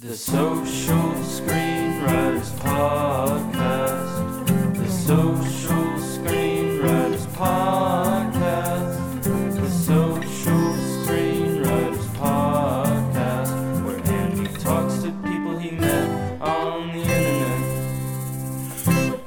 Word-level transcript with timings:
The 0.00 0.16
Social 0.16 1.12
Screenwriters 1.22 2.50
Podcast. 2.58 4.44
The 4.76 4.88
Social 4.88 5.84
Screenwriters 6.02 7.24
Podcast. 7.28 9.22
The 9.22 9.70
Social 9.70 10.74
Screenwriters 11.04 12.06
Podcast. 12.16 13.84
Where 13.84 14.00
Andy 14.12 14.48
talks 14.54 15.02
to 15.04 15.12
people 15.22 15.56
he 15.58 15.70
met 15.70 16.40
on 16.42 16.88
the 16.88 17.02
internet. 17.02 17.60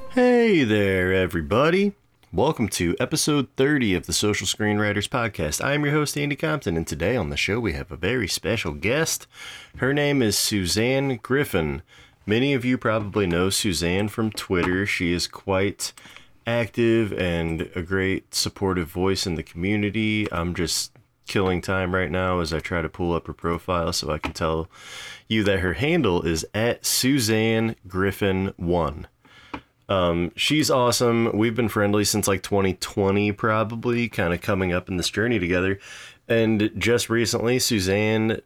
Hey 0.09 0.65
there, 0.65 1.13
everybody. 1.13 1.95
Welcome 2.37 2.69
to 2.69 2.95
episode 2.99 3.47
30 3.57 3.95
of 3.95 4.05
the 4.05 4.13
Social 4.13 4.45
Screenwriters 4.45 5.09
Podcast. 5.09 5.59
I'm 5.65 5.83
your 5.83 5.95
host, 5.95 6.15
Andy 6.15 6.35
Compton, 6.35 6.77
and 6.77 6.85
today 6.85 7.15
on 7.15 7.31
the 7.31 7.35
show 7.35 7.59
we 7.59 7.73
have 7.73 7.91
a 7.91 7.97
very 7.97 8.27
special 8.27 8.73
guest. 8.73 9.25
Her 9.77 9.91
name 9.91 10.21
is 10.21 10.37
Suzanne 10.37 11.17
Griffin. 11.17 11.81
Many 12.27 12.53
of 12.53 12.63
you 12.63 12.77
probably 12.77 13.25
know 13.25 13.49
Suzanne 13.49 14.07
from 14.07 14.29
Twitter. 14.29 14.85
She 14.85 15.13
is 15.13 15.25
quite 15.25 15.93
active 16.45 17.11
and 17.11 17.71
a 17.73 17.81
great 17.81 18.35
supportive 18.35 18.87
voice 18.87 19.25
in 19.25 19.33
the 19.33 19.41
community. 19.41 20.31
I'm 20.31 20.53
just 20.53 20.91
killing 21.25 21.59
time 21.59 21.95
right 21.95 22.11
now 22.11 22.39
as 22.39 22.53
I 22.53 22.59
try 22.59 22.83
to 22.83 22.87
pull 22.87 23.13
up 23.13 23.25
her 23.25 23.33
profile 23.33 23.91
so 23.93 24.11
I 24.11 24.19
can 24.19 24.33
tell 24.33 24.69
you 25.27 25.43
that 25.45 25.61
her 25.61 25.73
handle 25.73 26.21
is 26.21 26.45
at 26.53 26.85
Suzanne 26.85 27.75
Griffin 27.87 28.53
1. 28.57 29.07
Um, 29.89 30.31
she's 30.35 30.69
awesome. 30.69 31.35
We've 31.37 31.55
been 31.55 31.69
friendly 31.69 32.03
since 32.03 32.27
like 32.27 32.43
2020, 32.43 33.31
probably, 33.31 34.09
kind 34.09 34.33
of 34.33 34.41
coming 34.41 34.73
up 34.73 34.89
in 34.89 34.97
this 34.97 35.09
journey 35.09 35.39
together. 35.39 35.79
And 36.27 36.71
just 36.77 37.09
recently, 37.09 37.59
Suzanne 37.59 38.41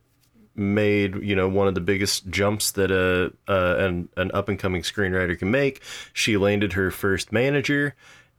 made 0.53 1.15
you 1.23 1.33
know 1.33 1.47
one 1.47 1.67
of 1.67 1.75
the 1.75 1.81
biggest 1.81 2.27
jumps 2.29 2.71
that 2.71 2.91
a, 2.91 3.31
an 3.47 4.09
an 4.17 4.31
up 4.33 4.49
and 4.49 4.59
coming 4.59 4.81
screenwriter 4.81 5.37
can 5.37 5.49
make. 5.49 5.81
She 6.13 6.37
landed 6.37 6.73
her 6.73 6.91
first 6.91 7.31
manager, 7.31 7.95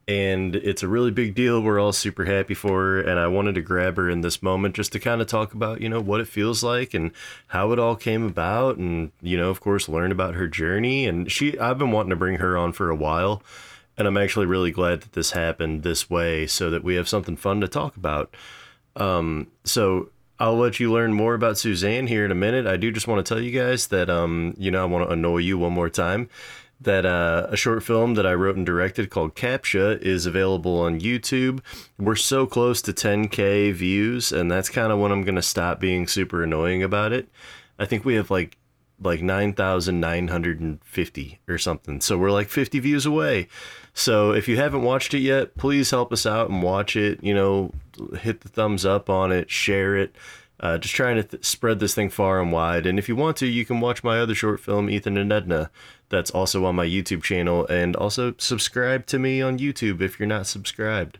and 0.07 0.55
it's 0.55 0.83
a 0.83 0.87
really 0.87 1.11
big 1.11 1.33
deal. 1.33 1.61
We're 1.61 1.79
all 1.79 1.93
super 1.93 2.25
happy 2.25 2.53
for 2.53 2.81
her, 2.81 3.01
and 3.01 3.19
I 3.19 3.27
wanted 3.27 3.55
to 3.55 3.61
grab 3.61 3.97
her 3.97 4.09
in 4.09 4.21
this 4.21 4.43
moment 4.43 4.75
just 4.75 4.91
to 4.93 4.99
kind 4.99 5.21
of 5.21 5.27
talk 5.27 5.53
about 5.53 5.81
you 5.81 5.89
know 5.89 6.01
what 6.01 6.19
it 6.19 6.27
feels 6.27 6.63
like 6.63 6.93
and 6.93 7.11
how 7.47 7.71
it 7.71 7.79
all 7.79 7.95
came 7.95 8.25
about, 8.25 8.77
and 8.77 9.11
you 9.21 9.37
know 9.37 9.49
of 9.49 9.61
course 9.61 9.87
learn 9.87 10.11
about 10.11 10.35
her 10.35 10.47
journey. 10.47 11.05
And 11.05 11.31
she, 11.31 11.57
I've 11.57 11.77
been 11.77 11.91
wanting 11.91 12.09
to 12.09 12.15
bring 12.15 12.39
her 12.39 12.57
on 12.57 12.73
for 12.73 12.89
a 12.89 12.95
while, 12.95 13.41
and 13.97 14.07
I'm 14.07 14.17
actually 14.17 14.45
really 14.45 14.71
glad 14.71 15.01
that 15.01 15.13
this 15.13 15.31
happened 15.31 15.83
this 15.83 16.09
way 16.09 16.47
so 16.47 16.69
that 16.69 16.83
we 16.83 16.95
have 16.95 17.07
something 17.07 17.37
fun 17.37 17.61
to 17.61 17.67
talk 17.67 17.95
about. 17.95 18.35
Um, 18.95 19.47
so 19.63 20.09
I'll 20.39 20.57
let 20.57 20.79
you 20.79 20.91
learn 20.91 21.13
more 21.13 21.35
about 21.35 21.57
Suzanne 21.57 22.07
here 22.07 22.25
in 22.25 22.31
a 22.31 22.35
minute. 22.35 22.67
I 22.67 22.75
do 22.75 22.91
just 22.91 23.07
want 23.07 23.25
to 23.25 23.33
tell 23.33 23.41
you 23.41 23.51
guys 23.57 23.87
that 23.87 24.09
um, 24.09 24.53
you 24.57 24.71
know, 24.71 24.81
I 24.81 24.85
want 24.85 25.07
to 25.07 25.13
annoy 25.13 25.37
you 25.37 25.57
one 25.57 25.71
more 25.71 25.89
time. 25.89 26.29
That 26.83 27.05
uh, 27.05 27.47
a 27.49 27.57
short 27.57 27.83
film 27.83 28.15
that 28.15 28.25
I 28.25 28.33
wrote 28.33 28.55
and 28.55 28.65
directed 28.65 29.09
called 29.09 29.35
Captcha 29.35 30.01
is 30.01 30.25
available 30.25 30.79
on 30.79 30.99
YouTube. 30.99 31.61
We're 31.97 32.15
so 32.15 32.45
close 32.45 32.81
to 32.83 32.93
10k 32.93 33.73
views, 33.73 34.31
and 34.31 34.51
that's 34.51 34.69
kind 34.69 34.91
of 34.91 34.99
when 34.99 35.11
I'm 35.11 35.23
gonna 35.23 35.41
stop 35.41 35.79
being 35.79 36.07
super 36.07 36.43
annoying 36.43 36.83
about 36.83 37.13
it. 37.13 37.29
I 37.79 37.85
think 37.85 38.05
we 38.05 38.15
have 38.15 38.31
like 38.31 38.57
like 39.01 39.21
9,950 39.21 41.39
or 41.47 41.57
something. 41.57 42.01
So 42.01 42.17
we're 42.17 42.31
like 42.31 42.49
50 42.49 42.79
views 42.79 43.05
away. 43.05 43.47
So 43.93 44.31
if 44.31 44.47
you 44.47 44.57
haven't 44.57 44.83
watched 44.83 45.13
it 45.13 45.19
yet, 45.19 45.55
please 45.57 45.91
help 45.91 46.13
us 46.13 46.25
out 46.25 46.49
and 46.49 46.63
watch 46.63 46.95
it. 46.95 47.23
You 47.23 47.33
know, 47.33 47.71
hit 48.19 48.41
the 48.41 48.49
thumbs 48.49 48.85
up 48.85 49.09
on 49.09 49.31
it, 49.31 49.49
share 49.51 49.95
it. 49.95 50.15
Uh, 50.59 50.77
just 50.77 50.95
trying 50.95 51.15
to 51.17 51.23
th- 51.23 51.43
spread 51.43 51.79
this 51.79 51.93
thing 51.93 52.09
far 52.09 52.41
and 52.41 52.51
wide. 52.51 52.85
And 52.85 52.97
if 52.97 53.09
you 53.09 53.15
want 53.15 53.37
to, 53.37 53.47
you 53.47 53.65
can 53.65 53.81
watch 53.81 54.03
my 54.03 54.19
other 54.19 54.35
short 54.35 54.61
film, 54.61 54.89
Ethan 54.89 55.17
and 55.17 55.33
Edna. 55.33 55.69
That's 56.13 56.29
also 56.29 56.63
on 56.65 56.75
my 56.75 56.85
YouTube 56.85 57.23
channel. 57.23 57.65
And 57.67 57.95
also 57.95 58.35
subscribe 58.37 59.07
to 59.07 59.17
me 59.17 59.41
on 59.41 59.57
YouTube 59.57 59.99
if 59.99 60.19
you're 60.19 60.27
not 60.27 60.45
subscribed. 60.45 61.17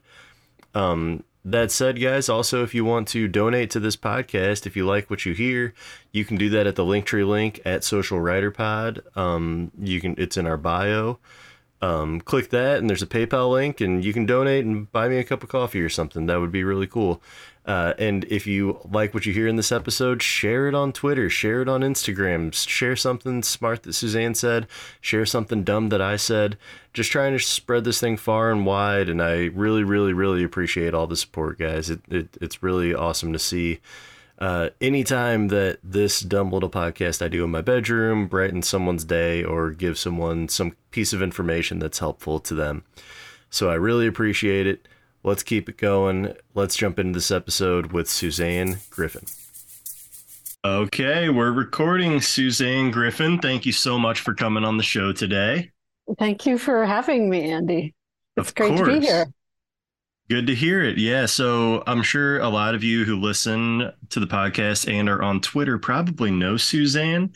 Um, 0.75 1.23
that 1.43 1.71
said, 1.71 1.99
guys, 1.99 2.29
also 2.29 2.61
if 2.61 2.75
you 2.75 2.85
want 2.85 3.07
to 3.09 3.27
donate 3.27 3.71
to 3.71 3.79
this 3.79 3.97
podcast, 3.97 4.67
if 4.67 4.77
you 4.77 4.85
like 4.85 5.09
what 5.09 5.25
you 5.25 5.33
hear, 5.33 5.73
you 6.11 6.25
can 6.25 6.37
do 6.37 6.47
that 6.51 6.67
at 6.67 6.75
the 6.75 6.85
Linktree 6.85 7.27
link 7.27 7.59
at 7.65 7.83
Social 7.83 8.19
Writer 8.19 8.51
Pod. 8.51 9.01
Um, 9.15 9.71
you 9.79 9.99
can 9.99 10.13
it's 10.19 10.37
in 10.37 10.45
our 10.45 10.57
bio. 10.57 11.17
Um, 11.81 12.21
click 12.21 12.51
that, 12.51 12.77
and 12.77 12.89
there's 12.89 13.01
a 13.01 13.07
PayPal 13.07 13.51
link, 13.51 13.81
and 13.81 14.05
you 14.05 14.13
can 14.13 14.25
donate 14.25 14.63
and 14.63 14.89
buy 14.93 15.09
me 15.09 15.17
a 15.17 15.23
cup 15.25 15.43
of 15.43 15.49
coffee 15.49 15.81
or 15.81 15.89
something. 15.89 16.27
That 16.27 16.39
would 16.39 16.51
be 16.51 16.63
really 16.63 16.87
cool. 16.87 17.21
Uh, 17.65 17.93
and 17.97 18.25
if 18.25 18.45
you 18.45 18.79
like 18.91 19.13
what 19.13 19.25
you 19.25 19.33
hear 19.33 19.47
in 19.47 19.55
this 19.55 19.71
episode, 19.71 20.21
share 20.21 20.67
it 20.67 20.75
on 20.75 20.91
Twitter, 20.91 21.29
share 21.29 21.61
it 21.61 21.69
on 21.69 21.81
Instagram, 21.81 22.53
share 22.53 22.95
something 22.95 23.41
smart 23.41 23.83
that 23.83 23.93
Suzanne 23.93 24.35
said, 24.35 24.67
share 24.99 25.25
something 25.25 25.63
dumb 25.63 25.89
that 25.89 26.01
I 26.01 26.17
said. 26.17 26.57
Just 26.93 27.11
trying 27.11 27.31
to 27.33 27.39
spread 27.39 27.85
this 27.85 28.01
thing 28.01 28.17
far 28.17 28.51
and 28.51 28.65
wide. 28.65 29.07
And 29.07 29.21
I 29.21 29.45
really, 29.45 29.83
really, 29.83 30.13
really 30.13 30.43
appreciate 30.43 30.93
all 30.93 31.07
the 31.07 31.15
support, 31.15 31.57
guys. 31.57 31.89
It, 31.89 32.01
it 32.09 32.37
it's 32.41 32.61
really 32.61 32.93
awesome 32.93 33.31
to 33.31 33.39
see. 33.39 33.79
Uh, 34.39 34.69
anytime 34.81 35.47
that 35.47 35.79
this 35.83 36.19
dumb 36.19 36.51
little 36.51 36.69
podcast 36.69 37.23
I 37.23 37.29
do 37.29 37.45
in 37.45 37.51
my 37.51 37.61
bedroom 37.61 38.27
brightens 38.27 38.67
someone's 38.67 39.05
day 39.05 39.41
or 39.43 39.71
gives 39.71 40.01
someone 40.01 40.49
some 40.49 40.75
piece 40.91 41.13
of 41.13 41.21
information 41.21 41.79
that's 41.79 41.99
helpful 41.99 42.39
to 42.41 42.53
them. 42.53 42.83
So 43.49 43.69
I 43.69 43.75
really 43.75 44.07
appreciate 44.07 44.67
it. 44.67 44.87
Let's 45.23 45.43
keep 45.43 45.69
it 45.69 45.77
going. 45.77 46.33
Let's 46.53 46.75
jump 46.75 46.99
into 46.99 47.13
this 47.13 47.31
episode 47.31 47.91
with 47.93 48.09
Suzanne 48.09 48.79
Griffin. 48.89 49.23
Okay, 50.65 51.29
we're 51.29 51.51
recording 51.51 52.21
Suzanne 52.21 52.91
Griffin. 52.91 53.39
Thank 53.39 53.65
you 53.65 53.71
so 53.71 53.97
much 53.99 54.21
for 54.21 54.33
coming 54.33 54.63
on 54.63 54.77
the 54.77 54.83
show 54.83 55.11
today. 55.13 55.71
Thank 56.19 56.45
you 56.45 56.57
for 56.57 56.85
having 56.85 57.29
me, 57.29 57.51
Andy. 57.51 57.93
It's 58.35 58.49
Of 58.49 58.55
great 58.55 58.69
to 58.71 58.83
course. 58.83 58.99
be 58.99 59.05
here. 59.05 59.25
Good 60.29 60.47
to 60.47 60.55
hear 60.55 60.81
it. 60.81 60.97
Yeah. 60.97 61.25
So 61.25 61.83
I'm 61.85 62.01
sure 62.01 62.39
a 62.39 62.49
lot 62.49 62.75
of 62.75 62.83
you 62.83 63.03
who 63.05 63.19
listen 63.19 63.91
to 64.09 64.19
the 64.19 64.25
podcast 64.27 64.91
and 64.91 65.09
are 65.09 65.21
on 65.21 65.41
Twitter 65.41 65.77
probably 65.77 66.31
know 66.31 66.55
Suzanne. 66.57 67.33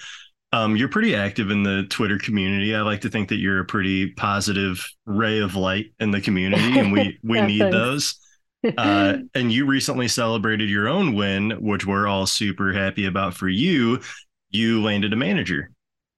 Um, 0.54 0.76
you're 0.78 0.88
pretty 0.88 1.14
active 1.16 1.52
in 1.52 1.64
the 1.64 1.86
Twitter 1.90 2.18
community. 2.18 2.74
I 2.74 2.82
like 2.82 3.02
to 3.02 3.10
think 3.10 3.30
that 3.30 3.36
you're 3.36 3.60
a 3.60 3.66
pretty 3.66 4.12
positive 4.12 4.86
ray 5.06 5.40
of 5.40 5.56
light 5.56 5.88
in 6.00 6.12
the 6.12 6.22
community, 6.22 6.80
and 6.80 6.92
we 6.92 7.18
we 7.24 7.42
need 7.42 7.60
thanks. 7.60 7.76
those. 7.76 8.20
Uh, 8.78 9.18
and 9.36 9.52
you 9.52 9.66
recently 9.68 10.08
celebrated 10.08 10.68
your 10.68 10.90
own 10.90 11.14
win, 11.14 11.52
which 11.62 11.86
we're 11.86 12.08
all 12.08 12.26
super 12.26 12.74
happy 12.74 13.06
about 13.06 13.34
for 13.36 13.48
you. 13.48 14.02
You 14.50 14.82
landed 14.84 15.14
a 15.14 15.16
manager. 15.16 15.70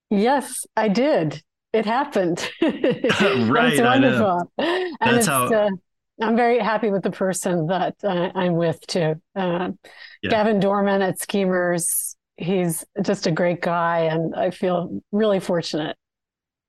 yes, 0.10 0.66
I 0.76 0.88
did. 0.88 1.44
It 1.74 1.86
happened. 1.86 2.50
Right, 2.62 3.78
know. 3.78 3.84
wonderful. 3.84 4.52
And 4.58 4.96
That's 5.02 5.18
it's, 5.18 5.28
how- 5.28 5.54
uh, 5.54 5.70
I'm 6.22 6.36
very 6.38 6.60
happy 6.60 6.90
with 6.90 7.04
the 7.04 7.12
person 7.12 7.68
that 7.68 7.96
uh, 8.04 8.32
I'm 8.34 8.54
with 8.54 8.80
too. 8.88 9.16
Uh, 9.36 9.72
Yeah. 10.24 10.30
Gavin 10.32 10.60
Dorman 10.62 11.02
at 11.02 11.20
Schemers. 11.20 12.16
He's 12.40 12.86
just 13.02 13.28
a 13.28 13.32
great 13.32 13.62
guy, 13.62 14.02
and 14.02 14.34
I 14.36 14.52
feel 14.52 15.02
really 15.12 15.40
fortunate. 15.40 15.98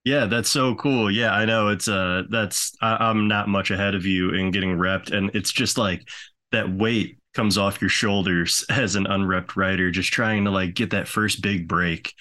Yeah, 0.04 0.26
that's 0.26 0.48
so 0.48 0.74
cool. 0.76 1.10
Yeah, 1.10 1.32
I 1.32 1.44
know 1.44 1.68
it's 1.68 1.86
uh 1.88 2.22
that's 2.30 2.74
I, 2.80 2.96
I'm 3.08 3.28
not 3.28 3.48
much 3.48 3.70
ahead 3.70 3.94
of 3.94 4.06
you 4.06 4.30
in 4.34 4.50
getting 4.50 4.76
repped, 4.78 5.12
and 5.12 5.30
it's 5.34 5.52
just 5.52 5.76
like 5.78 6.08
that 6.52 6.70
weight 6.72 7.18
comes 7.34 7.58
off 7.58 7.80
your 7.80 7.90
shoulders 7.90 8.64
as 8.70 8.96
an 8.96 9.06
unrepped 9.06 9.56
writer, 9.56 9.90
just 9.90 10.12
trying 10.12 10.44
to 10.44 10.50
like 10.50 10.74
get 10.74 10.90
that 10.90 11.06
first 11.08 11.42
big 11.42 11.68
break. 11.68 12.14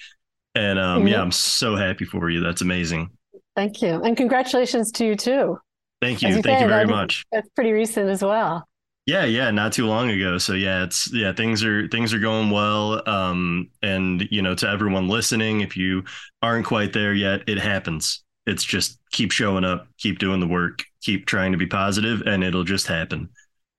And 0.54 0.78
um 0.78 1.06
yeah, 1.06 1.16
Yeah. 1.16 1.22
I'm 1.22 1.32
so 1.32 1.76
happy 1.76 2.04
for 2.04 2.28
you. 2.30 2.40
That's 2.40 2.60
amazing. 2.62 3.10
Thank 3.56 3.82
you, 3.82 4.02
and 4.02 4.16
congratulations 4.16 4.92
to 4.92 5.04
you 5.06 5.16
too. 5.16 5.58
Thank 6.00 6.22
you. 6.22 6.28
As 6.28 6.42
Thank 6.42 6.60
you 6.60 6.68
very 6.68 6.86
much. 6.86 7.24
That's 7.32 7.48
pretty 7.50 7.72
recent 7.72 8.08
as 8.08 8.22
well. 8.22 8.66
Yeah, 9.06 9.24
yeah, 9.24 9.50
not 9.50 9.72
too 9.72 9.86
long 9.86 10.10
ago. 10.10 10.38
So 10.38 10.52
yeah, 10.54 10.84
it's 10.84 11.12
yeah, 11.12 11.32
things 11.32 11.64
are 11.64 11.88
things 11.88 12.12
are 12.14 12.18
going 12.18 12.50
well. 12.50 13.06
Um, 13.08 13.70
and 13.82 14.26
you 14.30 14.42
know, 14.42 14.54
to 14.54 14.68
everyone 14.68 15.08
listening, 15.08 15.62
if 15.62 15.76
you 15.76 16.04
aren't 16.42 16.66
quite 16.66 16.92
there 16.92 17.12
yet, 17.14 17.42
it 17.48 17.58
happens. 17.58 18.22
It's 18.46 18.62
just 18.64 18.98
keep 19.10 19.32
showing 19.32 19.64
up, 19.64 19.88
keep 19.98 20.18
doing 20.18 20.38
the 20.40 20.46
work, 20.46 20.84
keep 21.02 21.26
trying 21.26 21.52
to 21.52 21.58
be 21.58 21.66
positive, 21.66 22.22
and 22.26 22.44
it'll 22.44 22.64
just 22.64 22.86
happen. 22.86 23.30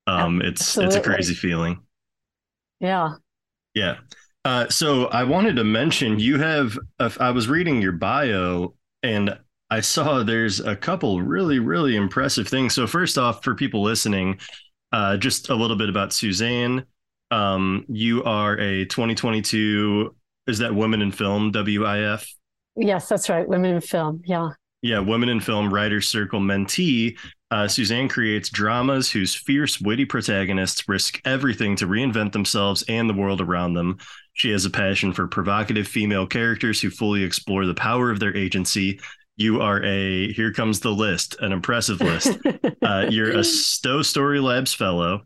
Um, 0.08 0.42
it's 0.42 0.80
it's 0.80 0.96
a 0.96 1.02
crazy 1.02 1.36
feeling. 1.36 1.82
Yeah. 2.80 3.18
Yeah. 3.74 3.98
Uh, 4.44 4.68
so 4.70 5.06
I 5.08 5.24
wanted 5.24 5.56
to 5.58 5.64
mention 5.64 6.20
you 6.20 6.40
have. 6.40 6.78
uh, 7.00 7.10
I 7.20 7.32
was 7.32 7.48
reading 7.48 7.82
your 7.82 7.92
bio 7.92 8.74
and 9.04 9.38
I 9.70 9.82
saw 9.82 10.24
there's 10.24 10.60
a 10.60 10.76
couple 10.76 11.22
really 11.22 11.60
really 11.60 11.96
impressive 11.96 12.48
things. 12.48 12.74
So 12.74 12.88
first 12.88 13.18
off, 13.18 13.44
for 13.44 13.56
people 13.56 13.82
listening, 13.84 14.40
uh, 14.92 15.18
just 15.18 15.50
a 15.50 15.56
little 15.56 15.78
bit 15.78 15.90
about 15.90 16.14
Suzanne. 16.14 16.86
Um, 17.30 17.86
you 17.88 18.24
are 18.24 18.58
a 18.60 18.86
2022. 18.86 20.16
Is 20.48 20.60
that 20.60 20.74
Women 20.74 21.02
in 21.02 21.12
Film 21.12 21.52
WIF? 21.52 22.28
Yes, 22.76 23.08
that's 23.08 23.30
right. 23.30 23.48
Women 23.48 23.76
in 23.76 23.82
film. 23.82 24.22
Yeah. 24.26 24.50
Yeah, 24.82 25.00
Women 25.00 25.30
in 25.30 25.40
Film 25.40 25.72
Writers 25.72 26.10
Circle 26.10 26.40
mentee. 26.40 27.18
Uh, 27.52 27.68
Suzanne 27.68 28.08
creates 28.08 28.50
dramas 28.50 29.12
whose 29.12 29.36
fierce, 29.36 29.80
witty 29.80 30.06
protagonists 30.06 30.88
risk 30.88 31.22
everything 31.26 31.76
to 31.76 31.86
reinvent 31.86 32.32
themselves 32.32 32.84
and 32.88 33.10
the 33.10 33.14
world 33.14 33.42
around 33.42 33.74
them. 33.74 33.98
She 34.34 34.50
has 34.52 34.66
a 34.66 34.70
passion 34.70 35.12
for 35.12 35.28
provocative 35.28 35.88
female 35.88 36.26
characters 36.26 36.82
who 36.82 36.90
fully 36.90 37.24
explore 37.24 37.66
the 37.66 37.76
power 37.76 38.10
of 38.10 38.20
their 38.20 38.36
agency. 38.36 39.00
You 39.42 39.60
are 39.60 39.84
a, 39.84 40.32
here 40.34 40.54
comes 40.54 40.82
the 40.82 40.92
list, 40.92 41.36
an 41.40 41.52
impressive 41.52 42.00
list. 42.00 42.38
uh, 42.84 43.08
you're 43.10 43.32
a 43.40 43.44
Stowe 43.44 44.04
Story 44.04 44.40
Labs 44.40 44.72
fellow. 44.72 45.24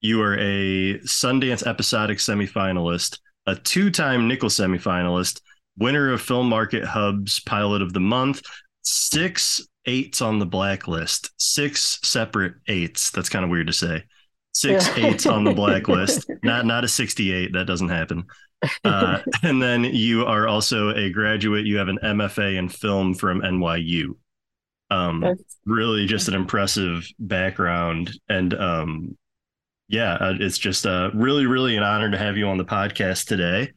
You 0.00 0.22
are 0.22 0.34
a 0.38 1.00
Sundance 1.00 1.66
episodic 1.66 2.18
semifinalist, 2.18 3.18
a 3.46 3.56
two 3.56 3.90
time 3.90 4.28
Nicholl 4.28 4.50
semifinalist, 4.50 5.40
winner 5.76 6.12
of 6.12 6.22
Film 6.22 6.48
Market 6.48 6.84
Hub's 6.84 7.40
Pilot 7.40 7.82
of 7.82 7.92
the 7.92 7.98
Month, 7.98 8.42
six 8.82 9.66
eights 9.86 10.20
on 10.22 10.38
the 10.38 10.46
blacklist, 10.46 11.30
six 11.36 11.98
separate 12.04 12.54
eights. 12.68 13.10
That's 13.10 13.28
kind 13.28 13.44
of 13.44 13.50
weird 13.50 13.66
to 13.66 13.72
say. 13.72 14.04
Six 14.52 14.86
Yeah. 14.96 15.06
eights 15.06 15.26
on 15.26 15.42
the 15.42 15.54
blacklist, 15.60 16.30
not 16.44 16.66
not 16.66 16.84
a 16.84 16.88
68. 16.88 17.52
That 17.52 17.66
doesn't 17.66 17.88
happen. 17.88 18.26
Uh, 18.84 19.20
and 19.42 19.60
then 19.60 19.84
you 19.84 20.24
are 20.24 20.46
also 20.46 20.90
a 20.90 21.10
graduate. 21.10 21.66
You 21.66 21.78
have 21.78 21.88
an 21.88 21.98
MFA 22.02 22.56
in 22.56 22.68
film 22.68 23.14
from 23.14 23.40
NYU. 23.42 24.16
Um, 24.90 25.20
That's- 25.20 25.56
really 25.64 26.06
just 26.06 26.28
an 26.28 26.34
impressive 26.34 27.08
background. 27.18 28.12
And 28.28 28.54
um 28.54 29.18
yeah 29.88 30.14
uh, 30.14 30.34
it's 30.40 30.58
just 30.58 30.86
uh 30.86 31.10
really 31.14 31.46
really 31.46 31.76
an 31.76 31.82
honor 31.82 32.10
to 32.10 32.18
have 32.18 32.36
you 32.36 32.46
on 32.48 32.56
the 32.58 32.64
podcast 32.64 33.26
today. 33.26 33.72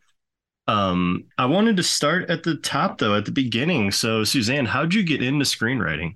Um 0.67 1.25
i 1.37 1.45
wanted 1.45 1.77
to 1.77 1.83
start 1.83 2.29
at 2.29 2.43
the 2.43 2.57
top 2.57 2.99
though 2.99 3.15
at 3.15 3.25
the 3.25 3.31
beginning. 3.31 3.91
So 3.91 4.23
suzanne 4.23 4.65
how'd 4.67 4.93
you 4.93 5.03
get 5.03 5.23
into 5.23 5.45
screenwriting? 5.45 6.15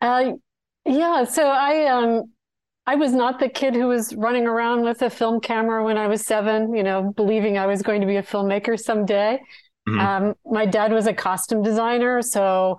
Uh, 0.00 0.32
yeah, 0.84 1.24
so 1.24 1.46
I 1.48 1.86
um 1.86 2.30
I 2.88 2.94
was 2.94 3.12
not 3.12 3.38
the 3.38 3.50
kid 3.50 3.74
who 3.74 3.88
was 3.88 4.14
running 4.16 4.46
around 4.46 4.82
with 4.82 5.02
a 5.02 5.10
film 5.10 5.40
camera 5.40 5.84
when 5.84 5.98
I 5.98 6.06
was 6.06 6.24
seven, 6.24 6.74
you 6.74 6.82
know, 6.82 7.12
believing 7.16 7.58
I 7.58 7.66
was 7.66 7.82
going 7.82 8.00
to 8.00 8.06
be 8.06 8.16
a 8.16 8.22
filmmaker 8.22 8.80
someday. 8.80 9.38
Mhm. 9.86 10.00
Um, 10.00 10.34
my 10.46 10.64
dad 10.64 10.90
was 10.90 11.06
a 11.06 11.12
costume 11.12 11.62
designer, 11.62 12.22
so 12.22 12.78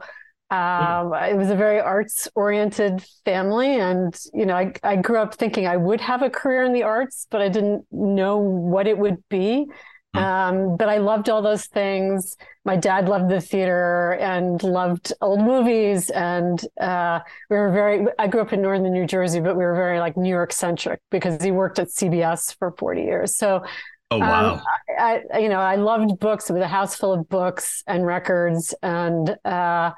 um, 0.49 1.13
it 1.13 1.37
was 1.37 1.51
a 1.51 1.55
very 1.55 1.79
arts-oriented 1.79 3.05
family, 3.23 3.79
and 3.79 4.19
you 4.33 4.47
know, 4.47 4.55
I 4.55 4.73
I 4.81 4.95
grew 4.95 5.19
up 5.19 5.35
thinking 5.35 5.67
I 5.67 5.77
would 5.77 6.01
have 6.01 6.23
a 6.23 6.29
career 6.31 6.63
in 6.63 6.73
the 6.73 6.81
arts, 6.81 7.27
but 7.29 7.39
I 7.43 7.49
didn't 7.49 7.85
know 7.91 8.37
what 8.39 8.87
it 8.87 8.97
would 8.97 9.17
be. 9.29 9.67
Hmm. 10.15 10.19
Um, 10.23 10.77
but 10.77 10.89
I 10.89 10.97
loved 10.97 11.29
all 11.29 11.41
those 11.41 11.65
things. 11.67 12.35
My 12.65 12.75
dad 12.75 13.07
loved 13.07 13.29
the 13.29 13.39
theater 13.41 14.13
and 14.19 14.61
loved 14.63 15.13
old 15.21 15.39
movies, 15.41 16.09
and 16.09 16.59
uh, 16.81 17.19
we 17.49 17.57
were 17.57 17.71
very. 17.71 18.07
I 18.17 18.27
grew 18.27 18.41
up 18.41 18.51
in 18.53 18.61
northern 18.61 18.91
New 18.91 19.05
Jersey, 19.05 19.39
but 19.39 19.55
we 19.55 19.63
were 19.63 19.75
very 19.75 19.99
like 19.99 20.17
New 20.17 20.29
York 20.29 20.51
centric 20.51 20.99
because 21.11 21.41
he 21.43 21.51
worked 21.51 21.77
at 21.79 21.89
CBS 21.89 22.55
for 22.57 22.71
40 22.71 23.01
years. 23.03 23.35
So 23.35 23.63
oh 24.11 24.17
wow 24.17 24.53
um, 24.55 24.61
I, 24.97 25.21
I- 25.33 25.37
you 25.39 25.49
know, 25.49 25.59
I 25.59 25.75
loved 25.75 26.19
books. 26.19 26.49
It 26.49 26.53
was 26.53 26.63
a 26.63 26.67
house 26.67 26.95
full 26.95 27.13
of 27.13 27.29
books 27.29 27.83
and 27.87 28.05
records, 28.05 28.73
and 28.81 29.37
uh, 29.45 29.91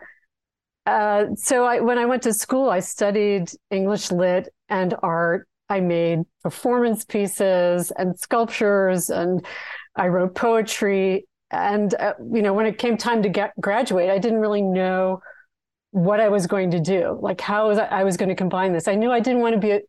uh, 0.85 1.25
so 1.35 1.63
I, 1.65 1.79
when 1.79 1.97
I 1.97 2.05
went 2.05 2.23
to 2.23 2.33
school, 2.33 2.69
I 2.69 2.79
studied 2.79 3.51
English 3.69 4.11
lit 4.11 4.49
and 4.69 4.95
art. 5.03 5.47
I 5.69 5.79
made 5.79 6.21
performance 6.43 7.05
pieces 7.05 7.91
and 7.91 8.17
sculptures, 8.19 9.09
and 9.09 9.45
I 9.95 10.07
wrote 10.07 10.35
poetry. 10.35 11.27
And 11.51 11.93
uh, 11.95 12.13
you 12.31 12.41
know, 12.41 12.53
when 12.53 12.65
it 12.65 12.77
came 12.77 12.97
time 12.97 13.23
to 13.23 13.29
get 13.29 13.53
graduate, 13.59 14.09
I 14.09 14.17
didn't 14.17 14.39
really 14.39 14.61
know 14.61 15.21
what 15.91 16.21
I 16.21 16.29
was 16.29 16.47
going 16.47 16.71
to 16.71 16.79
do, 16.79 17.19
like 17.21 17.41
how 17.41 17.67
was 17.67 17.77
I, 17.77 17.85
I 17.85 18.03
was 18.03 18.15
going 18.15 18.29
to 18.29 18.35
combine 18.35 18.71
this. 18.71 18.87
I 18.87 18.95
knew 18.95 19.11
I 19.11 19.19
didn't 19.19 19.41
want 19.41 19.55
to 19.55 19.59
be 19.59 19.71
a, 19.71 19.81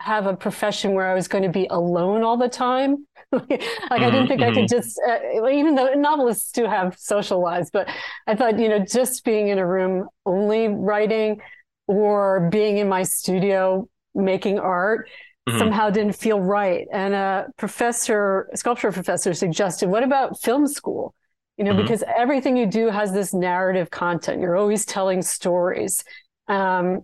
have 0.00 0.26
a 0.26 0.34
profession 0.34 0.94
where 0.94 1.06
I 1.06 1.14
was 1.14 1.28
going 1.28 1.44
to 1.44 1.50
be 1.50 1.66
alone 1.70 2.22
all 2.22 2.38
the 2.38 2.48
time. 2.48 3.06
like 3.32 3.62
I 3.90 4.10
didn't 4.10 4.28
think 4.28 4.42
I 4.42 4.52
could 4.52 4.68
just, 4.68 4.98
uh, 5.06 5.46
even 5.48 5.74
though 5.74 5.92
novelists 5.94 6.52
do 6.52 6.64
have 6.64 6.96
social 6.98 7.40
lives, 7.40 7.70
but 7.70 7.88
I 8.26 8.34
thought, 8.34 8.58
you 8.58 8.68
know, 8.68 8.78
just 8.78 9.24
being 9.24 9.48
in 9.48 9.58
a 9.58 9.66
room 9.66 10.08
only 10.26 10.68
writing 10.68 11.40
or 11.86 12.48
being 12.50 12.78
in 12.78 12.88
my 12.88 13.02
studio 13.02 13.88
making 14.14 14.58
art 14.58 15.08
Mhm. 15.48 15.58
somehow 15.58 15.90
didn't 15.90 16.14
feel 16.14 16.40
right. 16.40 16.86
And 16.92 17.14
a 17.14 17.46
professor, 17.56 18.48
a 18.52 18.56
sculpture 18.56 18.92
professor 18.92 19.34
suggested, 19.34 19.88
what 19.88 20.02
about 20.04 20.40
film 20.40 20.66
school? 20.68 21.14
You 21.56 21.64
know, 21.64 21.72
Mhm. 21.74 21.82
because 21.82 22.04
everything 22.16 22.56
you 22.56 22.66
do 22.66 22.88
has 22.90 23.12
this 23.12 23.34
narrative 23.34 23.90
content. 23.90 24.40
You're 24.40 24.56
always 24.56 24.84
telling 24.86 25.20
stories. 25.22 26.04
Um, 26.48 27.00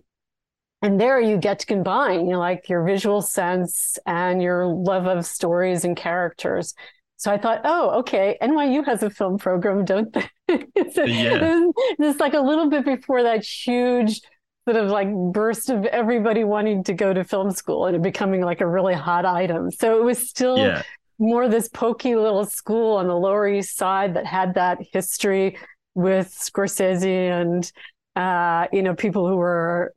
and 0.81 0.99
there 0.99 1.19
you 1.19 1.37
get 1.37 1.59
to 1.59 1.65
combine, 1.65 2.25
you 2.25 2.31
know, 2.31 2.39
like 2.39 2.69
your 2.69 2.83
visual 2.83 3.21
sense 3.21 3.97
and 4.05 4.41
your 4.41 4.65
love 4.65 5.05
of 5.05 5.25
stories 5.25 5.83
and 5.83 5.95
characters. 5.97 6.73
So 7.17 7.29
I 7.31 7.37
thought, 7.37 7.61
oh, 7.65 7.99
okay, 7.99 8.37
NYU 8.41 8.83
has 8.85 9.03
a 9.03 9.09
film 9.09 9.37
program, 9.37 9.83
don't 9.83 10.13
they? 10.13 10.29
so 10.93 11.03
Yeah. 11.03 11.65
it 11.67 11.99
was 11.99 12.19
like 12.21 12.33
a 12.33 12.39
little 12.39 12.69
bit 12.69 12.85
before 12.85 13.23
that 13.23 13.43
huge 13.43 14.21
sort 14.67 14.77
of 14.83 14.89
like 14.91 15.07
burst 15.33 15.69
of 15.69 15.85
everybody 15.85 16.43
wanting 16.43 16.83
to 16.85 16.93
go 16.93 17.13
to 17.13 17.23
film 17.23 17.51
school 17.51 17.85
and 17.85 17.95
it 17.95 18.01
becoming 18.01 18.41
like 18.41 18.61
a 18.61 18.67
really 18.67 18.93
hot 18.93 19.25
item. 19.25 19.71
So 19.71 19.99
it 19.99 20.03
was 20.03 20.17
still 20.17 20.57
yeah 20.57 20.83
more 21.21 21.49
this 21.49 21.67
pokey 21.67 22.15
little 22.15 22.45
school 22.45 22.95
on 22.95 23.07
the 23.07 23.13
Lower 23.15 23.45
East 23.45 23.75
Side 23.75 24.13
that 24.15 24.25
had 24.25 24.53
that 24.53 24.77
history 24.93 25.57
with 25.93 26.29
Scorsese 26.29 27.05
and 27.29 27.69
uh, 28.15 28.67
you 28.71 28.81
know 28.81 28.95
people 28.95 29.27
who 29.27 29.35
were 29.35 29.93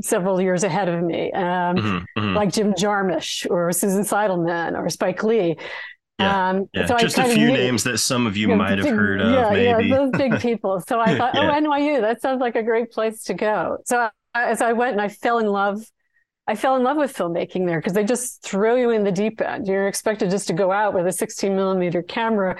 several 0.00 0.40
years 0.40 0.64
ahead 0.64 0.88
of 0.88 1.02
me, 1.02 1.30
um, 1.32 1.76
Mhm, 1.76 2.04
mhm. 2.18 2.34
like 2.34 2.50
Jim 2.50 2.72
Jarmusch 2.72 3.46
or 3.50 3.70
Susan 3.72 4.04
Seidelman 4.04 4.76
or 4.76 4.88
Spike 4.88 5.22
Lee. 5.22 5.56
Yeah, 6.18 6.50
Um, 6.50 6.66
yeah 6.74 6.86
so 6.86 6.96
just 6.98 7.18
a 7.18 7.24
few 7.24 7.46
knew- 7.48 7.52
names 7.52 7.84
that 7.84 7.98
some 7.98 8.26
of 8.26 8.36
you 8.36 8.48
yeah, 8.50 8.54
might 8.56 8.78
have 8.78 8.82
big- 8.86 8.94
heard 8.94 9.20
of 9.20 9.32
yeah, 9.32 9.50
maybe 9.50 9.88
Yeah, 9.88 9.96
those 9.96 10.10
big 10.12 10.38
people. 10.40 10.80
So 10.86 11.00
I 11.00 11.16
thought, 11.16 11.34
Yeah. 11.34 11.50
oh, 11.50 11.60
NYU, 11.60 12.00
that 12.02 12.20
sounds 12.20 12.40
like 12.40 12.54
a 12.56 12.62
great 12.62 12.90
place 12.92 13.24
to 13.24 13.34
go. 13.34 13.78
So 13.86 13.98
I, 13.98 14.10
as 14.34 14.60
I 14.62 14.72
went 14.72 14.92
and 14.92 15.00
I 15.00 15.08
fell 15.08 15.38
in 15.38 15.46
love, 15.46 15.82
I 16.46 16.54
fell 16.54 16.76
in 16.76 16.82
love 16.82 16.96
with 16.96 17.14
filmmaking 17.16 17.66
there 17.66 17.78
because 17.80 17.92
they 17.92 18.04
just 18.04 18.42
throw 18.42 18.74
you 18.76 18.90
in 18.90 19.04
the 19.04 19.12
deep 19.12 19.40
end. 19.40 19.66
You're 19.66 19.88
expected 19.88 20.30
just 20.30 20.48
to 20.48 20.52
go 20.52 20.70
out 20.72 20.92
with 20.94 21.06
a 21.06 21.12
16 21.12 21.54
millimeter 21.56 22.02
camera 22.02 22.56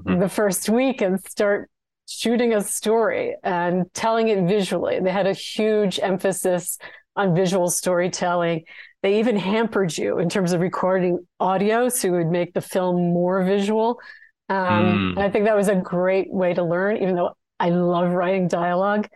Mhm. 0.00 0.20
the 0.20 0.28
first 0.28 0.68
week 0.68 1.00
and 1.00 1.20
start 1.26 1.70
shooting 2.08 2.54
a 2.54 2.60
story 2.60 3.36
and 3.42 3.84
telling 3.94 4.28
it 4.28 4.44
visually. 4.46 5.00
They 5.00 5.10
had 5.10 5.26
a 5.26 5.32
huge 5.32 5.98
emphasis 6.02 6.78
on 7.14 7.34
visual 7.34 7.68
storytelling. 7.70 8.64
They 9.06 9.20
even 9.20 9.36
hampered 9.52 9.96
you 9.96 10.18
in 10.18 10.28
terms 10.28 10.52
of 10.52 10.60
recording 10.60 11.24
audio, 11.38 11.88
so 11.88 12.08
it 12.08 12.10
would 12.10 12.26
make 12.26 12.54
the 12.54 12.60
film 12.60 12.96
more 13.14 13.44
visual. 13.44 14.00
Um, 14.48 14.56
Mm. 14.58 15.10
And 15.10 15.18
I 15.20 15.30
think 15.30 15.44
that 15.44 15.56
was 15.56 15.68
a 15.68 15.76
great 15.76 16.32
way 16.32 16.54
to 16.54 16.64
learn, 16.64 16.96
even 16.98 17.14
though 17.14 17.34
I 17.60 17.70
love 17.70 18.10
writing 18.10 18.48
dialogue. 18.48 19.08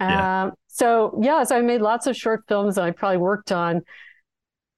Yeah. 0.00 0.44
Um, 0.44 0.52
so 0.68 1.18
yeah, 1.20 1.42
so 1.44 1.56
I 1.56 1.60
made 1.60 1.80
lots 1.82 2.06
of 2.06 2.16
short 2.16 2.44
films, 2.48 2.78
and 2.78 2.86
I 2.86 2.92
probably 2.92 3.18
worked 3.18 3.50
on 3.52 3.82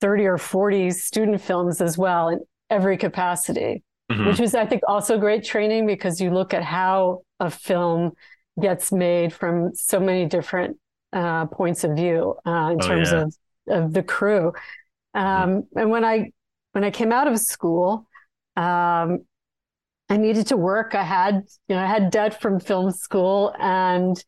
thirty 0.00 0.24
or 0.24 0.38
forty 0.38 0.90
student 0.90 1.40
films 1.42 1.80
as 1.82 1.96
well 1.98 2.28
in 2.28 2.40
every 2.70 2.96
capacity 2.96 3.82
Mhm. 4.10 4.26
which 4.26 4.40
was 4.40 4.54
I 4.54 4.66
think 4.66 4.82
also 4.88 5.18
great 5.18 5.44
training 5.44 5.86
because 5.86 6.20
you 6.20 6.30
look 6.30 6.52
at 6.54 6.62
how 6.62 7.20
a 7.40 7.50
film 7.50 8.12
gets 8.60 8.92
made 8.92 9.32
from 9.32 9.74
so 9.74 9.98
many 10.00 10.26
different 10.26 10.76
uh, 11.12 11.46
points 11.46 11.84
of 11.84 11.96
view 11.96 12.34
uh, 12.46 12.70
in 12.72 12.78
Oh, 12.82 12.86
terms 12.88 13.12
yeah. 13.12 13.22
of 13.22 13.34
of 13.68 13.92
the 13.92 14.02
crew. 14.02 14.52
Um, 15.14 15.64
And 15.76 15.90
when 15.90 16.04
I 16.04 16.30
when 16.72 16.84
I 16.84 16.90
came 16.90 17.12
out 17.12 17.28
of 17.28 17.38
school, 17.38 18.08
um, 18.56 19.24
I 20.08 20.16
needed 20.16 20.48
to 20.48 20.56
work. 20.56 20.94
I 20.94 21.02
had 21.04 21.42
you 21.68 21.76
know 21.76 21.82
I 21.82 21.86
had 21.86 22.10
debt 22.10 22.40
from 22.40 22.60
film 22.60 22.90
school 22.90 23.54
and. 23.58 24.22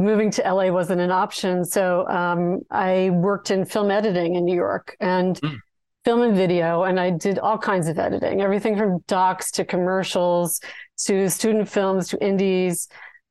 Moving 0.00 0.30
to 0.30 0.46
LA 0.46 0.70
wasn't 0.70 1.00
an 1.00 1.10
option, 1.10 1.64
so 1.64 2.06
um, 2.08 2.60
I 2.70 3.10
worked 3.10 3.50
in 3.50 3.64
film 3.64 3.90
editing 3.90 4.36
in 4.36 4.44
New 4.44 4.54
York, 4.54 4.96
and 5.00 5.40
Mm. 5.40 5.58
film 6.04 6.22
and 6.22 6.36
video, 6.36 6.84
and 6.84 7.00
I 7.00 7.10
did 7.10 7.40
all 7.40 7.58
kinds 7.58 7.88
of 7.88 7.98
editing, 7.98 8.40
everything 8.40 8.76
from 8.78 9.00
docs 9.08 9.50
to 9.52 9.64
commercials 9.64 10.60
to 11.06 11.28
student 11.28 11.68
films 11.68 12.08
to 12.10 12.24
indies. 12.24 12.88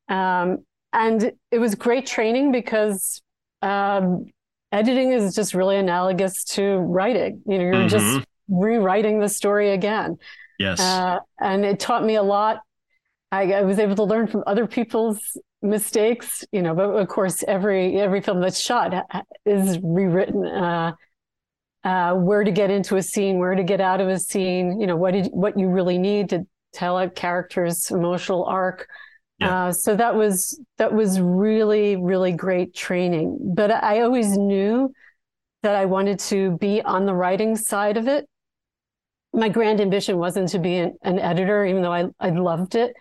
Um, 0.09 0.65
and 0.91 1.31
it 1.51 1.59
was 1.59 1.73
great 1.75 2.05
training 2.05 2.51
because 2.51 3.21
um, 3.61 4.25
editing 4.71 5.11
is 5.11 5.35
just 5.35 5.53
really 5.53 5.77
analogous 5.77 6.43
to 6.43 6.77
writing. 6.77 7.41
You 7.45 7.57
know, 7.57 7.63
you're 7.63 7.87
just 7.87 8.05
Mhm. 8.05 8.25
rewriting 8.49 9.19
the 9.19 9.29
story 9.29 9.71
again. 9.71 10.17
yes 10.59 10.79
Uh, 10.79 11.19
and 11.39 11.65
it 11.65 11.79
taught 11.79 12.03
me 12.03 12.15
a 12.15 12.23
lot. 12.23 12.61
I, 13.31 13.51
I 13.53 13.61
was 13.63 13.79
able 13.79 13.95
to 13.95 14.03
learn 14.03 14.27
from 14.27 14.43
other 14.47 14.67
people's 14.67 15.19
mistakes, 15.61 16.45
you 16.51 16.61
know, 16.61 16.73
but 16.73 16.83
of 16.89 17.07
course, 17.07 17.43
every 17.47 17.99
every 17.99 18.21
film 18.21 18.39
that's 18.41 18.59
shot 18.59 18.93
is 19.45 19.79
rewritten. 19.83 20.45
Uh, 20.45 20.93
uh, 21.83 22.13
where 22.13 22.43
to 22.43 22.51
get 22.51 22.69
into 22.69 22.97
a 22.97 23.01
scene, 23.03 23.37
where 23.39 23.55
to 23.55 23.63
get 23.63 23.79
out 23.79 24.01
of 24.01 24.07
a 24.09 24.19
scene, 24.19 24.79
you 24.79 24.87
know, 24.87 24.95
what 24.95 25.11
did 25.13 25.27
what 25.27 25.57
you 25.57 25.69
really 25.69 25.97
need 25.97 26.29
to 26.29 26.45
tell 26.73 26.97
a 26.99 27.09
character's 27.09 27.89
emotional 27.91 28.43
arc. 28.45 28.87
Yeah. 29.39 29.67
Uh, 29.67 29.71
so 29.71 29.95
that 29.95 30.15
was 30.15 30.59
that 30.77 30.93
was 30.93 31.19
really 31.21 31.95
really 31.95 32.31
great 32.31 32.73
training. 32.73 33.37
But 33.55 33.71
I 33.71 34.01
always 34.01 34.35
knew 34.37 34.91
that 35.63 35.75
I 35.75 35.85
wanted 35.85 36.19
to 36.19 36.57
be 36.57 36.81
on 36.81 37.05
the 37.05 37.13
writing 37.13 37.55
side 37.55 37.97
of 37.97 38.07
it. 38.07 38.27
my 39.33 39.49
grand 39.49 39.81
ambition 39.81 40.17
wasn't 40.17 40.49
to 40.49 40.59
be 40.59 40.75
an, 40.77 40.97
an 41.03 41.19
editor, 41.19 41.65
even 41.65 41.81
though 41.81 41.91
I, 41.93 42.05
I 42.19 42.29
loved 42.29 42.75
it. 42.75 42.95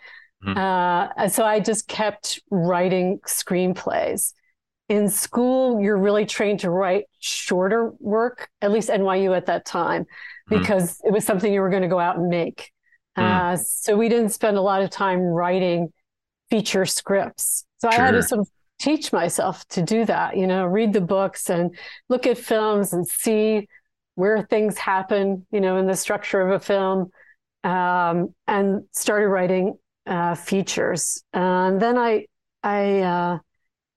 Mhm. 0.44 0.56
Uh, 0.56 1.28
so 1.28 1.44
I 1.44 1.60
just 1.60 1.88
kept 1.88 2.40
writing 2.50 3.20
screenplays. 3.26 4.34
In 4.88 5.08
school, 5.08 5.80
you're 5.80 5.96
really 5.96 6.26
trained 6.26 6.60
to 6.60 6.70
write 6.70 7.04
shorter 7.20 7.92
work, 8.00 8.48
at 8.60 8.70
least 8.70 8.90
NYU 8.90 9.34
at 9.36 9.46
that 9.46 9.64
time, 9.64 10.04
Mhm. 10.50 10.58
because 10.60 11.00
it 11.04 11.12
was 11.12 11.24
something 11.24 11.52
you 11.52 11.60
were 11.60 11.70
going 11.70 11.82
to 11.82 11.88
go 11.88 11.98
out 11.98 12.18
and 12.18 12.28
make. 12.28 12.70
Mm. 13.16 13.22
Uh, 13.22 13.56
so 13.56 13.96
we 13.96 14.08
didn't 14.10 14.28
spend 14.30 14.56
a 14.58 14.60
lot 14.60 14.82
of 14.82 14.90
time 14.90 15.20
writing 15.20 15.92
feature 16.50 16.86
scripts. 16.86 17.64
So 17.78 17.88
I 17.88 17.94
had 17.94 18.12
to 18.12 18.22
sort 18.22 18.40
of 18.40 18.48
teach 18.78 19.12
myself 19.12 19.66
to 19.68 19.82
do 19.82 20.04
that, 20.04 20.36
you 20.36 20.46
know, 20.46 20.64
read 20.64 20.92
the 20.92 21.00
books 21.00 21.50
and 21.50 21.76
look 22.08 22.26
at 22.26 22.38
films 22.38 22.92
and 22.92 23.06
see 23.06 23.68
where 24.14 24.42
things 24.42 24.78
happen, 24.78 25.46
you 25.50 25.60
know, 25.60 25.76
in 25.76 25.86
the 25.86 25.96
structure 25.96 26.40
of 26.40 26.50
a 26.50 26.60
film, 26.60 27.10
um, 27.64 28.34
and 28.46 28.84
started 28.92 29.28
writing 29.28 29.74
uh, 30.06 30.34
features. 30.34 31.22
And 31.32 31.80
then 31.80 31.98
I, 31.98 32.26
I, 32.62 33.00
uh, 33.00 33.38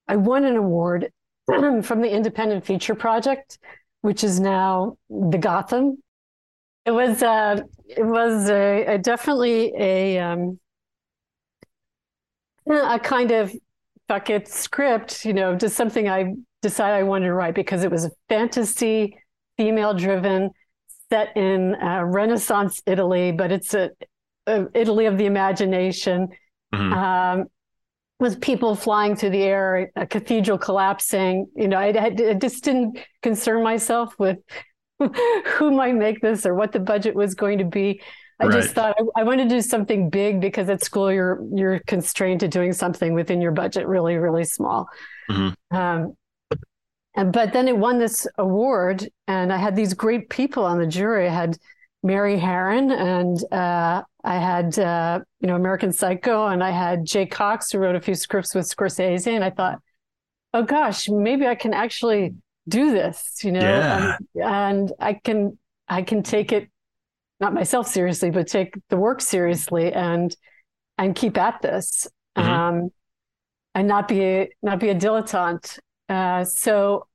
I 0.07 0.15
won 0.15 0.43
an 0.43 0.55
award 0.55 1.11
from 1.47 2.01
the 2.01 2.09
Independent 2.09 2.65
Feature 2.65 2.95
Project, 2.95 3.59
which 4.01 4.23
is 4.23 4.39
now 4.39 4.97
the 5.09 5.37
Gotham. 5.37 5.97
It 6.85 6.91
was, 6.91 7.21
uh, 7.21 7.61
it 7.87 8.05
was 8.05 8.49
a, 8.49 8.85
a 8.85 8.97
definitely 8.97 9.73
a, 9.77 10.19
um, 10.19 10.59
a 12.69 12.99
kind 12.99 13.31
of 13.31 13.53
fuck 14.07 14.29
it 14.29 14.47
script, 14.47 15.25
you 15.25 15.33
know, 15.33 15.55
just 15.55 15.75
something 15.75 16.09
I 16.09 16.33
decided 16.61 16.95
I 16.95 17.03
wanted 17.03 17.27
to 17.27 17.33
write 17.33 17.55
because 17.55 17.83
it 17.83 17.91
was 17.91 18.05
a 18.05 18.11
fantasy, 18.27 19.17
female 19.57 19.93
driven, 19.93 20.51
set 21.09 21.35
in 21.35 21.75
uh, 21.75 22.03
Renaissance 22.05 22.81
Italy, 22.85 23.31
but 23.31 23.51
it's 23.51 23.73
a, 23.73 23.91
a 24.47 24.67
Italy 24.73 25.05
of 25.05 25.17
the 25.17 25.25
imagination. 25.25 26.29
Mhm. 26.73 26.93
Um, 26.93 27.45
with 28.19 28.41
people 28.41 28.75
flying 28.75 29.15
through 29.15 29.29
the 29.29 29.41
air, 29.41 29.91
a 29.95 30.05
cathedral 30.05 30.57
collapsing. 30.57 31.47
You 31.55 31.69
know, 31.69 31.77
I, 31.77 31.87
I 31.87 32.33
just 32.33 32.63
didn't 32.63 32.99
concern 33.21 33.63
myself 33.63 34.13
with 34.19 34.37
who 34.99 35.71
might 35.71 35.95
make 35.95 36.21
this 36.21 36.45
or 36.45 36.53
what 36.53 36.73
the 36.73 36.79
budget 36.79 37.15
was 37.15 37.33
going 37.33 37.59
to 37.59 37.65
be. 37.65 38.01
I 38.39 38.47
just 38.49 38.73
thought 38.73 38.95
I, 38.97 39.21
I 39.21 39.23
wanted 39.23 39.49
to 39.49 39.55
do 39.55 39.61
something 39.61 40.09
big 40.09 40.39
because 40.39 40.69
at 40.69 40.83
school 40.83 41.11
you're 41.11 41.43
you're 41.53 41.79
constrained 41.87 42.39
to 42.41 42.47
doing 42.47 42.71
something 42.73 43.13
within 43.13 43.41
your 43.41 43.51
budget, 43.51 43.85
really, 43.87 44.15
really 44.17 44.45
small. 44.45 44.87
Mhm. 45.29 45.53
Um, 45.71 46.15
and 47.15 47.33
but 47.33 47.53
then 47.53 47.67
it 47.67 47.77
won 47.77 47.99
this 47.99 48.27
award, 48.37 49.07
and 49.27 49.51
I 49.51 49.57
had 49.57 49.75
these 49.75 49.93
great 49.93 50.29
people 50.29 50.63
on 50.63 50.79
the 50.79 50.87
jury. 50.87 51.27
I 51.27 51.33
had 51.33 51.57
Mary 52.03 52.37
Harron, 52.39 52.91
and 52.91 53.53
uh, 53.53 54.03
I 54.23 54.35
had 54.35 54.77
uh, 54.79 55.19
you 55.41 55.47
know 55.47 55.55
American 55.55 55.91
Psycho, 55.91 56.47
and 56.47 56.63
I 56.63 56.71
had 56.71 57.05
Jay 57.05 57.25
Cocks, 57.25 57.71
who 57.71 57.79
wrote 57.79 57.95
a 57.95 58.01
few 58.01 58.15
scripts 58.15 58.55
with 58.55 58.65
Scorsese, 58.65 59.27
and 59.27 59.43
I 59.43 59.49
thought, 59.49 59.79
oh 60.53 60.63
gosh, 60.63 61.09
maybe 61.09 61.45
I 61.47 61.55
can 61.55 61.73
actually 61.73 62.35
do 62.67 62.91
this, 62.91 63.39
you 63.43 63.51
know, 63.51 63.59
Yeah. 63.59 64.15
and, 64.69 64.89
and 64.89 64.93
I 64.99 65.13
can 65.13 65.57
I 65.87 66.03
can 66.03 66.21
take 66.23 66.51
it 66.51 66.69
not 67.39 67.53
myself 67.53 67.87
seriously, 67.87 68.29
but 68.31 68.47
take 68.47 68.75
the 68.89 68.97
work 68.97 69.21
seriously 69.21 69.93
and 69.93 70.35
and 70.97 71.15
keep 71.15 71.37
at 71.37 71.61
this, 71.61 72.07
Mhm. 72.37 72.43
um, 72.43 72.89
and 73.73 73.87
not 73.87 74.07
be 74.09 74.21
a, 74.21 74.49
not 74.61 74.79
be 74.79 74.89
a 74.89 74.95
dilettante. 74.95 75.79
Uh, 76.09 76.43
so 76.43 77.07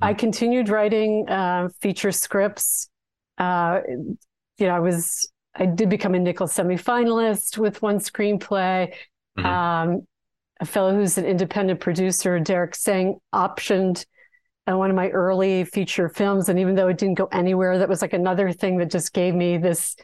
I 0.00 0.14
continued 0.14 0.68
writing 0.70 1.28
uh, 1.28 1.68
feature 1.80 2.12
scripts. 2.12 2.88
Uh, 3.36 3.80
you 3.86 4.66
know, 4.66 4.74
I 4.74 4.80
was 4.80 5.30
I 5.54 5.66
did 5.66 5.88
become 5.88 6.14
a 6.14 6.18
Nicholl 6.18 6.48
semifinalist 6.48 7.58
with 7.58 7.82
one 7.82 7.98
screenplay. 7.98 8.94
Mhm. 9.38 9.44
Um, 9.44 10.06
a 10.60 10.64
fellow 10.64 10.94
who's 10.94 11.18
an 11.18 11.26
independent 11.26 11.80
producer, 11.80 12.38
Derek 12.40 12.74
Sang, 12.74 13.18
optioned 13.34 14.06
uh, 14.70 14.76
one 14.76 14.90
of 14.90 14.96
my 14.96 15.08
early 15.10 15.64
feature 15.64 16.08
films, 16.08 16.48
and 16.48 16.58
even 16.58 16.74
though 16.74 16.88
it 16.88 16.98
didn't 16.98 17.14
go 17.14 17.26
anywhere, 17.32 17.78
that 17.78 17.88
was 17.88 18.02
like 18.02 18.12
another 18.12 18.52
thing 18.52 18.78
that 18.78 18.90
just 18.90 19.12
gave 19.12 19.34
me 19.34 19.58
this 19.58 19.96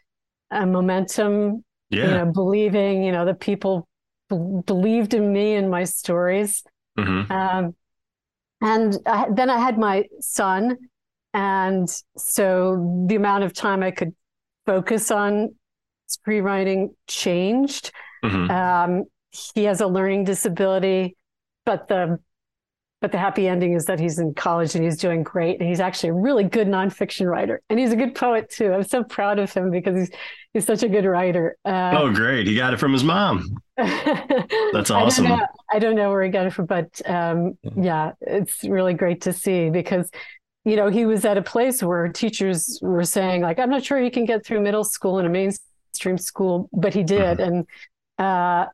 uh, 0.51 0.67
momentum. 0.67 1.65
Yeah. 1.91 2.07
You 2.07 2.11
know, 2.13 2.33
believing, 2.33 3.03
you 3.03 3.13
know, 3.13 3.27
that 3.27 3.39
people 3.41 3.87
b- 4.31 4.63
believed 4.65 5.13
in 5.13 5.31
me 5.31 5.57
and 5.57 5.71
my 5.71 5.85
stories. 5.85 6.65
Mhm. 6.99 7.31
Um, 7.31 7.75
and 8.63 8.97
I, 9.05 9.27
then 9.31 9.51
I 9.51 9.59
had 9.59 9.77
my 9.77 10.05
son, 10.21 10.79
and 11.35 11.89
so 12.17 13.05
the 13.09 13.17
amount 13.17 13.45
of 13.45 13.53
time 13.53 13.83
I 13.83 13.91
could 13.91 14.15
focus 14.65 15.11
on 15.11 15.55
screenwriting 16.09 16.95
changed. 17.07 17.93
Mhm. 18.25 18.51
Um, 18.51 19.05
he 19.31 19.65
has 19.65 19.81
a 19.81 19.87
learning 19.87 20.25
disability, 20.25 21.17
but 21.67 21.89
the 21.89 22.21
but 23.03 23.13
the 23.13 23.19
happy 23.19 23.49
ending 23.49 23.75
is 23.75 23.85
that 23.87 24.01
he's 24.01 24.19
in 24.19 24.33
college 24.33 24.75
and 24.75 24.83
he's 24.83 24.97
doing 24.97 25.23
great, 25.23 25.59
and 25.61 25.69
he's 25.69 25.81
actually 25.81 26.11
a 26.11 26.15
really 26.15 26.45
good 26.45 26.69
nonfiction 26.69 27.29
writer, 27.31 27.61
and 27.69 27.79
he's 27.79 27.93
a 27.93 27.97
good 27.97 28.15
poet 28.15 28.49
too. 28.49 28.73
I'm 28.73 28.85
so 28.85 29.03
proud 29.05 29.39
of 29.39 29.53
him 29.53 29.71
because 29.71 29.97
he's 29.97 30.11
he's 30.55 30.65
such 30.65 30.83
a 30.83 30.89
good 30.89 31.05
writer. 31.05 31.57
Uh, 31.65 31.91
Oh, 31.99 32.13
great. 32.13 32.47
He 32.47 32.55
got 32.55 32.73
it 32.73 32.79
from 32.79 32.93
his 32.93 33.05
mom. 33.05 33.57
That's 33.77 34.91
awesome. 34.91 35.27
I 35.27 35.29
don't 35.29 35.39
know, 35.39 35.47
I 35.73 35.79
don't 35.81 35.97
know 35.97 36.11
where 36.11 36.23
he 36.23 36.31
got 36.31 36.47
it 36.47 36.53
from, 36.53 36.67
but 36.67 37.01
um, 37.07 37.59
yeah, 37.77 38.13
it's 38.21 38.63
really 38.65 38.95
great 38.95 39.23
to 39.23 39.33
see 39.33 39.69
because, 39.69 40.09
you 40.65 40.77
know, 40.77 40.89
he 40.89 41.05
was 41.05 41.25
at 41.25 41.37
a 41.37 41.43
place 41.43 41.83
where 41.83 42.09
teachers 42.09 42.79
were 42.83 43.05
saying, 43.05 43.43
like, 43.43 43.59
I'm 43.59 43.71
not 43.71 43.85
sure 43.85 43.99
he 43.99 44.11
can 44.11 44.25
get 44.25 44.47
through 44.47 44.61
middle 44.61 44.85
school 44.85 45.19
in 45.19 45.27
a 45.27 45.29
mainstream 45.29 46.19
school, 46.19 46.69
but 46.73 46.95
he 46.95 47.03
did. 47.03 47.41
And 47.41 47.67
uh, 48.19 48.67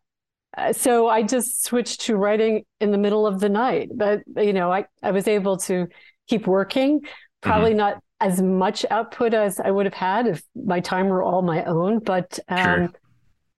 so 0.72 1.08
I 1.08 1.22
just 1.22 1.64
switched 1.64 2.02
to 2.02 2.16
writing 2.16 2.64
in 2.80 2.90
the 2.90 2.98
middle 2.98 3.26
of 3.26 3.40
the 3.40 3.48
night. 3.48 3.90
But, 3.94 4.22
you 4.36 4.52
know, 4.52 4.72
I, 4.72 4.86
I 5.02 5.10
was 5.10 5.28
able 5.28 5.56
to 5.58 5.88
keep 6.28 6.46
working, 6.46 7.00
probably 7.40 7.74
not 7.74 8.02
as 8.20 8.42
much 8.42 8.84
output 8.90 9.34
as 9.34 9.60
I 9.60 9.70
would 9.70 9.86
have 9.86 9.94
had 9.94 10.26
if 10.26 10.42
my 10.54 10.80
time 10.80 11.06
were 11.06 11.22
all 11.22 11.42
my 11.42 11.64
own, 11.64 12.00
but 12.00 12.38
um, 12.48 12.62
Sure. 12.62 12.90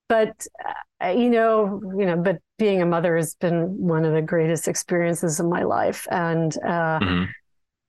but 0.08 0.46
uh, 1.02 1.08
you 1.08 1.30
know, 1.30 1.80
you 1.98 2.04
know, 2.06 2.16
but 2.16 2.38
being 2.58 2.82
a 2.82 2.86
mother 2.86 3.16
has 3.16 3.34
been 3.34 3.78
one 3.78 4.04
of 4.04 4.12
the 4.12 4.20
greatest 4.22 4.68
experiences 4.68 5.40
of 5.40 5.46
my 5.46 5.62
life, 5.62 6.06
and 6.10 6.56
uh, 6.62 7.00
Mhm. 7.00 7.24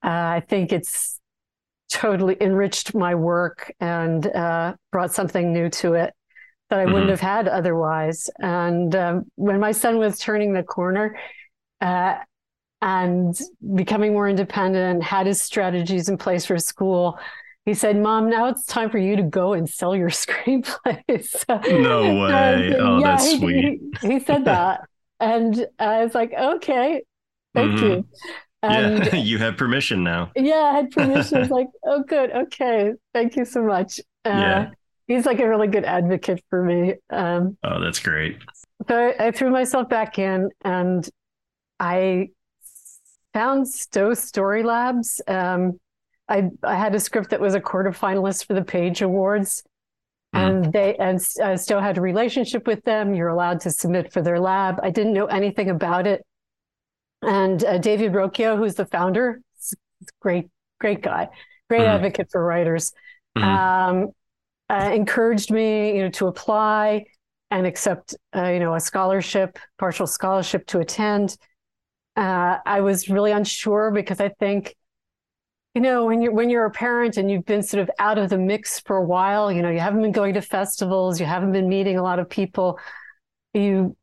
uh, 0.02 0.08
I 0.08 0.42
think 0.48 0.72
it's 0.72 1.20
totally 1.90 2.36
enriched 2.40 2.94
my 2.94 3.14
work 3.14 3.72
and 3.78 4.26
uh, 4.26 4.74
brought 4.90 5.12
something 5.12 5.52
new 5.52 5.68
to 5.68 5.92
it 5.94 6.14
that 6.72 6.80
I 6.80 6.86
wouldn't 6.86 7.06
Mhm. 7.06 7.10
have 7.10 7.20
had 7.20 7.48
otherwise. 7.48 8.30
And 8.40 8.96
um, 8.96 9.30
when 9.36 9.60
my 9.60 9.72
son 9.72 9.98
was 9.98 10.18
turning 10.18 10.54
the 10.54 10.62
corner. 10.64 11.18
Uh, 11.80 12.16
and 12.80 13.38
becoming 13.76 14.12
more 14.12 14.28
independent, 14.28 15.02
had 15.04 15.26
his 15.26 15.40
strategies 15.40 16.08
in 16.08 16.16
place 16.18 16.44
for 16.44 16.58
school. 16.58 17.18
He 17.64 17.74
said, 17.74 17.96
"Mom, 17.96 18.28
now 18.28 18.46
it's 18.48 18.66
time 18.66 18.90
for 18.90 18.98
you 18.98 19.14
to 19.16 19.22
go 19.22 19.52
and 19.52 19.68
sell 19.70 19.94
your 19.94 20.10
screenplays." 20.24 21.44
No 21.82 22.02
way. 22.26 22.74
Oh, 22.76 23.00
that's 23.00 23.30
he, 23.30 23.38
sweet. 23.38 23.80
He, 24.00 24.08
he 24.14 24.20
said 24.20 24.44
that, 24.52 24.80
and 25.20 25.64
I 25.78 26.02
was 26.04 26.14
like, 26.14 26.32
"Okay, 26.32 27.02
thank 27.54 27.72
Mhm. 27.72 27.82
you." 27.82 28.06
And 28.64 29.04
yeah. 29.06 29.14
you 29.14 29.38
have 29.38 29.56
permission 29.56 30.02
now. 30.02 30.32
yeah, 30.36 30.54
I 30.54 30.72
had 30.74 30.90
permission. 30.90 31.36
I 31.38 31.40
was 31.40 31.50
like, 31.50 31.68
"Oh, 31.84 32.02
good, 32.02 32.32
okay, 32.32 32.92
thank 33.14 33.36
you 33.36 33.44
so 33.44 33.62
much." 33.62 34.00
Uh, 34.24 34.30
Yeah. 34.30 34.70
He's 35.06 35.26
like 35.26 35.40
a 35.40 35.48
really 35.48 35.68
good 35.68 35.84
advocate 35.84 36.42
for 36.48 36.62
me. 36.64 36.94
Um, 37.10 37.56
Oh, 37.64 37.80
that's 37.80 37.98
great. 37.98 38.38
so 38.88 38.96
I, 39.18 39.26
I 39.26 39.30
threw 39.30 39.50
myself 39.50 39.88
back 39.88 40.18
in 40.18 40.48
and 40.64 41.08
I 41.80 42.28
found 43.34 43.66
Stowe 43.68 44.14
Story 44.14 44.62
Labs. 44.62 45.20
Um, 45.26 45.78
I, 46.28 46.50
I 46.62 46.76
had 46.76 46.94
a 46.94 47.00
script 47.00 47.30
that 47.30 47.40
was 47.40 47.54
a 47.54 47.60
quarterfinalist 47.60 48.46
for 48.46 48.54
the 48.54 48.62
Page 48.64 49.02
Awards. 49.02 49.62
And 50.34 50.72
they 50.72 50.94
and 50.96 51.20
uh, 51.42 51.58
Stowe 51.58 51.78
had 51.80 51.98
a 51.98 52.00
relationship 52.00 52.66
with 52.66 52.82
them. 52.84 53.12
You're 53.14 53.28
allowed 53.28 53.60
to 53.60 53.70
submit 53.70 54.14
for 54.14 54.22
their 54.22 54.40
lab. 54.40 54.80
I 54.82 54.88
didn't 54.88 55.12
know 55.12 55.26
anything 55.26 55.68
about 55.68 56.06
it. 56.06 56.24
And 57.20 57.62
uh, 57.62 57.76
David 57.76 58.12
Rocchio, 58.12 58.56
who's 58.56 58.74
the 58.74 58.86
founder, 58.86 59.42
great, 60.22 60.48
great 60.80 61.02
guy, 61.02 61.28
great 61.68 61.82
Mhm. 61.82 61.94
advocate 61.96 62.28
for 62.32 62.42
writers 62.42 62.92
Mhm. 63.36 63.42
um, 63.44 64.10
uh, 64.72 64.90
encouraged 64.92 65.50
me, 65.50 65.94
you 65.96 66.02
know, 66.04 66.10
to 66.10 66.26
apply 66.28 67.04
and 67.50 67.66
accept, 67.66 68.14
uh, 68.34 68.48
you 68.48 68.58
know, 68.58 68.74
a 68.74 68.80
scholarship, 68.80 69.58
partial 69.78 70.06
scholarship 70.06 70.66
to 70.68 70.78
attend. 70.78 71.36
Uh, 72.16 72.56
I 72.64 72.80
was 72.80 73.08
really 73.08 73.32
unsure 73.32 73.90
because 73.90 74.20
I 74.20 74.30
think, 74.30 74.74
you 75.74 75.82
know, 75.82 76.06
when 76.06 76.22
you're 76.22 76.32
when 76.32 76.50
you're 76.50 76.64
a 76.66 76.70
parent 76.70 77.18
and 77.18 77.30
you've 77.30 77.44
been 77.44 77.62
sort 77.62 77.82
of 77.82 77.90
out 77.98 78.18
of 78.18 78.30
the 78.30 78.38
mix 78.38 78.80
for 78.80 78.96
a 78.96 79.04
while, 79.04 79.52
you 79.52 79.62
know, 79.62 79.70
you 79.70 79.80
haven't 79.80 80.02
been 80.02 80.12
going 80.12 80.34
to 80.34 80.42
festivals, 80.42 81.20
you 81.20 81.26
haven't 81.26 81.52
been 81.52 81.68
meeting 81.68 81.98
a 81.98 82.02
lot 82.02 82.18
of 82.18 82.28
people, 82.28 82.78
you 83.54 83.96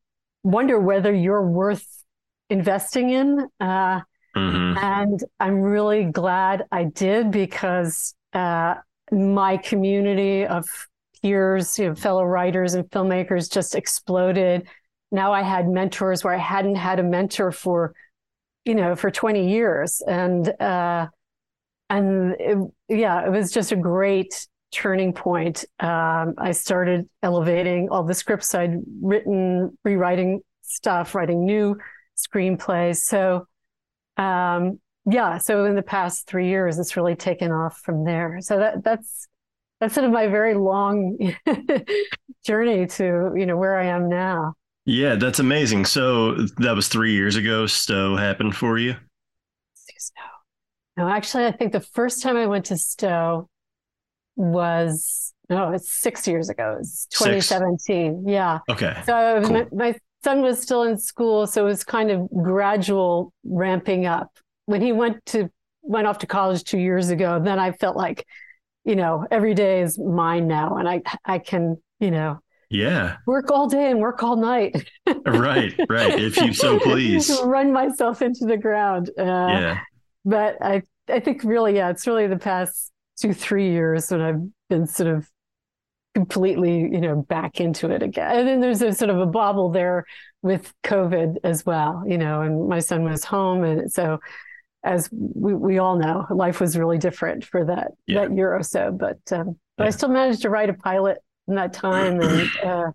wonder 0.44 0.80
whether 0.80 1.14
you're 1.14 1.48
worth 1.48 1.86
investing 2.50 3.10
in. 3.10 3.48
Uh, 3.60 4.02
Mhm. 4.36 4.78
and 4.82 5.24
I'm 5.40 5.62
really 5.62 6.06
glad 6.06 6.66
I 6.72 6.86
did 6.86 7.32
because 7.32 8.16
uh, 8.34 8.76
my 9.12 9.58
community 9.58 10.46
of 10.46 10.66
peers, 11.22 11.78
you 11.78 11.89
know, 11.89 11.96
fellow 11.96 12.24
writers 12.24 12.74
and 12.74 12.89
filmmakers 12.89 13.51
just 13.51 13.75
exploded. 13.75 14.68
Now 15.12 15.34
I 15.34 15.42
had 15.42 15.68
mentors 15.68 16.24
where 16.24 16.34
I 16.34 16.38
hadn't 16.38 16.75
had 16.75 17.00
a 17.00 17.04
mentor 17.04 17.51
for, 17.51 17.94
you 18.66 18.75
know, 18.75 18.96
for 18.96 19.12
20 19.12 19.50
years. 19.50 20.01
And, 20.08 20.48
uh, 20.62 21.08
and 21.89 22.36
it, 22.39 22.58
yeah, 22.88 23.25
it 23.25 23.32
was 23.32 23.51
just 23.51 23.72
a 23.72 23.75
great 23.75 24.48
turning 24.72 25.13
point. 25.13 25.66
Um, 25.80 26.36
I 26.38 26.51
started 26.51 27.10
elevating 27.24 27.89
all 27.89 28.04
the 28.04 28.13
scripts 28.13 28.54
I'd 28.54 28.78
written, 29.01 29.78
rewriting 29.84 30.42
stuff, 30.62 31.16
writing 31.16 31.46
new 31.46 31.78
screenplays. 32.16 32.98
So, 32.98 33.48
um, 34.18 34.80
yeah, 35.06 35.38
so 35.38 35.65
in 35.65 35.75
the 35.75 35.82
past 35.82 36.27
three 36.27 36.48
years, 36.48 36.79
it's 36.79 36.96
really 36.98 37.15
taken 37.15 37.51
off 37.51 37.79
from 37.79 38.03
there. 38.03 38.39
So 38.41 38.58
that 38.60 38.84
that's 38.84 39.27
that's 39.79 39.94
sort 39.94 40.06
of 40.06 40.12
my 40.12 40.27
very 40.27 40.56
long 40.56 41.18
journey 42.46 42.86
to 42.88 43.34
you 43.36 43.46
know 43.46 43.58
where 43.58 43.77
I 43.77 43.86
am 43.86 44.10
now. 44.10 44.53
Yeah, 44.86 45.15
that's 45.15 45.39
amazing. 45.39 45.86
So 45.86 46.34
that 46.58 46.75
was 46.75 46.88
three 46.88 47.13
years 47.13 47.36
ago. 47.36 47.65
Stowe 47.68 48.15
happened 48.15 48.56
for 48.56 48.77
you. 48.77 48.96
Stowe. 49.75 50.13
No, 50.98 51.08
actually, 51.08 51.46
I 51.46 51.51
think 51.51 51.72
the 51.72 51.79
first 51.79 52.22
time 52.22 52.38
I 52.38 52.48
went 52.48 52.65
to 52.65 52.77
Stowe 52.77 53.48
was 54.36 55.34
no, 55.50 55.72
it's 55.72 55.89
six 55.89 56.27
years 56.27 56.50
ago. 56.50 56.77
It's 56.79 57.08
2017. 57.08 57.77
Six. 58.24 58.32
Yeah. 58.32 58.60
Okay. 58.70 59.01
So 59.06 59.41
cool. 59.44 59.51
my, 59.51 59.68
my 59.72 59.96
son 60.24 60.41
was 60.41 60.62
still 60.62 60.84
in 60.84 60.98
school, 60.98 61.48
so 61.48 61.63
it 61.65 61.70
was 61.70 61.84
kind 61.84 62.12
of 62.12 62.29
gradual 62.29 63.34
ramping 63.44 64.06
up. 64.06 64.32
When 64.70 64.82
he 64.82 64.92
went 64.92 65.26
to 65.28 65.50
went 65.82 66.06
off 66.08 66.20
to 66.20 66.28
college 66.28 66.64
two 66.64 66.78
years 66.78 67.10
ago, 67.10 67.42
then 67.44 67.58
I 67.58 67.72
felt 67.72 67.98
like, 67.98 68.26
you 68.86 68.96
know, 68.96 69.26
every 69.32 69.54
day 69.54 69.82
is 69.82 69.98
mine 69.98 70.48
now, 70.48 70.78
and 70.78 70.88
I 70.88 71.02
I 71.26 71.40
can 71.40 71.78
you 72.00 72.12
know 72.12 72.40
yeah. 72.70 73.18
work 73.26 73.52
all 73.52 73.68
day 73.68 73.90
and 73.90 74.00
work 74.00 74.22
all 74.22 74.36
night. 74.36 74.88
Right 75.26 75.74
right. 75.90 76.20
If 76.20 76.38
you 76.38 76.54
so 76.54 76.80
please. 76.90 77.32
run 77.44 77.74
myself 77.74 78.22
into 78.22 78.46
the 78.46 78.58
ground. 78.58 79.10
Uh, 79.18 79.24
yeah. 79.24 79.80
but 80.24 80.58
i 80.62 80.82
i 81.08 81.20
think 81.20 81.44
really 81.44 81.76
yeah 81.76 81.90
it's 81.90 82.06
really 82.06 82.28
the 82.28 82.38
past 82.38 82.92
two 83.20 83.34
three 83.34 83.72
years 83.72 84.12
when 84.12 84.22
i've 84.22 84.42
been 84.70 84.86
sort 84.86 85.10
of 85.10 85.30
completely, 86.16 86.80
you 86.80 87.00
know, 87.00 87.16
back 87.16 87.60
into 87.60 87.90
it 87.92 88.04
again. 88.04 88.40
And 88.40 88.48
then 88.48 88.60
there's 88.60 88.82
a 88.82 88.94
sort 88.94 89.10
of 89.10 89.20
a 89.20 89.26
bobble 89.26 89.70
there 89.70 90.06
with 90.42 90.74
COVID 90.84 91.38
as 91.44 91.66
well, 91.66 92.04
you 92.06 92.18
know, 92.18 92.42
and 92.42 92.68
my 92.68 92.80
son 92.80 93.04
was 93.04 93.24
home. 93.24 93.64
And 93.64 93.92
so 93.92 94.20
as 94.83 95.09
we, 95.12 95.53
we 95.53 95.79
all 95.79 95.98
know, 95.98 96.25
life 96.29 96.59
was 96.59 96.77
really 96.77 96.98
different 96.98 97.43
for 97.43 97.65
that, 97.65 97.91
yeah. 98.07 98.21
that 98.21 98.36
year 98.36 98.53
or 98.53 98.63
so, 98.63 98.91
but, 98.91 99.19
um, 99.31 99.57
but 99.77 99.83
yeah. 99.83 99.88
I 99.88 99.89
still 99.89 100.09
managed 100.09 100.41
to 100.43 100.50
write 100.50 100.69
a 100.69 100.74
pilot 100.74 101.17
in 101.48 101.55
that 101.55 101.74
time. 101.74 102.21
And, 102.21 102.50
uh, 102.63 102.91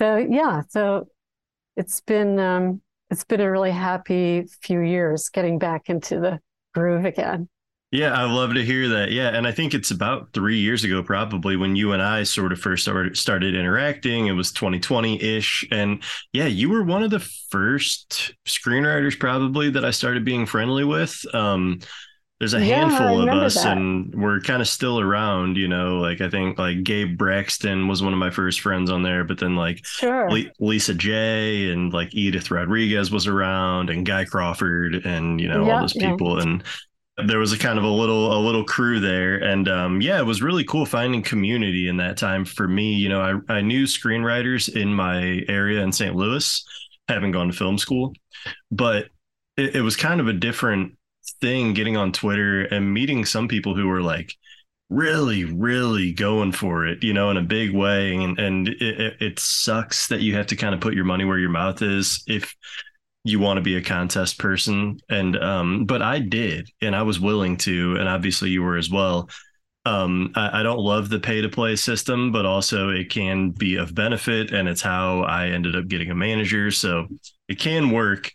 so, 0.00 0.16
yeah, 0.16 0.62
so 0.68 1.08
it's 1.76 2.00
been, 2.00 2.38
um, 2.38 2.80
it's 3.10 3.24
been 3.24 3.40
a 3.40 3.50
really 3.50 3.70
happy 3.70 4.46
few 4.62 4.80
years 4.80 5.28
getting 5.28 5.58
back 5.58 5.88
into 5.88 6.20
the 6.20 6.40
groove 6.74 7.04
again. 7.04 7.48
Yeah, 7.94 8.12
I 8.12 8.24
love 8.24 8.54
to 8.54 8.64
hear 8.64 8.88
that. 8.88 9.12
Yeah, 9.12 9.28
and 9.28 9.46
I 9.46 9.52
think 9.52 9.72
it's 9.72 9.92
about 9.92 10.32
three 10.32 10.58
years 10.58 10.82
ago, 10.82 11.00
probably 11.00 11.54
when 11.56 11.76
you 11.76 11.92
and 11.92 12.02
I 12.02 12.24
sort 12.24 12.50
of 12.50 12.58
first 12.58 12.82
started 12.82 13.16
started 13.16 13.54
interacting. 13.54 14.26
It 14.26 14.32
was 14.32 14.50
2020 14.50 15.22
ish, 15.22 15.64
and 15.70 16.02
yeah, 16.32 16.46
you 16.46 16.68
were 16.70 16.82
one 16.82 17.04
of 17.04 17.12
the 17.12 17.20
first 17.20 18.34
screenwriters 18.46 19.16
probably 19.16 19.70
that 19.70 19.84
I 19.84 19.92
started 19.92 20.24
being 20.24 20.44
friendly 20.44 20.82
with. 20.82 21.24
Um, 21.32 21.78
there's 22.40 22.54
a 22.54 22.58
yeah, 22.58 22.88
handful 22.88 23.22
of 23.22 23.28
us, 23.28 23.62
that. 23.62 23.76
and 23.76 24.12
we're 24.12 24.40
kind 24.40 24.60
of 24.60 24.66
still 24.66 24.98
around. 24.98 25.56
You 25.56 25.68
know, 25.68 25.98
like 25.98 26.20
I 26.20 26.28
think 26.28 26.58
like 26.58 26.82
Gabe 26.82 27.16
Braxton 27.16 27.86
was 27.86 28.02
one 28.02 28.12
of 28.12 28.18
my 28.18 28.30
first 28.30 28.60
friends 28.60 28.90
on 28.90 29.04
there, 29.04 29.22
but 29.22 29.38
then 29.38 29.54
like 29.54 29.86
sure. 29.86 30.28
Le- 30.32 30.50
Lisa 30.58 30.94
J 30.94 31.70
and 31.70 31.92
like 31.92 32.12
Edith 32.12 32.50
Rodriguez 32.50 33.12
was 33.12 33.28
around, 33.28 33.88
and 33.88 34.04
Guy 34.04 34.24
Crawford, 34.24 35.06
and 35.06 35.40
you 35.40 35.46
know 35.46 35.70
all 35.70 35.82
those 35.82 35.92
people, 35.92 36.38
yeah. 36.38 36.42
and 36.42 36.64
there 37.16 37.38
was 37.38 37.52
a 37.52 37.58
kind 37.58 37.78
of 37.78 37.84
a 37.84 37.88
little 37.88 38.36
a 38.36 38.40
little 38.40 38.64
crew 38.64 39.00
there. 39.00 39.36
And 39.36 39.68
um, 39.68 40.00
yeah 40.00 40.18
it 40.18 40.26
was 40.26 40.42
really 40.42 40.64
cool 40.64 40.86
finding 40.86 41.22
community 41.22 41.88
in 41.88 41.96
that 41.98 42.16
time 42.16 42.44
for 42.44 42.66
me. 42.66 42.94
You 42.94 43.08
know 43.08 43.42
I, 43.48 43.52
I 43.52 43.60
knew 43.60 43.84
screenwriters 43.84 44.74
in 44.74 44.92
my 44.92 45.44
area 45.48 45.82
in 45.82 45.92
st 45.92 46.14
louis 46.14 46.64
having 47.08 47.30
gone 47.30 47.48
to 47.48 47.52
film 47.52 47.78
school. 47.78 48.14
But 48.70 49.08
it, 49.56 49.76
it 49.76 49.80
was 49.82 49.96
kind 49.96 50.20
of 50.20 50.28
a 50.28 50.32
different 50.32 50.96
thing 51.40 51.72
getting 51.72 51.96
on 51.96 52.12
twitter 52.12 52.64
and 52.64 52.92
meeting 52.92 53.24
some 53.24 53.48
people 53.48 53.74
who 53.74 53.88
were 53.88 54.02
like 54.02 54.34
really 54.90 55.44
really 55.44 56.12
going 56.12 56.52
for 56.52 56.86
it 56.86 57.02
you 57.02 57.14
know 57.14 57.30
in 57.30 57.36
a 57.36 57.42
big 57.42 57.72
way. 57.72 58.14
And 58.14 58.38
and 58.38 58.68
it, 58.68 59.14
it 59.20 59.38
sucks 59.38 60.08
that 60.08 60.20
you 60.20 60.34
have 60.34 60.48
to 60.48 60.56
kind 60.56 60.74
of 60.74 60.80
put 60.80 60.94
your 60.94 61.04
money 61.04 61.24
where 61.24 61.38
your 61.38 61.50
mouth 61.50 61.80
is 61.80 62.24
if 62.26 62.54
you 63.24 63.38
want 63.38 63.56
to 63.56 63.62
be 63.62 63.76
a 63.76 63.82
contest 63.82 64.38
person 64.38 64.98
and 65.08 65.36
um 65.42 65.86
but 65.86 66.02
i 66.02 66.18
did 66.18 66.68
and 66.82 66.94
i 66.94 67.02
was 67.02 67.18
willing 67.18 67.56
to 67.56 67.96
and 67.98 68.08
obviously 68.08 68.50
you 68.50 68.62
were 68.62 68.76
as 68.76 68.90
well. 68.90 69.28
Um 69.86 70.32
I, 70.34 70.60
I, 70.60 70.62
don't 70.62 70.78
love 70.78 71.10
the 71.10 71.18
pay 71.18 71.42
to 71.42 71.48
play 71.48 71.76
system 71.76 72.32
but 72.32 72.46
also 72.46 72.88
it 72.88 73.10
can 73.10 73.50
be 73.50 73.76
of 73.76 73.94
benefit 73.94 74.50
and 74.50 74.68
it's 74.68 74.80
how 74.80 75.22
i 75.22 75.48
ended 75.48 75.76
up 75.76 75.88
getting 75.88 76.10
a 76.10 76.14
manager 76.14 76.70
so 76.70 77.06
it 77.48 77.58
can 77.58 77.90
work 77.90 78.30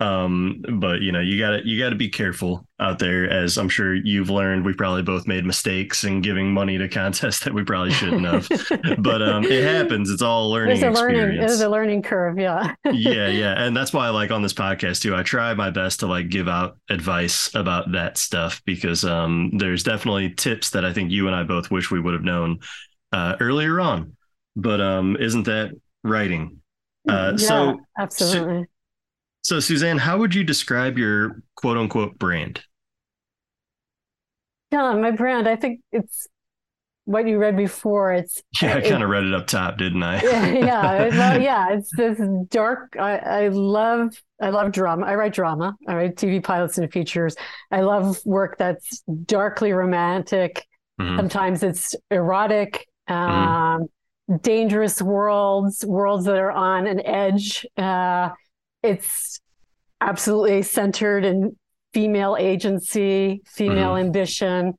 um, 0.00 0.60
but 0.80 1.02
you 1.02 1.12
know, 1.12 1.20
you 1.20 1.38
gotta 1.38 1.60
you 1.64 1.78
gotta 1.78 1.94
be 1.94 2.08
careful 2.08 2.66
out 2.80 2.98
there, 2.98 3.30
as 3.30 3.56
I'm 3.56 3.68
sure 3.68 3.94
you've 3.94 4.28
learned. 4.28 4.64
We 4.64 4.74
probably 4.74 5.02
both 5.02 5.28
made 5.28 5.44
mistakes 5.44 6.02
in 6.02 6.20
giving 6.20 6.52
money 6.52 6.76
to 6.78 6.88
contests 6.88 7.40
that 7.44 7.54
we 7.54 7.62
probably 7.62 7.92
shouldn't 7.92 8.26
have. 8.26 8.48
but 8.98 9.22
um, 9.22 9.44
it 9.44 9.62
happens. 9.74 10.10
It's 10.10 10.22
all 10.22 10.50
learning. 10.50 10.76
It's 10.76 10.82
a 10.82 10.90
learning. 10.90 11.38
It 11.38 11.44
is 11.44 11.60
a 11.60 11.68
learning 11.68 12.02
curve. 12.02 12.38
Yeah. 12.38 12.74
yeah, 12.92 13.28
yeah, 13.28 13.54
and 13.56 13.76
that's 13.76 13.92
why 13.92 14.06
I 14.06 14.10
like 14.10 14.32
on 14.32 14.42
this 14.42 14.52
podcast 14.52 15.00
too. 15.00 15.14
I 15.14 15.22
try 15.22 15.54
my 15.54 15.70
best 15.70 16.00
to 16.00 16.06
like 16.08 16.28
give 16.28 16.48
out 16.48 16.76
advice 16.90 17.54
about 17.54 17.92
that 17.92 18.18
stuff 18.18 18.62
because 18.64 19.04
um, 19.04 19.52
there's 19.58 19.84
definitely 19.84 20.30
tips 20.30 20.70
that 20.70 20.84
I 20.84 20.92
think 20.92 21.12
you 21.12 21.28
and 21.28 21.36
I 21.36 21.44
both 21.44 21.70
wish 21.70 21.92
we 21.92 22.00
would 22.00 22.14
have 22.14 22.24
known 22.24 22.58
uh, 23.12 23.36
earlier 23.38 23.80
on. 23.80 24.16
But 24.56 24.80
um, 24.80 25.16
isn't 25.18 25.44
that 25.44 25.70
writing? 26.02 26.60
Uh, 27.08 27.36
yeah, 27.36 27.48
so 27.48 27.80
absolutely. 27.98 28.62
So, 28.62 28.68
Suzanne, 29.44 29.98
how 29.98 30.18
would 30.18 30.34
you 30.34 30.42
describe 30.42 30.98
your 30.98 31.42
quote 31.56 31.76
unquote 31.76 32.18
brand? 32.18 32.62
Yeah, 34.70 34.94
my 34.94 35.10
brand, 35.12 35.48
I 35.48 35.56
think 35.56 35.80
it's 35.92 36.26
what 37.04 37.28
you 37.28 37.38
read 37.38 37.56
before. 37.56 38.12
It's 38.12 38.42
yeah, 38.62 38.76
I 38.76 38.80
kind 38.80 39.02
of 39.02 39.10
read 39.10 39.24
it 39.24 39.34
up 39.34 39.46
top, 39.46 39.76
didn't 39.76 40.02
I? 40.02 40.22
yeah, 40.22 40.46
yeah, 40.46 41.08
well, 41.08 41.40
yeah. 41.42 41.72
It's 41.72 41.90
this 41.96 42.20
dark. 42.48 42.96
I, 42.98 43.18
I 43.18 43.48
love, 43.48 44.20
I 44.40 44.50
love 44.50 44.72
drama. 44.72 45.06
I 45.06 45.14
write 45.14 45.34
drama. 45.34 45.76
I 45.86 45.94
write 45.94 46.16
TV 46.16 46.42
pilots 46.42 46.78
and 46.78 46.90
features. 46.90 47.36
I 47.70 47.82
love 47.82 48.18
work 48.24 48.56
that's 48.58 49.02
darkly 49.26 49.72
romantic. 49.72 50.66
Mm-hmm. 51.00 51.16
Sometimes 51.16 51.62
it's 51.62 51.94
erotic. 52.10 52.86
Mm-hmm. 53.08 53.14
Um, 53.14 53.82
mm-hmm. 53.82 54.36
Dangerous 54.38 55.02
worlds, 55.02 55.84
worlds 55.84 56.24
that 56.24 56.38
are 56.38 56.50
on 56.50 56.86
an 56.86 57.04
edge. 57.04 57.66
Uh, 57.76 58.30
it's 58.84 59.40
absolutely 60.00 60.62
centered 60.62 61.24
in 61.24 61.56
female 61.94 62.36
agency, 62.38 63.40
female 63.46 63.94
mm-hmm. 63.94 64.06
ambition, 64.06 64.72
mm-hmm. 64.72 64.76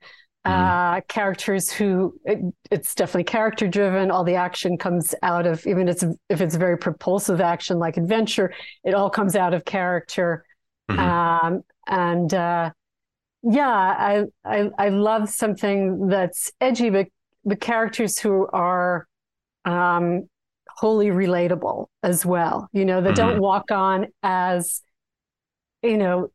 Uh, 0.48 1.02
characters 1.08 1.72
who 1.72 2.14
it, 2.24 2.38
it's 2.70 2.94
definitely 2.94 3.24
character 3.24 3.68
driven. 3.68 4.12
All 4.12 4.24
the 4.24 4.36
action 4.36 4.78
comes 4.78 5.16
out 5.24 5.48
of 5.48 5.66
even 5.66 5.88
it's 5.88 6.04
if 6.30 6.40
it's 6.40 6.56
very 6.56 6.78
propulsive 6.78 7.42
action 7.42 7.80
like 7.80 7.98
adventure, 7.98 8.54
it 8.84 8.94
all 8.94 9.10
comes 9.10 9.36
out 9.36 9.56
of 9.56 9.66
character. 9.66 10.46
Mm-hmm. 10.92 11.00
Um, 11.00 11.62
and 11.88 12.32
uh, 12.32 12.70
yeah, 13.42 13.68
I, 13.68 14.26
I 14.46 14.70
I 14.78 14.90
love 14.90 15.30
something 15.30 16.10
that's 16.10 16.52
edgy, 16.62 16.92
but 16.92 17.08
the 17.44 17.56
characters 17.56 18.20
who 18.20 18.48
are 18.54 19.08
um, 19.66 20.30
wholly 20.76 21.08
relatable 21.08 21.88
as 22.04 22.26
well. 22.26 22.70
You 22.74 22.86
know, 22.86 23.02
that 23.02 23.16
mm-hmm. 23.16 23.30
don't 23.30 23.42
walk 23.42 23.72
on 23.72 24.08
as, 24.24 24.82
you 25.82 25.98
know, 25.98 26.30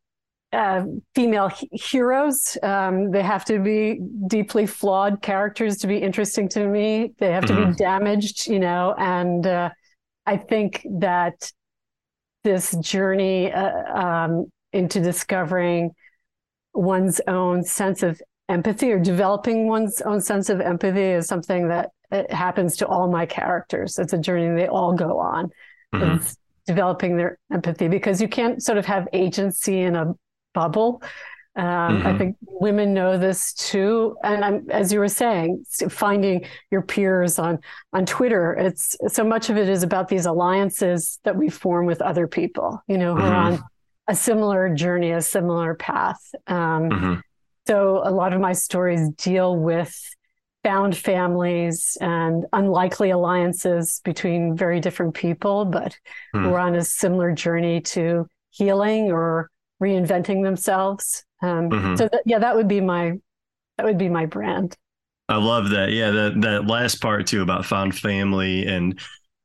uh, 0.52 0.84
female 1.14 1.48
he- 1.48 1.68
heroes. 1.72 2.56
Um, 2.62 3.10
they 3.10 3.22
have 3.22 3.44
to 3.46 3.58
be 3.58 4.00
deeply 4.26 4.66
flawed 4.66 5.22
characters 5.22 5.78
to 5.78 5.86
be 5.86 5.98
interesting 5.98 6.48
to 6.50 6.66
me. 6.66 7.12
They 7.18 7.30
have 7.32 7.44
mm-hmm. 7.44 7.54
to 7.54 7.60
be 7.60 7.66
mm-hmm. 7.66 7.76
damaged, 7.76 8.48
you 8.48 8.58
know, 8.58 8.94
and 8.98 9.46
uh, 9.46 9.70
I 10.26 10.36
think 10.36 10.86
that 10.98 11.52
this 12.42 12.74
journey 12.76 13.52
uh, 13.52 13.94
um, 13.94 14.46
into 14.72 15.00
discovering 15.00 15.90
one's 16.72 17.20
own 17.26 17.64
sense 17.64 18.02
of 18.02 18.20
empathy 18.48 18.90
or 18.90 18.98
developing 18.98 19.68
one's 19.68 20.00
own 20.02 20.20
sense 20.20 20.48
of 20.48 20.60
empathy 20.60 21.02
is 21.02 21.26
something 21.26 21.68
that 21.68 21.90
it 22.10 22.32
happens 22.32 22.76
to 22.78 22.86
all 22.86 23.08
my 23.10 23.26
characters. 23.26 23.98
It's 23.98 24.12
a 24.12 24.18
journey 24.18 24.54
they 24.54 24.68
all 24.68 24.92
go 24.94 25.18
on. 25.18 25.50
Mm-hmm. 25.94 26.16
It's 26.16 26.36
developing 26.66 27.16
their 27.16 27.38
empathy 27.52 27.88
because 27.88 28.20
you 28.20 28.28
can't 28.28 28.62
sort 28.62 28.78
of 28.78 28.86
have 28.86 29.08
agency 29.12 29.80
in 29.80 29.96
a 29.96 30.14
bubble. 30.54 31.02
Um, 31.56 31.66
I 32.06 32.12
Mhm. 32.12 32.18
think 32.18 32.36
women 32.42 32.94
know 32.94 33.18
this 33.18 33.52
too. 33.52 34.16
And 34.22 34.44
I'm, 34.44 34.70
as 34.70 34.92
you 34.92 35.00
were 35.00 35.08
saying, 35.08 35.64
finding 35.88 36.44
your 36.70 36.82
peers 36.82 37.38
on 37.40 37.58
on 37.92 38.06
Twitter. 38.06 38.52
It's 38.52 38.96
so 39.08 39.24
much 39.24 39.50
of 39.50 39.56
it 39.58 39.68
is 39.68 39.82
about 39.82 40.06
these 40.08 40.26
alliances 40.26 41.18
that 41.24 41.34
we 41.36 41.48
form 41.48 41.86
with 41.86 42.00
other 42.02 42.28
people. 42.28 42.80
You 42.86 42.98
know, 42.98 43.16
who 43.16 43.22
are 43.22 43.50
Mhm. 43.52 43.58
on 43.58 43.64
a 44.06 44.14
similar 44.14 44.72
journey, 44.74 45.10
a 45.10 45.20
similar 45.22 45.74
path. 45.74 46.20
Um, 46.46 46.88
Mhm. 46.90 47.22
so 47.66 48.00
a 48.04 48.10
lot 48.12 48.32
of 48.32 48.40
my 48.40 48.52
stories 48.52 49.08
deal 49.10 49.56
with 49.56 49.92
found 50.62 50.96
families 50.96 51.96
and 52.00 52.44
unlikely 52.52 53.10
alliances 53.10 54.00
between 54.04 54.56
very 54.56 54.80
different 54.80 55.14
people, 55.14 55.64
but 55.64 55.96
Hmm. 56.32 56.44
who 56.44 56.54
are 56.54 56.58
on 56.58 56.74
a 56.74 56.84
similar 56.84 57.32
journey 57.32 57.80
to 57.80 58.26
healing 58.50 59.10
or 59.10 59.50
reinventing 59.82 60.42
themselves. 60.44 61.24
Um, 61.42 61.70
Mhm. 61.70 61.96
So 61.98 62.08
that, 62.12 62.22
yeah, 62.26 62.38
that 62.38 62.54
would 62.56 62.68
be 62.68 62.80
my 62.80 63.14
that 63.78 63.86
would 63.86 63.96
be 63.98 64.10
my 64.10 64.26
brand. 64.26 64.76
I 65.30 65.36
love 65.36 65.70
that. 65.70 65.92
Yeah, 65.92 66.10
that 66.10 66.40
that 66.42 66.66
last 66.66 67.00
part 67.00 67.26
too 67.26 67.40
about 67.40 67.64
found 67.64 67.96
family 67.96 68.66
and 68.66 69.00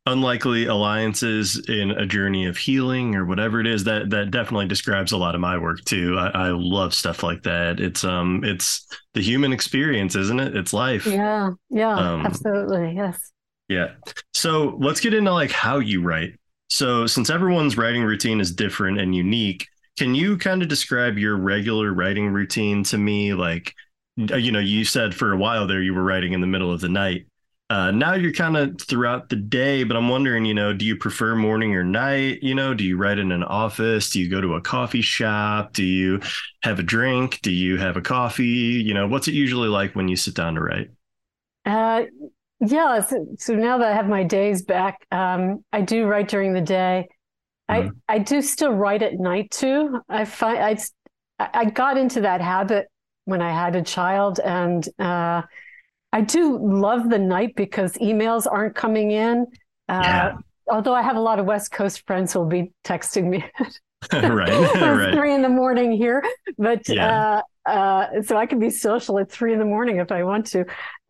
unlikely 0.05 0.65
alliances 0.65 1.67
in 1.67 1.91
a 1.91 2.05
journey 2.05 2.45
of 2.45 2.57
healing 2.57 3.15
or 3.15 3.25
whatever 3.25 3.59
it 3.59 3.67
is. 3.67 3.83
That 3.85 4.09
that 4.11 4.31
definitely 4.31 4.67
describes 4.67 5.11
a 5.11 5.17
lot 5.17 5.35
of 5.35 5.41
my 5.41 5.57
work 5.57 5.83
too. 5.85 6.17
I, 6.17 6.47
I 6.47 6.49
love 6.49 6.93
stuff 6.93 7.23
like 7.23 7.43
that. 7.43 7.79
It's 7.79 8.03
um, 8.03 8.43
it's 8.43 8.87
the 9.13 9.21
human 9.21 9.51
experience, 9.53 10.15
isn't 10.15 10.39
it? 10.39 10.55
It's 10.55 10.73
life. 10.73 11.05
Yeah, 11.05 11.51
yeah, 11.69 11.95
Um, 11.95 12.25
absolutely, 12.25 12.93
yes. 12.95 13.31
Yeah. 13.67 13.91
So 14.33 14.77
let's 14.79 14.99
get 14.99 15.13
into 15.13 15.31
like 15.31 15.51
how 15.51 15.79
you 15.79 16.01
write. 16.03 16.33
So 16.69 17.07
since 17.07 17.29
everyone's 17.29 17.77
writing 17.77 18.03
routine 18.03 18.39
is 18.39 18.53
different 18.53 18.99
and 18.99 19.15
unique, 19.15 19.67
can 19.97 20.13
you 20.13 20.37
kind 20.37 20.61
of 20.61 20.67
describe 20.67 21.17
your 21.17 21.37
regular 21.37 21.93
writing 21.93 22.27
routine 22.27 22.83
to 22.85 22.97
me? 22.97 23.33
Like, 23.33 23.73
uh, 24.31 24.35
you 24.35 24.51
know, 24.51 24.59
you 24.59 24.85
said 24.85 25.15
for 25.15 25.31
a 25.31 25.37
while 25.37 25.67
there 25.67 25.81
you 25.81 25.93
were 25.93 26.03
writing 26.03 26.33
in 26.33 26.41
the 26.41 26.47
middle 26.47 26.71
of 26.71 26.81
the 26.81 26.89
night. 26.89 27.27
Uh, 27.67 27.89
now 27.89 28.13
you're 28.13 28.31
kind 28.31 28.55
of 28.55 28.79
throughout 28.79 29.27
the 29.29 29.35
day, 29.35 29.83
but 29.83 29.97
I'm 29.97 30.07
wondering, 30.07 30.45
you 30.45 30.53
know, 30.53 30.71
do 30.71 30.85
you 30.85 30.95
prefer 30.95 31.35
morning 31.35 31.73
or 31.73 31.83
night? 31.83 32.43
You 32.43 32.53
know, 32.53 32.75
do 32.75 32.83
you 32.83 32.95
write 32.95 33.17
in 33.17 33.31
an 33.31 33.43
office? 33.43 34.11
Do 34.11 34.19
you 34.19 34.29
go 34.29 34.39
to 34.39 34.53
a 34.53 34.61
coffee 34.61 35.01
shop? 35.01 35.73
Do 35.73 35.83
you 35.83 36.19
have 36.61 36.77
a 36.77 36.83
drink? 36.83 37.39
Do 37.41 37.51
you 37.51 37.77
have 37.77 37.97
a 37.97 38.01
coffee? 38.01 38.45
You 38.45 38.93
know, 38.93 39.07
what's 39.07 39.27
it 39.27 39.33
usually 39.33 39.67
like 39.69 39.95
when 39.95 40.07
you 40.07 40.15
sit 40.15 40.35
down 40.35 40.53
to 40.55 40.61
write? 40.61 40.91
Uh, 41.65 42.03
yeah, 42.59 43.01
so, 43.01 43.25
so 43.37 43.55
now 43.55 43.77
that 43.79 43.91
I 43.91 43.95
have 43.95 44.07
my 44.07 44.23
days 44.23 44.63
back, 44.63 45.05
um, 45.11 45.63
I 45.73 45.81
do 45.81 46.05
write 46.05 46.27
during 46.29 46.53
the 46.53 46.61
day. 46.61 47.07
Mhm. 47.69 47.89
I 48.07 48.15
I 48.15 48.19
do 48.19 48.41
still 48.41 48.73
write 48.73 49.03
at 49.03 49.15
night 49.19 49.51
too. 49.51 50.01
I 50.09 50.25
find 50.25 50.59
I 50.59 50.77
I 51.39 51.65
got 51.65 51.97
into 51.97 52.21
that 52.21 52.41
habit 52.41 52.87
when 53.25 53.41
I 53.41 53.51
had 53.53 53.75
a 53.75 53.83
child, 53.83 54.39
and 54.39 54.87
uh, 54.99 55.43
I 56.15 56.21
do 56.21 56.57
love 56.57 57.09
the 57.09 57.19
night 57.19 57.55
because 57.55 57.93
emails 57.97 58.47
aren't 58.49 58.73
coming 58.75 59.11
in. 59.11 59.47
Uh, 59.89 60.01
Yeah. 60.03 60.33
Although 60.71 60.95
I 60.95 61.03
have 61.03 61.15
a 61.15 61.19
lot 61.19 61.37
of 61.39 61.45
West 61.45 61.71
Coast 61.71 62.03
friends 62.07 62.33
who 62.33 62.39
will 62.39 62.47
be 62.47 62.71
texting 62.83 63.25
me 63.29 63.43
right. 64.13 65.13
three 65.13 65.33
in 65.33 65.41
the 65.41 65.49
morning 65.49 65.91
here, 65.91 66.23
but 66.57 66.87
Yeah. 66.87 67.41
uh, 67.67 67.69
uh, 67.69 68.21
so 68.23 68.37
I 68.37 68.45
can 68.45 68.59
be 68.59 68.69
social 68.69 69.19
at 69.19 69.29
three 69.29 69.51
in 69.53 69.59
the 69.59 69.65
morning 69.65 69.97
if 69.97 70.11
I 70.11 70.23
want 70.23 70.45
to. 70.47 70.65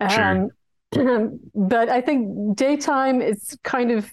Sure. 0.09 0.23
Um, 0.23 0.49
but 1.55 1.89
I 1.89 2.01
think 2.01 2.57
daytime 2.57 3.21
is 3.21 3.57
kind 3.63 3.91
of 3.91 4.09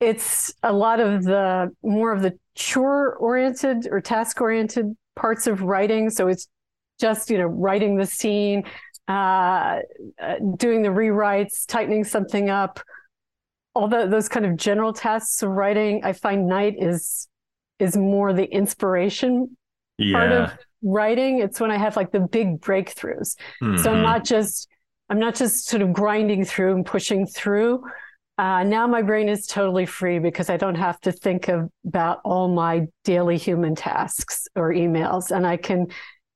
it's 0.00 0.52
a 0.62 0.72
lot 0.72 1.00
of 1.00 1.24
the 1.24 1.70
more 1.82 2.12
of 2.12 2.20
the 2.22 2.32
chore 2.56 3.14
oriented 3.16 3.88
or 3.90 4.00
task 4.00 4.40
oriented 4.40 4.86
parts 5.16 5.46
of 5.46 5.62
writing. 5.62 6.10
So 6.10 6.28
it's 6.28 6.46
just 7.00 7.30
you 7.30 7.38
know 7.38 7.46
writing 7.46 7.96
the 7.96 8.06
scene, 8.06 8.64
uh, 9.08 9.80
uh, 10.20 10.34
doing 10.56 10.82
the 10.82 10.88
rewrites, 10.88 11.66
tightening 11.66 12.04
something 12.04 12.50
up. 12.50 12.80
All 13.74 13.88
the, 13.88 14.06
those 14.06 14.28
kind 14.28 14.46
of 14.46 14.56
general 14.56 14.92
tasks 14.92 15.42
of 15.42 15.50
writing, 15.50 16.02
I 16.04 16.12
find 16.12 16.46
night 16.48 16.76
is 16.78 17.28
is 17.80 17.96
more 17.96 18.32
the 18.32 18.44
inspiration 18.44 19.56
part 20.12 20.30
of 20.32 20.52
writing. 20.82 21.40
It's 21.40 21.58
when 21.60 21.70
I 21.72 21.76
have 21.76 21.96
like 21.96 22.12
the 22.12 22.20
big 22.20 22.60
breakthroughs. 22.60 23.36
So 23.78 23.90
I'm 23.90 23.98
Mhm. 23.98 24.02
not 24.02 24.24
just 24.24 24.68
I'm 25.10 25.18
not 25.18 25.34
just 25.34 25.66
sort 25.66 25.82
of 25.82 25.92
grinding 25.92 26.44
through 26.44 26.74
and 26.74 26.86
pushing 26.86 27.26
through. 27.26 27.82
Uh, 28.38 28.64
now 28.64 28.86
my 28.86 29.02
brain 29.02 29.28
is 29.28 29.46
totally 29.46 29.86
free 29.86 30.18
because 30.18 30.50
I 30.50 30.56
don't 30.56 30.74
have 30.76 31.00
to 31.02 31.12
think 31.12 31.48
of, 31.48 31.68
about 31.86 32.20
all 32.24 32.48
my 32.48 32.86
daily 33.04 33.38
human 33.38 33.74
tasks 33.74 34.48
or 34.56 34.72
emails, 34.72 35.30
and 35.30 35.46
I 35.46 35.56
can 35.56 35.88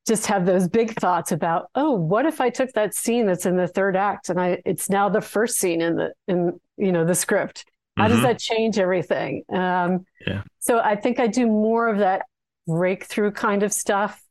just 0.09 0.27
have 0.27 0.44
those 0.47 0.66
big 0.68 0.99
thoughts 0.99 1.31
about, 1.31 1.68
oh, 1.75 1.92
what 1.92 2.27
if 2.27 2.40
I 2.40 2.51
took 2.51 2.73
that 2.73 2.94
scene 2.94 3.27
that's 3.27 3.47
in 3.47 3.57
the 3.57 3.68
third 3.68 3.94
act 3.97 4.31
and 4.31 4.40
I 4.40 4.61
it's 4.64 4.90
now 4.90 5.09
the 5.09 5.21
first 5.21 5.59
scene 5.59 5.81
in 5.81 5.97
the 5.97 6.12
in 6.27 6.59
you 6.77 6.90
know 6.92 7.05
the 7.05 7.14
script. 7.14 7.64
How 7.97 8.09
does 8.09 8.18
Mhm. 8.18 8.23
that 8.23 8.38
change 8.38 8.79
everything? 8.79 9.42
Um, 9.49 10.07
Yeah. 10.27 10.42
So 10.61 10.79
I 10.81 10.97
think 10.97 11.21
I 11.21 11.27
do 11.27 11.47
more 11.47 11.88
of 11.88 11.99
that 11.99 12.27
breakthrough 12.66 13.31
kind 13.33 13.62
of 13.62 13.73
stuff. 13.73 14.23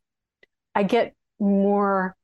I 0.75 0.83
get 0.83 1.13
more 1.39 2.15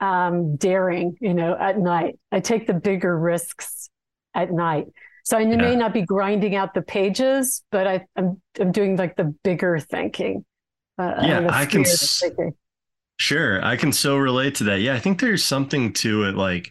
um, 0.00 0.56
daring, 0.56 1.16
you 1.20 1.32
know, 1.34 1.56
at 1.58 1.78
night. 1.78 2.18
I 2.30 2.40
take 2.40 2.66
the 2.66 2.74
bigger 2.74 3.16
risks 3.18 3.88
at 4.34 4.50
night. 4.52 4.86
So 5.24 5.38
I 5.38 5.44
may 5.46 5.74
not 5.74 5.94
be 5.94 6.02
grinding 6.02 6.54
out 6.54 6.74
the 6.74 6.82
pages, 6.82 7.62
but 7.70 7.86
I, 7.86 8.06
I'm 8.16 8.42
I'm 8.60 8.72
doing 8.72 8.96
like 8.96 9.16
the 9.16 9.34
bigger 9.42 9.78
thinking. 9.78 10.44
Uh, 10.98 11.14
Yeah, 11.22 11.48
I 11.50 11.66
can 11.66 11.84
freer 11.84 11.92
s- 11.92 12.20
thinking. 12.20 12.54
Sure, 13.18 13.64
I 13.64 13.76
can 13.76 13.92
so 13.92 14.16
relate 14.16 14.56
to 14.56 14.64
that. 14.64 14.80
Yeah, 14.80 14.94
I 14.94 15.00
think 15.00 15.20
there's 15.20 15.44
something 15.44 15.92
to 15.94 16.24
it 16.24 16.34
like 16.34 16.70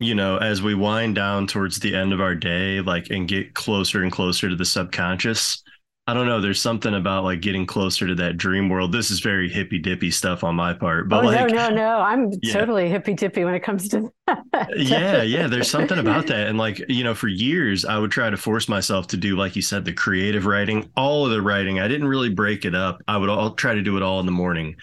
you 0.00 0.14
know, 0.14 0.38
as 0.38 0.62
we 0.62 0.74
wind 0.74 1.14
down 1.16 1.46
towards 1.46 1.78
the 1.80 1.94
end 1.94 2.12
of 2.12 2.20
our 2.20 2.34
day 2.34 2.80
like 2.82 3.10
and 3.10 3.28
get 3.28 3.54
closer 3.54 4.02
and 4.02 4.12
closer 4.12 4.48
to 4.50 4.56
the 4.56 4.64
subconscious. 4.64 5.62
I 6.08 6.14
don't 6.14 6.26
know, 6.26 6.40
there's 6.40 6.60
something 6.60 6.94
about 6.94 7.24
like 7.24 7.40
getting 7.40 7.66
closer 7.66 8.06
to 8.06 8.14
that 8.16 8.36
dream 8.36 8.68
world. 8.68 8.92
This 8.92 9.10
is 9.10 9.18
very 9.18 9.48
hippy 9.48 9.80
dippy 9.80 10.12
stuff 10.12 10.44
on 10.44 10.54
my 10.54 10.72
part, 10.72 11.08
but 11.08 11.24
oh 11.24 11.26
like 11.26 11.40
no, 11.40 11.68
no, 11.68 11.68
no! 11.74 11.98
I'm 11.98 12.30
Yeah. 12.42 12.52
totally 12.52 12.88
hippy 12.88 13.14
dippy 13.14 13.44
when 13.44 13.54
it 13.54 13.60
comes 13.64 13.88
to 13.88 14.08
that. 14.28 14.68
yeah 14.76 15.22
yeah 15.22 15.46
there's 15.48 15.68
something 15.70 15.98
about 15.98 16.26
that 16.28 16.46
and 16.48 16.58
like 16.58 16.80
you 16.88 17.04
know 17.04 17.14
for 17.14 17.28
years 17.28 17.84
i 17.84 17.98
would 17.98 18.10
try 18.10 18.28
to 18.30 18.36
force 18.36 18.68
myself 18.68 19.06
to 19.08 19.16
do 19.16 19.36
like 19.36 19.54
you 19.56 19.62
said 19.62 19.84
the 19.84 19.92
creative 19.92 20.46
writing 20.46 20.90
all 20.96 21.24
of 21.24 21.30
the 21.30 21.40
writing 21.42 21.78
i 21.80 21.86
didn't 21.88 22.08
really 22.08 22.28
break 22.30 22.64
it 22.64 22.74
up 22.74 23.00
i 23.08 23.16
would 23.16 23.28
all 23.28 23.52
try 23.52 23.74
to 23.74 23.82
do 23.82 23.96
it 23.96 24.02
all 24.02 24.18
in 24.20 24.26
the 24.26 24.32
morning 24.32 24.74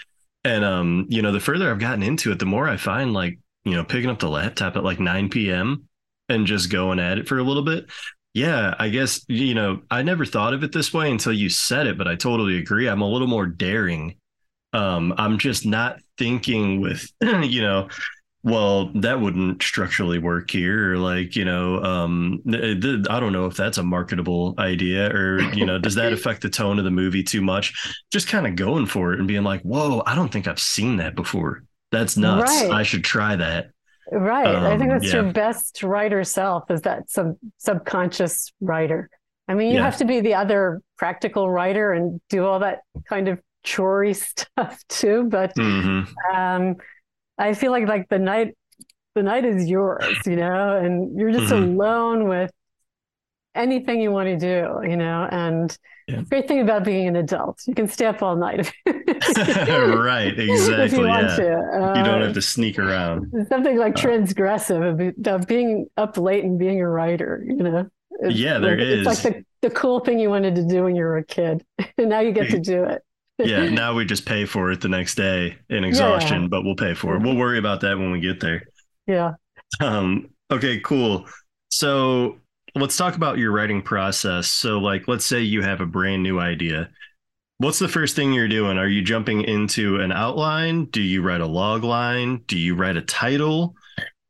and 0.46 0.64
um 0.64 1.06
you 1.10 1.22
know 1.22 1.32
the 1.32 1.40
further 1.40 1.70
i've 1.70 1.80
gotten 1.80 2.04
into 2.04 2.32
it 2.32 2.40
the 2.40 2.46
more 2.46 2.68
i 2.70 2.78
find 2.78 3.14
like 3.14 3.38
you 3.66 3.74
know 3.76 3.84
picking 3.84 4.10
up 4.10 4.20
the 4.20 4.30
laptop 4.30 4.76
at 4.78 4.84
like 4.84 5.00
9 5.00 5.30
p.m 5.30 5.88
and 6.30 6.48
just 6.48 6.70
going 6.72 7.00
at 7.00 7.18
it 7.18 7.28
for 7.28 7.38
a 7.38 7.44
little 7.44 7.64
bit 7.64 7.86
yeah 8.34 8.74
i 8.80 8.90
guess 8.90 9.24
you 9.28 9.54
know 9.54 9.82
i 9.92 10.02
never 10.02 10.26
thought 10.26 10.54
of 10.54 10.64
it 10.64 10.72
this 10.72 10.94
way 10.94 11.10
until 11.12 11.34
you 11.34 11.50
said 11.50 11.88
it 11.88 11.98
but 11.98 12.08
i 12.08 12.16
totally 12.16 12.58
agree. 12.58 12.88
I'm 12.88 13.02
a 13.02 13.10
little 13.10 13.28
more 13.28 13.46
daring. 13.46 14.16
Um 14.74 15.14
i'm 15.18 15.38
just 15.38 15.66
not 15.66 16.00
thinking 16.18 16.82
with 16.82 17.08
you 17.22 17.62
know 17.62 17.90
well 18.44 18.92
that 18.96 19.22
wouldn't 19.22 19.64
structurally 19.64 20.20
work 20.20 20.52
here 20.52 20.94
or 20.94 20.98
like 20.98 21.36
you 21.36 21.46
know 21.46 21.82
um 21.82 22.42
th- 22.50 22.82
th- 22.82 23.06
i 23.10 23.20
don't 23.20 23.32
know 23.32 23.46
if 23.46 23.56
that's 23.56 23.78
a 23.78 23.84
marketable 23.84 24.54
idea 24.58 25.10
or 25.16 25.40
you 25.54 25.66
know 25.66 25.78
does 25.80 25.96
that 25.96 26.12
affect 26.18 26.42
the 26.42 26.50
tone 26.50 26.78
of 26.78 26.84
the 26.86 26.92
movie 26.92 27.24
too 27.24 27.42
much? 27.42 27.74
Just 28.12 28.28
kind 28.28 28.46
of 28.46 28.56
going 28.56 28.86
for 28.86 29.14
it 29.14 29.20
and 29.20 29.28
being 29.28 29.44
like 29.44 29.62
whoa 29.62 30.02
i 30.06 30.16
don't 30.16 30.30
think 30.32 30.48
i've 30.48 30.60
seen 30.60 30.98
that 30.98 31.16
before. 31.16 31.64
That's 31.92 32.18
nuts. 32.18 32.52
Right. 32.52 32.72
i 32.72 32.84
should 32.84 33.04
try 33.04 33.36
that 33.36 33.68
Right. 34.12 34.64
I 34.66 34.78
think 34.78 34.90
Um, 34.90 34.92
that's 34.92 35.14
yeah. 35.14 35.14
your 35.14 35.32
best 35.32 35.82
writer 35.84 36.24
self 36.24 36.70
is 36.70 36.82
that 36.82 37.10
sub 37.10 37.38
subconscious 37.58 38.52
writer. 38.60 39.10
I 39.48 39.54
mean, 39.54 39.72
you 39.72 39.80
Yeah. 39.80 39.82
have 39.82 39.98
to 39.98 40.06
be 40.06 40.20
the 40.20 40.36
other 40.36 40.82
practical 40.98 41.50
writer 41.50 41.94
and 41.94 42.20
do 42.30 42.46
all 42.46 42.60
that 42.60 42.80
kind 43.08 43.28
of 43.28 43.40
chorey 43.66 44.14
stuff 44.16 44.80
too. 44.90 45.26
But 45.30 45.56
hmm 45.56 46.16
um, 46.34 46.76
I 47.38 47.54
feel 47.54 47.72
like 47.72 47.88
like 47.88 48.10
the 48.10 48.20
night, 48.20 48.56
the 49.16 49.24
night 49.24 49.46
is 49.46 49.70
yours, 49.70 50.20
you 50.28 50.38
know, 50.38 50.78
and 50.78 51.20
you're 51.20 51.32
just 51.34 51.52
Mhm. 51.52 51.54
alone 51.54 52.28
with 52.30 52.52
anything 53.56 54.02
you 54.02 54.12
want 54.12 54.28
to 54.28 54.38
do, 54.38 54.88
you 54.90 54.98
know. 54.98 55.28
And 55.30 55.76
Yeah. 56.08 56.22
great 56.30 56.48
thing 56.50 56.60
about 56.60 56.84
being 56.84 57.08
an 57.08 57.16
adult, 57.16 57.62
you 57.66 57.74
can 57.74 57.88
stay 57.88 58.06
up 58.06 58.22
all 58.22 58.36
night 58.36 58.72
right 58.86 60.34
if 60.38 60.40
exactly 60.40 61.00
you 61.00 61.08
want 61.08 61.30
yeah. 61.30 61.36
to. 61.38 61.94
you 61.96 62.04
don't 62.04 62.22
Uh, 62.22 62.26
have 62.26 62.34
to 62.34 62.42
sneak 62.42 62.78
around. 62.80 63.32
something 63.50 63.78
like 63.78 63.96
Uh, 63.96 64.02
transgressive 64.02 64.84
of, 64.84 65.28
of 65.42 65.48
being 65.48 65.88
up 65.98 66.18
late 66.18 66.44
and 66.44 66.60
being 66.60 66.82
a 66.82 66.88
writer 66.88 67.44
you 67.48 67.56
know? 67.56 67.88
It's 68.22 68.36
Yeah, 68.36 68.60
there 68.60 68.78
like, 68.78 68.80
it's 68.80 69.06
like 69.26 69.36
the, 69.62 69.68
the 69.70 69.70
cool 69.74 70.00
thing 70.02 70.20
you 70.20 70.30
wanted 70.30 70.56
to 70.56 70.66
do 70.68 70.84
when 70.84 70.96
you 70.96 71.04
were 71.04 71.18
a 71.18 71.26
kid 71.26 71.64
and 71.98 72.10
now 72.10 72.20
you 72.20 72.32
get 72.32 72.50
to 72.52 72.60
do 72.60 72.84
it. 72.84 73.02
Yeah 73.40 73.70
now 73.70 73.94
we 73.96 74.06
just 74.06 74.26
pay 74.26 74.46
for 74.46 74.72
it 74.72 74.82
the 74.82 74.90
next 74.90 75.16
day 75.16 75.58
in 75.70 75.84
exhaustion 75.84 76.50
but 76.50 76.64
we'll 76.64 76.76
pay 76.76 76.94
for 76.94 77.16
it. 77.16 77.22
We'll 77.24 77.36
worry 77.38 77.60
about 77.60 77.82
that 77.82 77.98
when 77.98 78.12
we 78.12 78.20
get 78.20 78.40
there. 78.40 78.64
Yeah. 79.08 79.34
Um, 79.80 80.30
okay, 80.52 80.80
cool. 80.82 81.26
So 81.70 82.38
let's 82.76 82.98
talk 82.98 83.16
about 83.16 83.38
your 83.38 83.52
writing 83.52 83.82
process. 83.82 84.48
So, 84.48 84.80
like, 84.80 85.08
let's 85.08 85.26
say 85.26 85.42
you 85.42 85.62
have 85.62 85.82
a 85.82 85.86
brand 85.86 86.24
new 86.24 86.40
idea. 86.40 86.90
What's 87.60 87.80
the 87.80 87.88
first 87.88 88.16
thing 88.16 88.34
you're 88.34 88.48
doing? 88.48 88.78
Are 88.78 88.88
you 88.88 89.02
jumping 89.02 89.42
into 89.44 90.00
an 90.00 90.12
outline? 90.12 90.86
Do 90.86 91.02
you 91.02 91.22
write 91.22 91.42
a 91.42 91.46
log 91.46 91.84
line? 91.84 92.42
Do 92.48 92.58
you 92.58 92.76
write 92.76 92.98
a 92.98 93.02
title? 93.02 93.76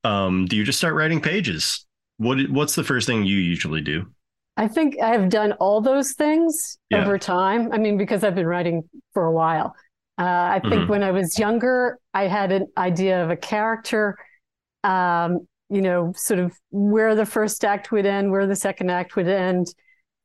Um, 0.03 0.45
do 0.45 0.55
you 0.57 0.63
just 0.63 0.77
start 0.77 0.93
writing 0.93 1.21
pages? 1.21 1.85
What 2.17 2.37
What's 2.49 2.75
the 2.75 2.83
first 2.83 3.07
thing 3.07 3.23
you 3.23 3.37
usually 3.37 3.81
do? 3.81 4.11
I 4.57 4.67
think 4.67 5.01
I've 5.01 5.29
done 5.29 5.53
all 5.53 5.81
those 5.81 6.11
things 6.13 6.77
Yeah. 6.91 7.01
over 7.01 7.17
time. 7.17 7.71
I 7.71 7.77
mean, 7.77 7.97
because 7.97 8.23
I've 8.23 8.35
been 8.35 8.45
writing 8.45 8.83
for 9.13 9.25
a 9.25 9.31
while. 9.31 9.73
Uh, 10.19 10.25
I 10.25 10.59
think 10.59 10.83
Mhm. 10.83 10.87
when 10.89 11.01
I 11.03 11.09
was 11.11 11.39
younger, 11.39 11.97
I 12.13 12.27
had 12.27 12.51
an 12.51 12.67
idea 12.77 13.23
of 13.23 13.31
a 13.31 13.35
character, 13.35 14.15
um, 14.83 15.47
you 15.69 15.81
know, 15.81 16.13
sort 16.15 16.39
of 16.39 16.57
where 16.71 17.15
the 17.15 17.25
first 17.25 17.63
act 17.65 17.91
would 17.91 18.05
end, 18.05 18.31
where 18.31 18.47
the 18.47 18.55
second 18.55 18.91
act 18.91 19.15
would 19.15 19.27
end, 19.27 19.67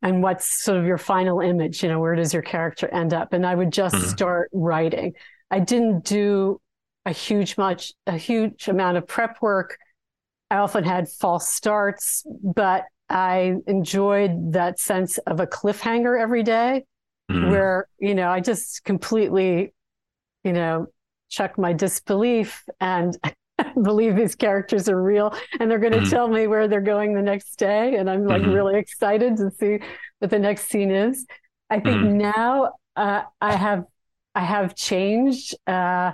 and 0.03 0.22
what's 0.22 0.62
sort 0.62 0.79
of 0.79 0.85
your 0.85 0.98
final 0.98 1.40
image, 1.40 1.83
you 1.83 1.88
know, 1.88 2.01
where 2.01 2.14
does 2.14 2.33
your 2.33 2.42
character 2.42 2.88
end 2.88 3.12
up? 3.12 3.33
And 3.33 3.44
I 3.46 3.55
would 3.55 3.72
just 3.72 3.96
Mhm. 3.96 4.11
start 4.11 4.51
writing. 4.53 5.14
I 5.51 5.61
didn't 5.61 6.05
do 6.05 6.61
a 7.07 7.12
huge 7.12 7.57
much 7.57 7.92
a 8.07 8.16
huge 8.16 8.68
amount 8.68 8.98
of 8.98 9.07
prep 9.07 9.40
work. 9.40 9.79
I 10.51 10.57
often 10.57 10.85
had 10.85 11.09
false 11.09 11.48
starts, 11.48 12.24
but 12.42 12.85
I 13.09 13.55
enjoyed 13.66 14.53
that 14.53 14.79
sense 14.79 15.18
of 15.18 15.40
a 15.40 15.46
cliffhanger 15.46 16.20
every 16.20 16.42
day 16.42 16.85
Mhm. 17.29 17.51
where, 17.51 17.88
you 17.98 18.14
know, 18.14 18.31
I 18.31 18.40
just 18.40 18.85
completely, 18.85 19.74
you 20.44 20.53
know, 20.53 20.87
check 21.31 21.59
my 21.59 21.72
disbelief 21.72 22.64
and 22.81 23.16
believe 23.83 24.16
these 24.16 24.35
characters 24.35 24.88
are 24.88 25.01
real 25.01 25.35
and 25.61 25.71
they're 25.71 25.79
going 25.79 25.92
to 25.92 26.01
Mhm. 26.01 26.11
tell 26.11 26.29
me 26.29 26.47
where 26.47 26.68
they're 26.68 26.81
going 26.81 27.14
the 27.14 27.23
next 27.23 27.57
day. 27.57 27.97
And 27.97 28.09
I'm 28.11 28.25
like 28.25 28.42
Mhm. 28.42 28.53
really 28.53 28.79
excited 28.79 29.37
to 29.38 29.51
see 29.51 29.81
what 30.18 30.31
the 30.31 30.38
next 30.38 30.68
scene 30.68 30.90
is. 30.90 31.27
I 31.71 31.81
think 31.81 32.03
Mhm. 32.03 32.12
now 32.14 32.73
uh, 32.97 33.23
I 33.40 33.55
have 33.55 33.85
I 34.35 34.40
have 34.44 34.75
changed, 34.77 35.57
uh, 35.66 36.12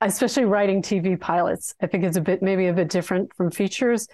especially 0.00 0.44
writing 0.44 0.82
TV 0.82 1.16
pilots. 1.16 1.74
I 1.82 1.86
think 1.86 2.04
it's 2.04 2.16
a 2.16 2.20
bit 2.20 2.42
maybe 2.42 2.66
a 2.68 2.72
bit 2.72 2.88
different 2.88 3.34
from 3.36 3.50
features, 3.50 4.06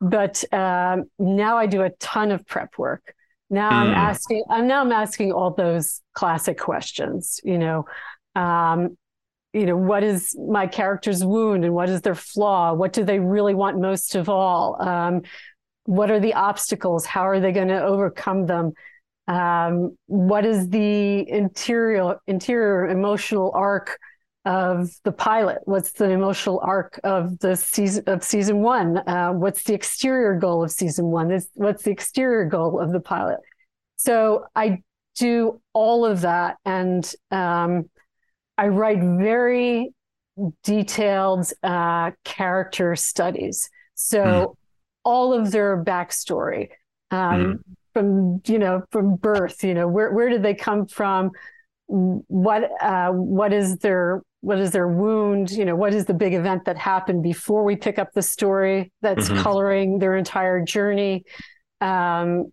but 0.00 0.44
um, 0.52 1.04
now 1.18 1.58
I 1.58 1.66
do 1.66 1.82
a 1.82 1.90
ton 1.90 2.32
of 2.32 2.46
prep 2.46 2.78
work. 2.78 3.14
Now 3.50 3.76
I'm 3.78 3.90
Mm. 3.90 3.96
asking. 3.96 4.44
I'm 4.50 4.66
now 4.66 4.82
I'm 4.82 4.92
asking 4.92 5.32
all 5.32 5.52
those 5.52 6.02
classic 6.14 6.58
questions. 6.58 7.40
You 7.44 7.58
know, 7.58 7.86
um, 8.34 8.96
you 9.56 9.64
know, 9.64 9.76
what 9.76 10.04
is 10.04 10.36
my 10.48 10.66
character's 10.66 11.24
wound 11.24 11.64
and 11.64 11.72
what 11.72 11.88
is 11.88 12.02
their 12.02 12.14
flaw? 12.14 12.74
What 12.74 12.92
do 12.92 13.04
they 13.04 13.18
really 13.18 13.54
want 13.54 13.80
most 13.80 14.14
of 14.14 14.28
all? 14.28 14.76
Um, 14.80 15.22
what 15.84 16.10
are 16.10 16.20
the 16.20 16.34
obstacles? 16.34 17.06
How 17.06 17.26
are 17.26 17.40
they 17.40 17.52
going 17.52 17.68
to 17.68 17.82
overcome 17.82 18.44
them? 18.44 18.72
Um, 19.28 19.96
what 20.06 20.44
is 20.44 20.68
the 20.68 21.28
interior 21.28 22.16
interior 22.26 22.86
emotional 22.88 23.50
arc 23.54 23.98
of 24.44 24.90
the 25.04 25.12
pilot? 25.12 25.58
What's 25.64 25.92
the 25.92 26.10
emotional 26.10 26.60
arc 26.62 27.00
of 27.02 27.38
the 27.38 27.56
season 27.56 28.04
of 28.08 28.22
season 28.22 28.60
one? 28.60 28.98
Uh, 28.98 29.30
what's 29.32 29.64
the 29.64 29.74
exterior 29.74 30.38
goal 30.38 30.64
of 30.64 30.70
season 30.70 31.06
one? 31.06 31.40
What's 31.54 31.82
the 31.82 31.90
exterior 31.90 32.44
goal 32.44 32.78
of 32.78 32.92
the 32.92 33.00
pilot? 33.00 33.38
So 33.96 34.44
I 34.54 34.82
do 35.16 35.62
all 35.72 36.04
of 36.04 36.20
that, 36.20 36.58
and 36.66 37.10
um, 37.30 37.88
I 38.58 38.68
write 38.68 38.98
very 39.00 39.90
detailed 40.62 41.50
uh, 41.62 42.10
character 42.24 42.96
studies. 42.96 43.68
So 43.94 44.56
all 45.04 45.32
of 45.32 45.50
their 45.52 45.82
backstory. 45.82 46.68
Um, 47.10 47.60
from 47.94 48.42
you 48.46 48.58
know 48.58 48.82
from 48.90 49.16
birth 49.16 49.64
you 49.64 49.72
know 49.72 49.88
where 49.88 50.12
where 50.12 50.28
did 50.28 50.42
they 50.42 50.52
come 50.52 50.86
from 50.86 51.30
what 51.86 52.70
uh 52.82 53.08
what 53.10 53.54
is 53.54 53.78
their 53.78 54.20
what 54.42 54.58
is 54.58 54.70
their 54.72 54.86
wound 54.86 55.50
you 55.50 55.64
know 55.64 55.74
what 55.74 55.94
is 55.94 56.04
the 56.04 56.12
big 56.12 56.34
event 56.34 56.66
that 56.66 56.76
happened 56.76 57.22
before 57.22 57.64
we 57.64 57.74
pick 57.74 57.98
up 57.98 58.12
the 58.12 58.20
story 58.20 58.92
that's 59.00 59.30
Mhm. 59.30 59.42
coloring 59.42 59.98
their 59.98 60.14
entire 60.14 60.62
journey 60.62 61.24
um 61.80 62.52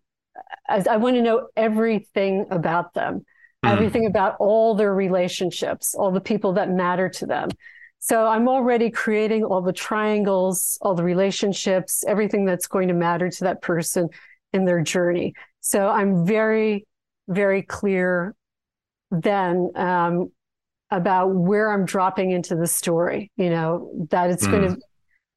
I, 0.70 0.84
I 0.90 0.96
want 0.98 1.18
to 1.18 1.22
know 1.22 1.48
everything 1.58 2.46
about 2.50 2.94
them 2.94 3.26
Mhm. 3.64 3.72
everything 3.72 4.06
about 4.06 4.36
all 4.40 4.76
their 4.76 4.94
relationships 4.94 5.96
all 5.96 6.12
the 6.12 6.22
people 6.22 6.54
that 6.54 6.70
matter 6.70 7.10
to 7.10 7.26
them 7.26 7.50
so 8.00 8.28
i'm 8.28 8.48
already 8.48 8.90
creating 8.90 9.44
all 9.44 9.62
the 9.62 9.74
triangles 9.74 10.78
all 10.82 10.96
the 10.96 11.04
relationships 11.04 12.04
everything 12.08 12.46
that's 12.46 12.68
going 12.68 12.88
to 12.88 12.94
matter 12.94 13.30
to 13.30 13.46
that 13.46 13.62
person 13.62 14.10
in 14.54 14.66
their 14.66 14.82
journey. 14.82 15.34
So 15.60 15.88
I'm 15.88 16.26
very, 16.26 16.86
very 17.28 17.64
clear 17.64 18.36
then 19.12 19.72
um, 19.76 20.32
about 20.92 21.34
where 21.34 21.72
I'm 21.72 21.86
dropping 21.86 22.32
into 22.32 22.56
the 22.56 22.68
story. 22.68 23.32
You 23.36 23.50
know, 23.50 24.08
that 24.12 24.30
it's 24.30 24.46
going 24.46 24.76
to, 24.76 24.82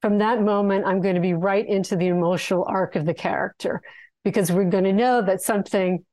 from 0.02 0.18
that 0.18 0.42
moment, 0.42 0.86
I'm 0.86 1.00
going 1.00 1.14
to 1.14 1.20
be 1.20 1.32
right 1.32 1.66
into 1.66 1.96
the 1.96 2.08
emotional 2.08 2.64
arc 2.68 2.94
of 2.94 3.06
the 3.06 3.14
character 3.14 3.80
because 4.22 4.52
we're 4.52 4.70
going 4.70 4.84
to 4.84 4.92
know 4.92 5.22
that 5.22 5.40
something 5.40 6.04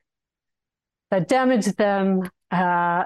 that 1.13 1.27
damaged 1.27 1.77
them. 1.77 2.29
Uh, 2.49 3.03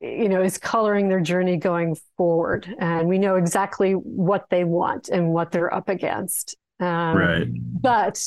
you 0.00 0.28
know, 0.28 0.42
is 0.42 0.58
coloring 0.58 1.08
their 1.08 1.20
journey 1.20 1.56
going 1.56 1.96
forward, 2.16 2.66
and 2.78 3.08
we 3.08 3.18
know 3.18 3.36
exactly 3.36 3.92
what 3.92 4.44
they 4.50 4.64
want 4.64 5.08
and 5.08 5.32
what 5.32 5.50
they're 5.50 5.72
up 5.72 5.88
against. 5.88 6.56
Um, 6.80 7.16
right. 7.16 7.46
but 7.80 8.22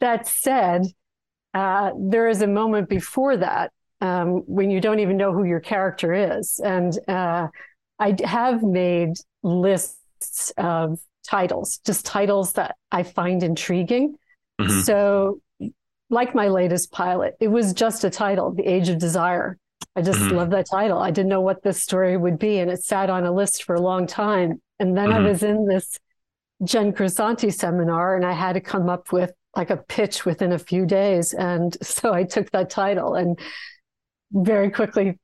that 0.00 0.26
said, 0.26 0.86
uh, 1.54 1.92
there 1.98 2.28
is 2.28 2.42
a 2.42 2.46
moment 2.46 2.88
before 2.88 3.36
that 3.36 3.70
um, 4.00 4.42
when 4.46 4.70
you 4.70 4.80
don't 4.80 5.00
even 5.00 5.16
know 5.16 5.32
who 5.32 5.44
your 5.44 5.60
character 5.60 6.12
is. 6.12 6.60
And 6.62 6.98
uh, 7.08 7.48
I 7.98 8.16
have 8.24 8.62
made 8.62 9.14
lists 9.42 10.52
of 10.56 10.98
titles, 11.24 11.78
just 11.84 12.06
titles 12.06 12.54
that 12.54 12.76
I 12.90 13.02
find 13.02 13.42
intriguing. 13.42 14.16
Mhm. 14.60 14.82
So, 14.82 15.40
like 16.10 16.34
my 16.34 16.48
latest 16.48 16.92
pilot, 16.92 17.36
it 17.40 17.48
was 17.48 17.72
just 17.72 18.04
a 18.04 18.10
title, 18.10 18.52
The 18.52 18.66
Age 18.66 18.88
of 18.88 18.98
Desire. 18.98 19.58
I 19.96 20.02
just 20.02 20.20
Mhm. 20.20 20.32
love 20.32 20.50
that 20.50 20.66
title. 20.66 20.98
I 20.98 21.10
didn't 21.10 21.30
know 21.30 21.40
what 21.40 21.62
this 21.62 21.82
story 21.82 22.16
would 22.16 22.38
be, 22.38 22.58
and 22.58 22.70
it 22.70 22.82
sat 22.82 23.10
on 23.10 23.24
a 23.24 23.32
list 23.32 23.64
for 23.64 23.74
a 23.74 23.80
long 23.80 24.06
time. 24.06 24.60
And 24.78 24.96
then 24.96 25.10
I 25.12 25.18
Mhm. 25.18 25.24
was 25.30 25.42
in 25.42 25.66
this 25.66 25.98
Jen 26.64 26.92
Grisanti 26.92 27.52
seminar, 27.52 28.14
and 28.16 28.24
I 28.24 28.32
had 28.32 28.54
to 28.54 28.60
come 28.60 28.88
up 28.88 29.12
with 29.12 29.32
like 29.56 29.70
a 29.70 29.76
pitch 29.76 30.26
within 30.26 30.52
a 30.52 30.58
few 30.58 30.84
days. 30.86 31.32
And 31.32 31.76
so 31.82 32.12
I 32.12 32.24
took 32.24 32.50
that 32.50 32.70
title 32.70 33.14
and 33.14 33.38
very 34.32 34.70
quickly 34.70 35.18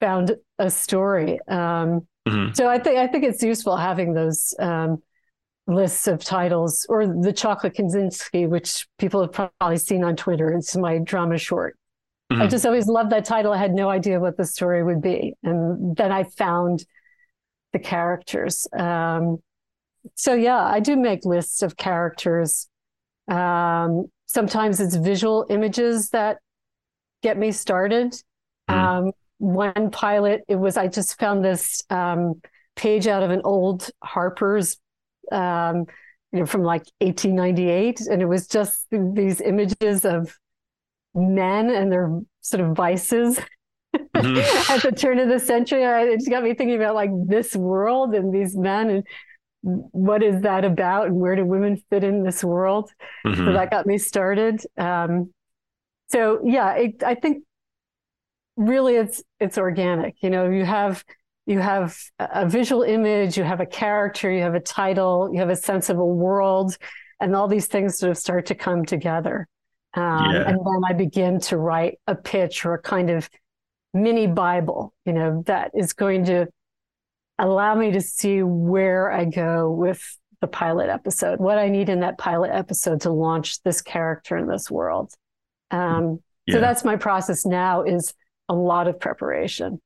found 0.00 0.36
a 0.58 0.68
story. 0.68 1.38
Um, 1.48 2.06
Mhm. 2.28 2.56
so 2.56 2.68
I 2.68 2.78
think 2.78 2.98
I 2.98 3.06
think 3.06 3.24
it's 3.24 3.42
useful 3.42 3.76
having 3.76 4.14
those 4.14 4.54
um, 4.58 5.02
lists 5.66 6.06
of 6.06 6.22
titles, 6.22 6.86
or 6.88 7.06
the 7.06 7.32
Chocolate 7.32 7.74
Kaczynski, 7.74 8.48
which 8.48 8.86
people 8.98 9.20
have 9.22 9.32
probably 9.32 9.78
seen 9.78 10.04
on 10.04 10.14
Twitter. 10.16 10.52
It's 10.52 10.76
my 10.76 10.98
drama 10.98 11.38
short. 11.38 11.76
I 12.30 12.34
Mhm. 12.46 12.50
just 12.50 12.66
always 12.66 12.86
loved 12.86 13.10
that 13.10 13.24
title. 13.24 13.52
I 13.52 13.56
had 13.58 13.72
no 13.72 13.88
idea 13.88 14.20
what 14.20 14.36
the 14.36 14.44
story 14.44 14.82
would 14.82 15.00
be, 15.00 15.34
and 15.42 15.96
then 15.96 16.12
I 16.12 16.24
found 16.24 16.84
the 17.72 17.78
characters. 17.78 18.66
Um, 18.76 19.38
so 20.14 20.34
yeah, 20.34 20.62
I 20.64 20.80
do 20.80 20.96
make 20.96 21.24
lists 21.24 21.62
of 21.62 21.76
characters. 21.76 22.68
Um, 23.28 24.06
sometimes 24.26 24.80
it's 24.80 24.94
visual 24.96 25.46
images 25.50 26.10
that 26.10 26.38
get 27.22 27.36
me 27.38 27.50
started. 27.52 28.14
Mhm. 28.68 28.74
Um, 28.74 29.12
one 29.38 29.90
pilot, 29.90 30.44
it 30.48 30.56
was 30.56 30.76
I 30.76 30.86
just 30.88 31.18
found 31.18 31.44
this 31.44 31.82
um, 31.90 32.40
page 32.76 33.06
out 33.06 33.22
of 33.22 33.30
an 33.30 33.40
old 33.44 33.90
Harper's, 34.02 34.78
um, 35.32 35.84
you 36.32 36.40
know, 36.40 36.46
from 36.46 36.62
like 36.62 36.84
1898, 37.00 38.00
and 38.10 38.20
it 38.22 38.26
was 38.26 38.46
just 38.46 38.86
these 38.90 39.40
images 39.40 40.04
of 40.04 40.36
men 41.14 41.70
and 41.70 41.90
their 41.90 42.20
sort 42.40 42.60
of 42.62 42.76
vices 42.76 43.38
Mhm. 44.14 44.70
at 44.70 44.82
the 44.82 44.92
turn 44.92 45.18
of 45.18 45.28
the 45.28 45.38
century. 45.38 45.84
I- 45.84 46.02
It 46.04 46.16
just 46.16 46.30
got 46.30 46.42
me 46.42 46.52
thinking 46.54 46.76
about 46.76 46.94
like 46.94 47.10
this 47.26 47.56
world 47.56 48.14
and 48.14 48.32
these 48.34 48.56
men 48.56 48.90
and 48.90 49.04
what 49.62 50.22
is 50.22 50.42
that 50.42 50.64
about 50.64 51.06
and 51.06 51.16
where 51.16 51.34
do 51.34 51.44
women 51.44 51.76
fit 51.90 52.04
in 52.04 52.22
this 52.22 52.44
world? 52.44 52.90
So 53.24 53.30
Mhm. 53.30 53.54
that 53.54 53.70
got 53.70 53.86
me 53.86 53.98
started. 53.98 54.60
Um, 54.76 55.32
so 56.08 56.40
yeah, 56.44 56.74
it, 56.74 57.02
I 57.02 57.14
think 57.14 57.44
really 58.56 58.96
it's 58.96 59.22
it's 59.40 59.58
organic. 59.58 60.16
You 60.22 60.30
know, 60.30 60.48
you 60.50 60.64
have 60.64 61.04
you 61.46 61.60
have 61.60 61.96
a 62.18 62.48
visual 62.48 62.82
image, 62.82 63.38
you 63.38 63.44
have 63.44 63.60
a 63.60 63.66
character, 63.66 64.30
you 64.30 64.42
have 64.42 64.54
a 64.54 64.60
title, 64.60 65.30
you 65.32 65.38
have 65.38 65.50
a 65.50 65.56
sense 65.56 65.88
of 65.88 65.98
a 65.98 66.04
world, 66.04 66.76
and 67.20 67.34
all 67.34 67.48
these 67.48 67.66
things 67.66 67.98
sort 67.98 68.10
of 68.10 68.18
start 68.18 68.46
to 68.46 68.54
come 68.54 68.84
together. 68.84 69.46
Um, 69.94 70.32
Yeah. 70.32 70.48
And 70.48 70.58
then 70.58 70.82
I 70.86 70.92
begin 70.92 71.40
to 71.40 71.56
write 71.56 71.98
a 72.06 72.14
pitch 72.14 72.66
or 72.66 72.74
a 72.74 72.82
kind 72.82 73.10
of 73.10 73.30
mini 73.94 74.26
Bible, 74.26 74.92
you 75.06 75.12
know, 75.12 75.42
that 75.46 75.70
is 75.74 75.92
going 75.92 76.24
to 76.26 76.46
allow 77.38 77.74
me 77.74 77.92
to 77.92 78.00
see 78.00 78.42
where 78.42 79.10
I 79.10 79.24
go 79.24 79.70
with 79.70 80.02
the 80.40 80.46
pilot 80.46 80.90
episode, 80.90 81.38
what 81.38 81.58
I 81.58 81.68
need 81.68 81.88
in 81.88 82.00
that 82.00 82.18
pilot 82.18 82.50
episode 82.52 83.02
to 83.02 83.10
launch 83.10 83.62
this 83.62 83.80
character 83.80 84.36
in 84.36 84.46
this 84.46 84.70
world. 84.70 85.14
Um, 85.70 86.20
So 86.48 86.60
that's 86.60 86.84
my 86.84 86.96
process 86.96 87.44
now 87.46 87.82
is 87.82 88.14
a 88.48 88.54
lot 88.54 88.86
of 88.86 89.00
preparation. 89.00 89.80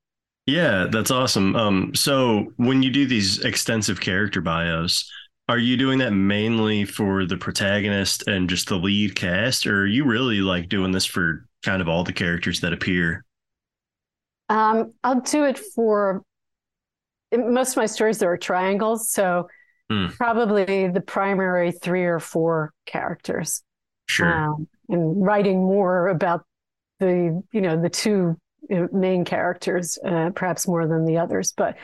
Yeah, 0.50 0.86
that's 0.90 1.10
awesome. 1.12 1.54
Um, 1.54 1.94
so 1.94 2.52
when 2.56 2.82
you 2.82 2.90
do 2.90 3.06
these 3.06 3.44
extensive 3.44 4.00
character 4.00 4.40
bios, 4.40 5.08
are 5.48 5.58
you 5.58 5.76
doing 5.76 5.98
that 5.98 6.10
mainly 6.12 6.84
for 6.84 7.24
the 7.24 7.36
protagonist 7.36 8.26
and 8.26 8.48
just 8.50 8.68
the 8.68 8.76
lead 8.76 9.14
cast, 9.14 9.66
or 9.66 9.82
are 9.82 9.86
you 9.86 10.04
really 10.04 10.40
like 10.40 10.68
doing 10.68 10.90
this 10.90 11.04
for 11.06 11.46
kind 11.64 11.80
of 11.80 11.88
all 11.88 12.02
the 12.02 12.12
characters 12.12 12.60
that 12.60 12.72
appear? 12.72 13.24
Um, 14.48 14.92
I'll 15.04 15.20
do 15.20 15.44
it 15.44 15.56
for 15.58 16.22
most 17.32 17.70
of 17.72 17.76
my 17.76 17.86
stories. 17.86 18.18
There 18.18 18.32
are 18.32 18.36
triangles, 18.38 19.10
so 19.10 19.48
Mm. 19.90 20.12
probably 20.16 20.86
the 20.88 21.00
primary 21.00 21.72
three 21.72 22.04
or 22.04 22.20
four 22.20 22.72
characters. 22.86 23.62
Sure. 24.06 24.32
um, 24.32 24.68
and 24.88 25.24
writing 25.24 25.58
more 25.58 26.08
about 26.08 26.44
the 27.00 27.42
you 27.52 27.60
know 27.60 27.80
the 27.80 27.88
two 27.88 28.36
main 28.92 29.24
characters 29.24 29.98
uh, 30.04 30.30
perhaps 30.34 30.66
more 30.68 30.86
than 30.86 31.04
the 31.04 31.18
others 31.18 31.52
but 31.56 31.76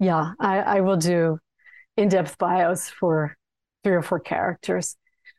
yeah 0.00 0.32
I, 0.40 0.58
I 0.58 0.80
will 0.80 0.96
do 0.96 1.38
in-depth 1.96 2.38
bios 2.38 2.88
for 2.88 3.36
three 3.84 3.94
or 3.94 4.02
four 4.02 4.20
characters 4.20 4.96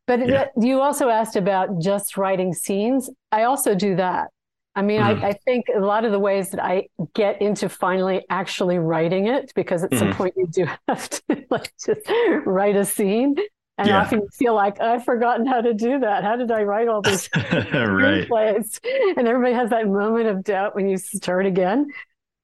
but 0.07 0.19
Yeah. 0.19 0.45
you 0.59 0.81
also 0.81 1.09
asked 1.09 1.35
about 1.35 1.79
just 1.81 2.17
writing 2.17 2.53
scenes 2.53 3.09
i 3.31 3.43
also 3.43 3.75
do 3.75 3.95
that 3.97 4.29
i 4.75 4.81
mean 4.81 5.01
Mhm. 5.01 5.23
I, 5.23 5.29
I 5.29 5.33
think 5.45 5.65
a 5.75 5.79
lot 5.79 6.05
of 6.05 6.11
the 6.11 6.19
ways 6.19 6.51
that 6.51 6.63
i 6.63 6.87
get 7.13 7.41
into 7.41 7.69
finally 7.69 8.25
actually 8.29 8.77
writing 8.79 9.27
it 9.27 9.51
because 9.55 9.83
at 9.83 9.93
some 9.93 10.09
Mhm. 10.09 10.15
point 10.17 10.33
you 10.37 10.47
do 10.47 10.65
have 10.87 11.09
to 11.09 11.45
like 11.49 11.71
just 11.85 12.01
write 12.45 12.75
a 12.75 12.85
scene 12.85 13.35
and 13.77 13.87
Yeah. 13.87 14.01
often 14.01 14.19
you 14.21 14.29
feel 14.33 14.53
like 14.55 14.79
I've 14.81 15.03
forgotten 15.03 15.45
how 15.45 15.61
to 15.61 15.73
do 15.73 15.99
that. 15.99 16.23
How 16.23 16.35
did 16.35 16.51
I 16.51 16.63
write 16.63 16.87
all 16.87 17.01
these 17.01 17.29
right. 17.35 18.27
screenplays? 18.27 18.79
And 19.17 19.27
everybody 19.27 19.53
has 19.53 19.69
that 19.71 19.87
moment 19.87 20.27
of 20.27 20.43
doubt 20.43 20.75
when 20.75 20.87
you 20.87 20.97
start 20.97 21.45
again. 21.45 21.87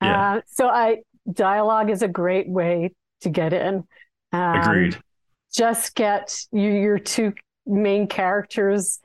Yeah. 0.02 0.36
Uh, 0.38 0.42
so 0.48 0.68
I 0.68 0.98
dialogue 1.32 1.90
is 1.90 2.02
a 2.02 2.08
great 2.08 2.50
way 2.50 2.92
to 3.22 3.30
get 3.30 3.54
in. 3.54 3.84
Um, 4.34 4.56
Agreed. 4.62 4.98
Just 5.54 5.96
get 5.96 6.36
you, 6.52 6.70
your 6.72 6.98
two 6.98 7.34
main 7.66 8.08
characters 8.08 9.00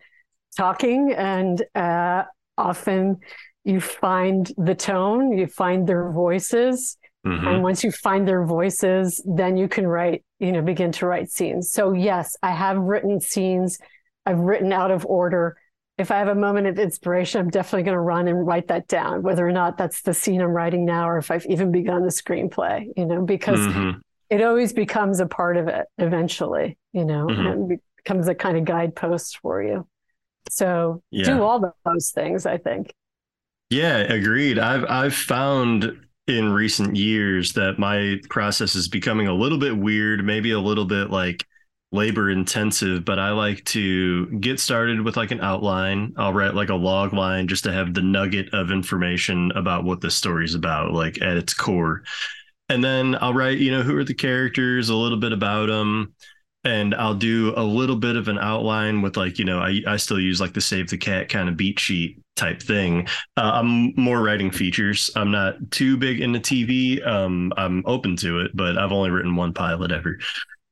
talking, 0.56 1.12
and 1.12 1.62
uh, 1.74 2.22
often 2.56 3.18
you 3.64 3.80
find 3.80 4.50
the 4.56 4.74
tone, 4.74 5.36
you 5.36 5.46
find 5.48 5.86
their 5.86 6.10
voices, 6.12 6.96
Mhm. 7.26 7.46
and 7.54 7.62
once 7.62 7.82
you 7.82 7.90
find 7.90 8.26
their 8.28 8.44
voices, 8.44 9.20
then 9.26 9.56
you 9.56 9.66
can 9.68 9.86
write, 9.88 10.24
you 10.38 10.53
know, 10.53 10.62
begin 10.62 10.92
to 10.92 11.07
write 11.07 11.31
scenes. 11.31 11.70
So, 11.72 11.92
yes, 11.92 12.37
I 12.42 12.51
have 12.51 12.77
written 12.79 13.20
scenes. 13.20 13.79
I've 14.25 14.38
written 14.38 14.72
out 14.72 14.90
of 14.90 15.07
order. 15.07 15.57
If 15.99 16.11
I 16.11 16.18
have 16.18 16.29
a 16.29 16.35
moment 16.35 16.66
of 16.66 16.79
inspiration, 16.79 17.40
I'm 17.40 17.49
definitely 17.51 17.85
going 17.85 17.94
to 17.94 18.01
run 18.01 18.29
and 18.29 18.46
write 18.46 18.68
that 18.68 18.87
down, 18.87 19.22
whether 19.22 19.46
or 19.46 19.53
not 19.53 19.79
that's 19.79 20.03
the 20.03 20.12
scene 20.12 20.42
I'm 20.42 20.51
writing 20.51 20.85
now 20.85 21.09
or 21.09 21.16
if 21.16 21.31
I've 21.31 21.46
even 21.46 21.72
begun 21.72 22.03
the 22.03 22.11
screenplay, 22.11 22.87
you 22.96 23.07
know, 23.07 23.22
because 23.22 23.61
Mhm. 23.61 24.01
it 24.29 24.42
always 24.42 24.75
becomes 24.75 25.20
a 25.20 25.27
part 25.27 25.57
of 25.57 25.68
it 25.68 25.87
eventually, 25.96 26.77
you 26.92 27.05
know, 27.07 27.27
Mhm. 27.27 27.53
and 27.53 27.72
it 27.72 27.81
becomes 27.96 28.29
a 28.29 28.35
kind 28.35 28.59
of 28.59 28.64
guidepost 28.66 29.38
for 29.38 29.62
you. 29.62 29.87
So, 30.51 31.03
Yeah. 31.11 31.25
do 31.25 31.42
all 31.42 31.72
those 31.85 32.11
things, 32.11 32.44
I 32.44 32.59
think. 32.59 32.92
Yeah, 33.70 33.99
agreed. 33.99 34.59
I've 34.59 34.85
I've 34.88 35.14
found 35.14 36.05
in 36.26 36.52
recent 36.52 36.96
years 36.96 37.52
that 37.52 37.78
my 37.78 38.20
process 38.28 38.74
is 38.74 38.88
becoming 38.88 39.28
a 39.28 39.34
little 39.34 39.58
bit 39.58 39.76
weird, 39.76 40.24
maybe 40.24 40.50
a 40.50 40.60
little 40.60 40.84
bit 40.84 41.10
like 41.10 41.46
labor 41.92 42.30
intensive, 42.30 43.04
but 43.04 43.18
I 43.18 43.30
like 43.30 43.64
to 43.66 44.26
get 44.38 44.58
started 44.58 45.00
with 45.00 45.16
like 45.16 45.30
an 45.30 45.40
outline. 45.40 46.14
I'll 46.16 46.32
write 46.32 46.54
like 46.54 46.68
a 46.68 46.74
log 46.74 47.12
line 47.12 47.46
just 47.46 47.64
to 47.64 47.72
have 47.72 47.94
the 47.94 48.02
nugget 48.02 48.52
of 48.52 48.72
information 48.72 49.52
about 49.54 49.84
what 49.84 50.00
the 50.00 50.10
story's 50.10 50.54
about, 50.54 50.92
like 50.92 51.22
at 51.22 51.36
its 51.36 51.54
core. 51.54 52.02
And 52.68 52.82
then 52.82 53.16
I'll 53.20 53.34
write, 53.34 53.58
you 53.58 53.70
know, 53.70 53.82
who 53.82 53.96
are 53.96 54.04
the 54.04 54.14
characters, 54.14 54.88
a 54.88 54.96
little 54.96 55.18
bit 55.18 55.32
about 55.32 55.68
them, 55.68 56.12
and 56.66 56.96
I'll 56.96 57.14
do 57.14 57.55
a 57.57 57.62
little 57.62 57.94
bit 57.94 58.16
of 58.16 58.26
an 58.26 58.38
outline 58.38 59.00
with 59.00 59.16
like, 59.16 59.38
you 59.38 59.44
know, 59.44 59.61
I 59.61 59.81
I 59.87 59.96
still 59.96 60.18
use 60.18 60.40
like 60.40 60.52
the 60.52 60.61
save 60.61 60.90
the 60.90 60.98
cat 60.98 61.29
kind 61.29 61.48
of 61.48 61.57
beat 61.57 61.79
sheet 61.79 62.20
type 62.35 62.61
thing. 62.61 63.07
Uh, 63.37 63.52
I'm 63.55 63.94
more 63.96 64.20
writing 64.20 64.50
features. 64.50 65.09
I'm 65.14 65.31
not 65.31 65.70
too 65.70 65.96
big 65.96 66.20
into 66.20 66.40
TV. 66.40 67.07
Um, 67.07 67.52
I'm 67.57 67.85
open 67.87 68.16
to 68.16 68.40
it, 68.40 68.50
but 68.55 68.76
I've 68.76 68.90
only 68.90 69.11
written 69.11 69.37
one 69.37 69.55
pilot 69.55 69.92
ever. 69.92 70.18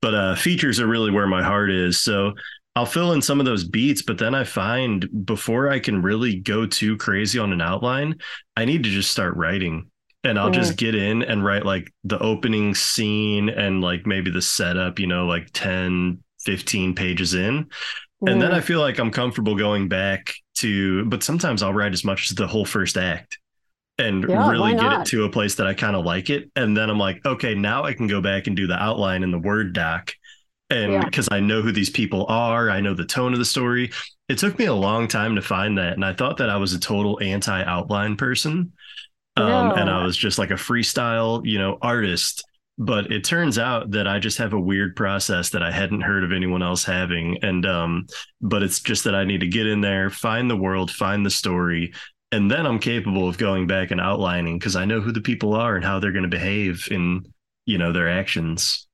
But 0.02 0.14
uh, 0.14 0.34
features 0.34 0.80
are 0.80 0.88
really 0.88 1.12
where 1.12 1.28
my 1.28 1.44
heart 1.44 1.70
is. 1.70 2.00
So 2.00 2.34
I'll 2.74 2.86
fill 2.86 3.12
in 3.12 3.22
some 3.22 3.38
of 3.38 3.46
those 3.46 3.62
beats, 3.62 4.02
but 4.02 4.18
then 4.18 4.34
I 4.34 4.42
find 4.42 5.24
before 5.24 5.70
I 5.70 5.78
can 5.78 6.02
really 6.02 6.40
go 6.40 6.66
too 6.66 6.96
crazy 6.96 7.38
on 7.38 7.52
an 7.52 7.60
outline, 7.60 8.16
I 8.56 8.64
need 8.64 8.82
to 8.82 8.90
just 8.90 9.12
start 9.12 9.36
writing. 9.36 9.90
And 10.24 10.38
I'll 10.38 10.50
just 10.50 10.76
get 10.76 10.94
in 10.94 11.22
and 11.22 11.44
write 11.44 11.66
like 11.66 11.92
the 12.04 12.18
opening 12.18 12.74
scene 12.74 13.50
and 13.50 13.82
like 13.82 14.06
maybe 14.06 14.30
the 14.30 14.42
setup, 14.42 14.98
you 14.98 15.06
know, 15.06 15.26
like 15.26 15.50
10, 15.52 16.20
15 16.40 16.94
pages 16.94 17.34
in. 17.34 17.66
And 18.26 18.42
then 18.42 18.52
Mm. 18.52 18.54
I 18.54 18.60
feel 18.62 18.80
like 18.80 18.98
I'm 18.98 19.10
comfortable 19.10 19.56
going 19.56 19.88
back 19.88 20.34
to, 20.56 21.04
but 21.06 21.22
sometimes 21.22 21.62
I'll 21.62 21.74
write 21.74 21.92
as 21.92 22.04
much 22.04 22.30
as 22.30 22.36
the 22.36 22.46
whole 22.46 22.64
first 22.64 22.96
act 22.96 23.38
and 23.98 24.24
Yeah, 24.26 24.38
really 24.48 24.74
get 24.74 24.92
it 24.92 25.04
to 25.06 25.24
a 25.24 25.30
place 25.30 25.56
that 25.56 25.66
I 25.66 25.74
kind 25.74 25.96
of 25.96 26.04
like 26.04 26.30
it. 26.30 26.50
And 26.56 26.76
then 26.76 26.90
I'm 26.90 26.98
like, 26.98 27.24
okay, 27.24 27.54
now 27.54 27.84
I 27.84 27.94
can 27.94 28.06
go 28.08 28.20
back 28.20 28.46
and 28.46 28.56
do 28.56 28.66
the 28.66 28.74
outline 28.82 29.22
in 29.22 29.30
the 29.30 29.38
Word 29.38 29.72
doc. 29.72 30.12
And 30.70 30.92
Yeah. 30.92 31.04
because 31.04 31.28
I 31.30 31.40
know 31.40 31.62
who 31.62 31.72
these 31.72 31.90
people 31.90 32.26
are, 32.28 32.70
I 32.70 32.80
know 32.80 32.94
the 32.94 33.04
tone 33.04 33.32
of 33.32 33.38
the 33.38 33.44
story. 33.44 33.92
It 34.28 34.38
took 34.38 34.58
me 34.58 34.64
a 34.66 34.74
long 34.74 35.08
time 35.08 35.36
to 35.36 35.42
find 35.42 35.78
that. 35.78 35.94
And 35.94 36.04
I 36.04 36.14
thought 36.14 36.38
that 36.38 36.50
I 36.50 36.56
was 36.56 36.72
a 36.72 36.80
total 36.80 37.20
anti 37.22 37.62
outline 37.62 38.16
person. 38.16 38.72
Um, 39.36 39.72
And 39.72 39.90
I 39.90 40.04
was 40.04 40.16
just 40.16 40.38
like 40.38 40.50
a 40.50 40.54
freestyle, 40.54 41.44
you 41.44 41.58
know, 41.58 41.78
artist 41.82 42.44
but 42.78 43.12
it 43.12 43.22
turns 43.22 43.58
out 43.58 43.92
that 43.92 44.08
I 44.08 44.18
just 44.18 44.38
have 44.38 44.52
a 44.52 44.60
weird 44.60 44.96
process 44.96 45.50
that 45.50 45.62
I 45.62 45.70
hadn't 45.70 46.00
heard 46.00 46.24
of 46.24 46.32
anyone 46.32 46.62
else 46.62 46.84
having. 46.84 47.38
And, 47.42 47.64
um, 47.64 48.06
but 48.40 48.62
it's 48.62 48.80
just 48.80 49.04
that 49.04 49.14
I 49.14 49.24
need 49.24 49.40
to 49.40 49.46
get 49.46 49.66
in 49.66 49.80
there, 49.80 50.10
find 50.10 50.50
the 50.50 50.56
world, 50.56 50.90
find 50.90 51.24
the 51.24 51.30
story, 51.30 51.92
and 52.32 52.50
then 52.50 52.66
I'm 52.66 52.80
capable 52.80 53.28
of 53.28 53.38
going 53.38 53.68
back 53.68 53.92
and 53.92 54.00
outlining 54.00 54.58
because 54.58 54.74
I 54.74 54.86
know 54.86 55.00
who 55.00 55.12
the 55.12 55.20
people 55.20 55.54
are 55.54 55.76
and 55.76 55.84
how 55.84 56.00
they're 56.00 56.10
going 56.10 56.24
to 56.24 56.28
behave 56.28 56.88
in, 56.90 57.24
you 57.64 57.78
know, 57.78 57.92
their 57.92 58.08
actions. 58.08 58.88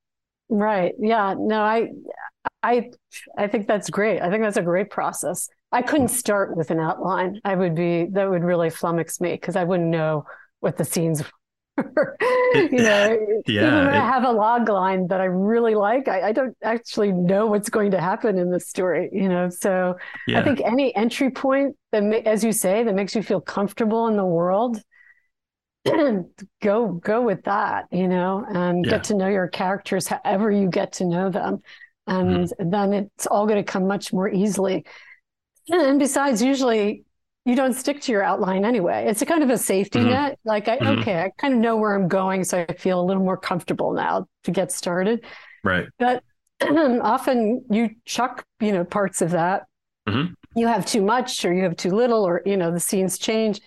Right. 0.51 0.93
Yeah. 0.99 1.35
No, 1.39 1.63
I, 1.63 1.89
I, 2.63 2.91
I 3.39 3.47
think 3.47 3.67
that's 3.67 3.89
great. 3.89 4.21
I 4.21 4.29
think 4.29 4.43
that's 4.43 4.59
a 4.59 4.63
great 4.63 4.91
process. 4.91 5.49
I 5.73 5.83
couldn't 5.83 6.09
start 6.09 6.57
with 6.57 6.71
an 6.71 6.81
outline. 6.81 7.41
I 7.45 7.55
would 7.55 7.75
be, 7.75 8.07
that 8.13 8.29
would 8.29 8.43
really 8.43 8.69
flummox 8.71 9.21
me 9.21 9.33
because 9.33 9.57
I 9.57 9.65
wouldn't 9.65 9.89
know 9.91 10.25
what 10.61 10.77
the 10.77 10.85
scenes 10.85 11.23
were. 11.77 12.17
you 12.73 12.83
know, 12.83 13.17
Yeah, 13.47 13.61
even 13.61 13.85
when 13.85 13.95
it- 13.95 13.97
I 13.97 14.07
have 14.07 14.25
a 14.25 14.33
log 14.33 14.69
line 14.69 15.07
that 15.09 15.21
I 15.21 15.27
really 15.27 15.75
like, 15.75 16.09
I, 16.09 16.29
I 16.29 16.33
don't 16.33 16.57
actually 16.63 17.13
know 17.13 17.47
what's 17.47 17.71
going 17.71 17.93
to 17.93 18.01
happen 18.01 18.39
in 18.39 18.51
the 18.51 18.61
story, 18.61 19.09
you 19.13 19.29
know? 19.29 19.49
So 19.49 19.97
Yeah. 20.27 20.39
I 20.39 20.43
think 20.43 20.61
any 20.61 20.95
entry 20.97 21.31
point 21.31 21.77
that, 21.93 22.03
as 22.27 22.43
you 22.43 22.53
say, 22.53 22.83
that 22.85 22.95
makes 22.95 23.15
you 23.15 23.23
feel 23.23 23.41
comfortable 23.41 24.09
in 24.09 24.17
the 24.17 24.25
world, 24.27 24.83
go 26.63 26.89
go 26.93 27.23
with 27.23 27.43
that, 27.45 27.87
you 27.91 28.09
know, 28.09 28.45
and 28.49 28.85
Yeah. 28.85 28.91
get 28.91 29.05
to 29.05 29.15
know 29.15 29.29
your 29.29 29.49
characters 29.49 30.07
however 30.09 30.51
you 30.51 30.69
get 30.69 30.93
to 30.95 31.05
know 31.07 31.31
them, 31.31 31.63
and 32.07 32.53
Mm-hmm. 32.53 32.71
then 32.71 32.93
it's 32.93 33.27
all 33.27 33.47
going 33.47 33.63
to 33.65 33.71
come 33.73 33.87
much 33.87 34.13
more 34.13 34.29
easily. 34.29 34.85
And 35.69 35.99
besides, 35.99 36.43
usually 36.43 37.05
you 37.45 37.55
don't 37.57 37.75
stick 37.75 38.01
to 38.03 38.13
your 38.13 38.23
outline 38.23 38.65
anyway. 38.65 39.07
It's 39.09 39.23
a 39.23 39.27
kind 39.27 39.43
of 39.43 39.51
a 39.51 39.59
safety 39.59 40.01
Mhm. 40.01 40.11
net. 40.11 40.39
Like, 40.45 40.69
I, 40.69 40.79
Mhm. 40.79 41.01
okay, 41.01 41.23
I 41.23 41.31
kind 41.39 41.55
of 41.55 41.61
know 41.61 41.77
where 41.77 41.95
I'm 41.95 42.09
going, 42.09 42.45
so 42.45 42.65
I 42.69 42.73
feel 42.75 43.01
a 43.01 43.05
little 43.05 43.23
more 43.23 43.37
comfortable 43.37 43.93
now 43.93 44.27
to 44.45 44.51
get 44.51 44.73
started. 44.73 45.25
right. 45.65 45.89
But 45.99 46.23
often 46.61 47.65
you 47.71 47.91
chuck, 48.07 48.45
you 48.61 48.73
know, 48.73 48.85
parts 48.85 49.21
of 49.23 49.31
that. 49.33 49.65
Mhm. 50.09 50.35
You 50.55 50.67
have 50.67 50.85
too 50.87 51.03
much, 51.03 51.45
or 51.45 51.53
you 51.53 51.63
have 51.65 51.77
too 51.77 51.91
little, 51.91 52.25
or 52.27 52.43
you 52.47 52.57
know, 52.57 52.71
the 52.71 52.81
scenes 52.81 53.19
change. 53.19 53.61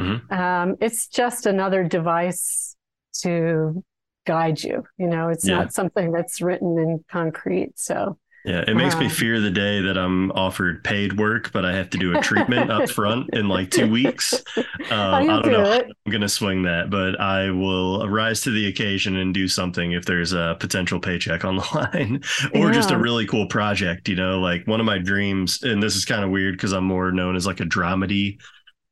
Mhm. 0.00 0.30
Um, 0.32 0.76
it's 0.80 1.08
just 1.08 1.46
another 1.46 1.84
device 1.84 2.76
to 3.22 3.82
guide 4.26 4.62
you. 4.62 4.84
You 4.98 5.06
know, 5.08 5.28
it's 5.28 5.46
Yeah. 5.46 5.56
not 5.56 5.72
something 5.72 6.12
that's 6.12 6.40
written 6.40 6.78
in 6.78 7.04
concrete. 7.10 7.78
So 7.78 8.18
Yeah, 8.48 8.64
it 8.66 8.74
makes 8.76 8.98
me 8.98 9.06
Um, 9.06 9.10
fear 9.10 9.40
the 9.40 9.50
day 9.50 9.82
that 9.82 9.98
I'm 9.98 10.32
offered 10.32 10.82
paid 10.82 11.18
work, 11.18 11.52
but 11.52 11.66
I 11.66 11.74
have 11.76 11.90
to 11.90 11.98
do 11.98 12.14
a 12.14 12.22
treatment 12.22 12.70
up 12.70 12.88
front 12.88 13.28
in 13.34 13.48
like 13.48 13.70
two 13.70 13.90
weeks. 13.90 14.34
Um, 14.90 15.30
I 15.30 15.40
don't 15.42 15.52
know. 15.52 15.64
do 15.64 15.64
how 15.64 15.72
it. 15.72 15.86
I'm 16.06 16.10
going 16.10 16.22
to 16.22 16.28
swing 16.30 16.62
that, 16.62 16.88
but 16.88 17.20
I 17.20 17.50
will 17.50 18.08
rise 18.08 18.40
to 18.42 18.50
the 18.50 18.66
occasion 18.68 19.16
and 19.16 19.34
do 19.34 19.46
something 19.48 19.92
if 19.92 20.06
there's 20.06 20.32
a 20.32 20.56
potential 20.60 20.98
paycheck 20.98 21.44
on 21.44 21.56
the 21.56 21.68
line 21.74 22.22
or 22.54 22.70
just 22.70 22.90
a 22.90 22.98
really 22.98 23.26
cool 23.26 23.46
project. 23.48 24.08
You 24.08 24.16
know, 24.16 24.40
like 24.40 24.66
one 24.66 24.80
of 24.80 24.86
my 24.86 24.98
dreams, 24.98 25.62
and 25.62 25.82
this 25.82 25.94
is 25.96 26.06
kind 26.06 26.24
of 26.24 26.30
weird 26.30 26.54
because 26.56 26.72
I'm 26.72 26.84
more 26.84 27.12
known 27.12 27.36
as 27.36 27.46
like 27.46 27.60
a 27.60 27.64
dramedy 27.64 28.38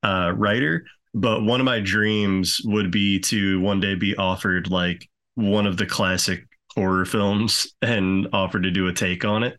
uh, 0.02 0.32
writer, 0.36 0.84
but 1.14 1.42
one 1.42 1.60
of 1.60 1.64
my 1.64 1.80
dreams 1.80 2.60
would 2.64 2.90
be 2.90 3.20
to 3.20 3.60
one 3.60 3.80
day 3.80 3.94
be 3.94 4.14
offered 4.16 4.70
like 4.70 5.08
one 5.34 5.66
of 5.66 5.78
the 5.78 5.86
classic 5.86 6.44
horror 6.76 7.04
films 7.04 7.74
and 7.82 8.28
offered 8.32 8.62
to 8.64 8.70
do 8.70 8.88
a 8.88 8.92
take 8.92 9.24
on 9.24 9.42
it. 9.42 9.58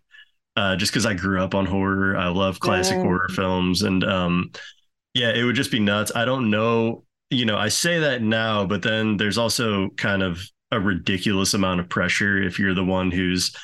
Uh, 0.56 0.76
just 0.76 0.92
because 0.92 1.06
I 1.06 1.14
grew 1.14 1.42
up 1.42 1.54
on 1.56 1.66
horror, 1.66 2.18
I 2.18 2.30
love 2.30 2.60
classic 2.60 2.98
Mm. 2.98 3.04
horror 3.04 3.30
films, 3.30 3.84
and 3.84 4.04
um, 4.04 4.52
Yeah, 5.14 5.32
it 5.34 5.44
would 5.44 5.56
just 5.56 5.72
be 5.72 5.80
nuts. 5.80 6.12
I 6.16 6.26
don't 6.26 6.50
know. 6.52 7.04
You 7.32 7.46
know, 7.46 7.58
I 7.58 7.70
say 7.70 8.00
that 8.00 8.22
now, 8.22 8.66
but 8.66 8.82
then 8.84 9.18
there's 9.18 9.38
also 9.38 9.90
kind 9.98 10.24
of 10.24 10.42
a 10.72 10.80
ridiculous 10.80 11.54
amount 11.54 11.80
of 11.80 11.90
pressure 11.90 12.42
if 12.42 12.60
you're 12.60 12.76
the 12.76 12.84
one 12.86 13.12
who's 13.12 13.56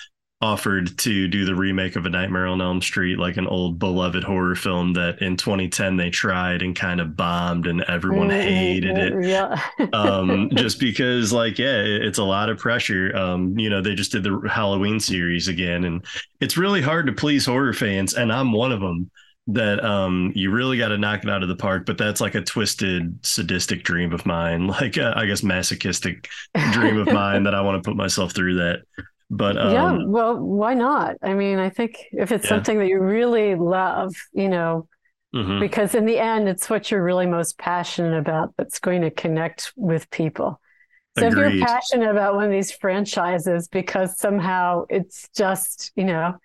offered 0.43 0.97
to 0.99 1.27
do 1.29 1.45
the 1.45 1.55
remake 1.55 1.95
of 1.95 2.05
A 2.05 2.09
Nightmare 2.09 2.47
on 2.47 2.61
Elm 2.61 2.81
Street, 2.81 3.17
like 3.17 3.37
an 3.37 3.47
old 3.47 3.79
beloved 3.79 4.23
horror 4.25 4.55
film 4.55 4.93
that 4.93 5.21
in 5.21 5.37
2010 5.37 5.95
they 5.95 6.09
tried 6.09 6.61
and 6.61 6.75
kind 6.75 6.99
of 6.99 7.15
bombed 7.15 7.65
and 7.65 7.81
everyone 7.83 8.27
Mm, 8.29 8.41
hated 8.41 8.97
it. 8.97 9.17
Yeah. 9.25 9.61
um 9.93 10.49
just 10.53 10.79
because 10.79 11.31
like 11.31 11.57
yeah 11.59 11.77
it's 11.81 12.17
a 12.17 12.23
lot 12.23 12.49
of 12.49 12.57
pressure 12.57 13.15
um 13.15 13.57
you 13.57 13.69
know 13.69 13.81
they 13.81 13.95
just 13.95 14.11
did 14.11 14.23
the 14.23 14.41
halloween 14.49 14.99
series 14.99 15.47
again 15.47 15.83
and 15.85 16.05
it's 16.41 16.57
really 16.57 16.81
hard 16.81 17.05
to 17.07 17.13
please 17.13 17.45
horror 17.45 17.73
fans 17.73 18.13
and 18.13 18.31
i'm 18.31 18.51
one 18.51 18.71
of 18.71 18.81
them 18.81 19.09
that 19.47 19.83
um 19.83 20.31
you 20.35 20.51
really 20.51 20.77
got 20.77 20.89
to 20.89 20.97
knock 20.97 21.23
it 21.23 21.29
out 21.29 21.43
of 21.43 21.49
the 21.49 21.55
park 21.55 21.85
but 21.85 21.97
that's 21.97 22.21
like 22.21 22.35
a 22.35 22.41
twisted 22.41 23.17
sadistic 23.25 23.83
dream 23.83 24.13
of 24.13 24.25
mine 24.25 24.67
like 24.79 24.97
uh, 24.97 25.13
i 25.15 25.25
guess 25.25 25.43
masochistic 25.43 26.29
dream 26.71 26.97
of 26.97 27.07
mine 27.07 27.43
that 27.43 27.55
i 27.55 27.61
want 27.61 27.81
to 27.81 27.87
put 27.87 27.97
myself 27.97 28.33
through 28.33 28.55
that 28.55 28.79
but 29.37 29.57
um 29.57 29.97
yeah, 29.97 29.97
well, 30.05 30.37
why 30.37 30.73
not? 30.73 31.15
I 31.21 31.33
mean, 31.33 31.57
I 31.59 31.69
think 31.69 31.97
if 32.11 32.31
it's 32.31 32.47
Yeah. 32.49 32.49
something 32.49 32.79
that 32.79 32.87
you 32.87 32.99
really 32.99 33.55
love, 33.55 34.13
you 34.33 34.49
know, 34.49 34.87
mhm, 35.33 35.59
because 35.59 35.95
in 35.95 36.05
the 36.05 36.19
end, 36.19 36.49
it's 36.49 36.69
what 36.69 36.91
you're 36.91 37.03
really 37.03 37.27
most 37.27 37.57
passionate 37.57 38.17
about 38.17 38.53
that's 38.57 38.79
going 38.79 39.01
to 39.03 39.11
connect 39.11 39.73
with 39.77 40.09
people. 40.11 40.61
So 41.15 41.27
if 41.27 41.35
you're 41.37 41.57
passionate 41.57 42.09
about 42.11 42.35
one 42.35 42.45
of 42.45 42.51
these 42.51 42.71
franchises 42.71 43.67
because 43.69 44.19
somehow 44.19 44.85
it's 44.89 45.29
just, 45.35 45.91
you 45.95 46.05
know, 46.05 46.35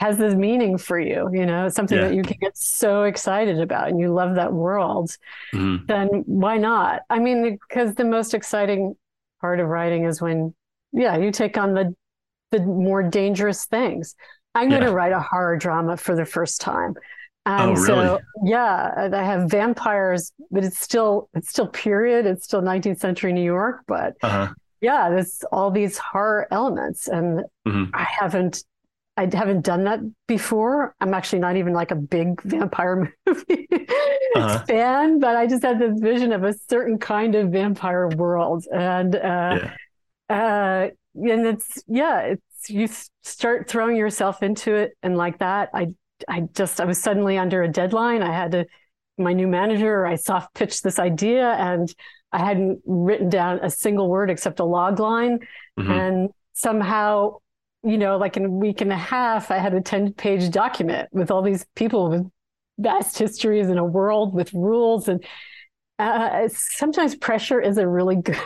has 0.00 0.18
this 0.18 0.34
meaning 0.34 0.78
for 0.78 0.98
you, 0.98 1.30
you 1.32 1.46
know, 1.46 1.68
something 1.68 1.98
Yeah. 1.98 2.02
that 2.02 2.14
you 2.14 2.24
can 2.24 2.36
get 2.40 2.56
so 2.56 3.04
excited 3.04 3.60
about 3.60 3.88
and 3.88 4.00
you 4.00 4.12
love 4.12 4.36
that 4.36 4.52
world, 4.52 5.16
mhm. 5.52 5.86
then 5.88 6.06
why 6.26 6.56
not? 6.56 7.02
I 7.10 7.18
mean, 7.18 7.58
because 7.68 7.94
the 7.94 8.04
most 8.04 8.34
exciting 8.34 8.94
part 9.40 9.60
of 9.60 9.68
writing 9.68 10.04
is 10.04 10.20
when, 10.20 10.54
yeah, 10.92 11.16
you 11.16 11.32
take 11.32 11.58
on 11.58 11.74
the 11.74 11.94
the 12.50 12.60
more 12.60 13.02
dangerous 13.02 13.66
things. 13.66 14.14
I'm 14.54 14.70
going 14.70 14.82
to 14.82 14.90
write 14.90 15.12
a 15.12 15.20
horror 15.20 15.56
drama 15.56 15.96
for 15.96 16.14
the 16.16 16.24
first 16.26 16.60
time. 16.60 16.94
And 17.46 17.70
Oh, 17.70 17.74
so, 17.78 18.20
yeah, 18.44 19.08
I 19.12 19.22
have 19.22 19.50
vampires, 19.50 20.32
but 20.50 20.64
it's 20.64 20.78
still 20.80 21.28
it's 21.34 21.48
still 21.48 21.68
period. 21.68 22.26
It's 22.26 22.44
still 22.44 22.60
19th 22.62 22.98
century 23.00 23.32
New 23.32 23.44
York, 23.44 23.82
but 23.86 24.14
uh-huh 24.22 24.54
yeah, 24.80 25.10
there's 25.10 25.42
all 25.52 25.70
these 25.70 25.98
horror 25.98 26.46
elements, 26.50 27.08
and 27.08 27.44
Mhm. 27.66 27.90
I 27.92 28.04
haven't 28.04 28.64
I 29.16 29.28
haven't 29.32 29.62
done 29.62 29.84
that 29.84 30.00
before. 30.28 30.94
I'm 31.00 31.12
actually 31.14 31.40
not 31.40 31.56
even 31.56 31.74
like 31.74 31.90
a 31.90 31.96
big 31.96 32.40
vampire 32.42 33.12
movie 33.26 33.68
Uh-huh. 34.34 34.64
fan, 34.66 35.18
but 35.18 35.36
I 35.36 35.46
just 35.46 35.62
had 35.62 35.78
this 35.78 36.00
vision 36.00 36.32
of 36.32 36.44
a 36.44 36.54
certain 36.70 36.98
kind 36.98 37.34
of 37.34 37.50
vampire 37.50 38.08
world, 38.08 38.64
and 38.72 39.14
uh, 39.16 39.58
yeah 39.58 39.76
uh, 40.28 40.88
and 41.14 41.46
it's 41.46 41.82
yeah, 41.86 42.20
it's 42.20 42.70
you 42.70 42.88
start 43.22 43.68
throwing 43.68 43.96
yourself 43.96 44.42
into 44.42 44.74
it, 44.74 44.92
and 45.02 45.16
like 45.16 45.38
that, 45.38 45.70
I 45.74 45.94
I 46.28 46.42
just 46.54 46.80
I 46.80 46.84
was 46.84 47.02
suddenly 47.02 47.38
under 47.38 47.62
a 47.62 47.68
deadline. 47.68 48.22
I 48.22 48.32
had 48.32 48.52
to 48.52 48.66
my 49.18 49.32
new 49.32 49.46
manager. 49.48 50.06
I 50.06 50.16
soft 50.16 50.54
pitched 50.54 50.82
this 50.82 50.98
idea, 50.98 51.50
and 51.52 51.92
I 52.32 52.38
hadn't 52.44 52.80
written 52.86 53.28
down 53.28 53.60
a 53.62 53.70
single 53.70 54.08
word 54.08 54.30
except 54.30 54.60
a 54.60 54.64
log 54.64 55.00
line, 55.00 55.40
mhm. 55.78 55.90
and 55.90 56.30
somehow. 56.54 57.38
You 57.82 57.96
know, 57.96 58.18
like 58.18 58.36
in 58.36 58.44
a 58.44 58.50
week 58.50 58.82
and 58.82 58.92
a 58.92 58.96
half, 58.96 59.50
I 59.50 59.56
had 59.56 59.72
a 59.72 59.80
10 59.80 60.12
page 60.12 60.50
document 60.50 61.08
with 61.12 61.30
all 61.30 61.40
these 61.40 61.64
people 61.74 62.10
with 62.10 62.30
vast 62.80 63.18
histories 63.18 63.68
in 63.68 63.78
a 63.78 63.84
world 63.84 64.34
with 64.34 64.52
rules. 64.52 65.08
And 65.08 65.24
uh, 65.98 66.48
sometimes 66.48 67.14
pressure 67.14 67.60
is 67.60 67.78
a 67.78 67.86
really 67.86 68.16
good. 68.22 68.36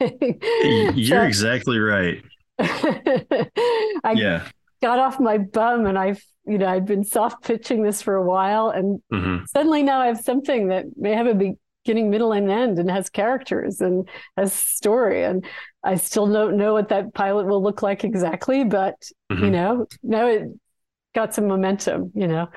You're 0.00 1.20
So- 1.20 1.22
exactly 1.22 1.78
right 1.78 2.22
I 2.58 4.12
yeah 4.16 4.48
got 4.82 4.98
off 4.98 5.18
my 5.18 5.38
bum 5.38 5.86
and 5.86 5.98
I've, 5.98 6.22
you 6.46 6.58
know, 6.58 6.66
I've 6.68 6.84
been 6.84 7.04
soft 7.04 7.42
pitching 7.42 7.82
this 7.82 8.02
for 8.02 8.16
a 8.16 8.22
while 8.22 8.68
and 8.68 9.00
Mhm. 9.10 9.48
suddenly 9.48 9.82
now 9.82 10.00
I 10.00 10.06
have 10.08 10.20
something 10.20 10.68
that 10.68 10.84
may 10.96 11.14
have 11.14 11.26
a 11.26 11.34
beginning, 11.34 12.10
middle, 12.10 12.32
and 12.32 12.50
end 12.50 12.78
and 12.78 12.90
has 12.90 13.08
characters 13.08 13.80
and 13.80 14.06
has 14.36 14.52
story. 14.52 15.24
And 15.24 15.46
I 15.82 15.94
still 15.94 16.30
don't 16.30 16.58
know 16.58 16.74
what 16.74 16.90
that 16.90 17.14
pilot 17.14 17.46
will 17.46 17.62
look 17.62 17.80
like 17.82 18.04
exactly, 18.04 18.62
but 18.64 18.94
you 19.30 19.36
Mhm. 19.36 19.50
know, 19.52 19.86
now 20.02 20.26
it 20.26 20.48
got 21.14 21.32
some 21.34 21.46
momentum, 21.48 22.12
you 22.14 22.28
know, 22.28 22.48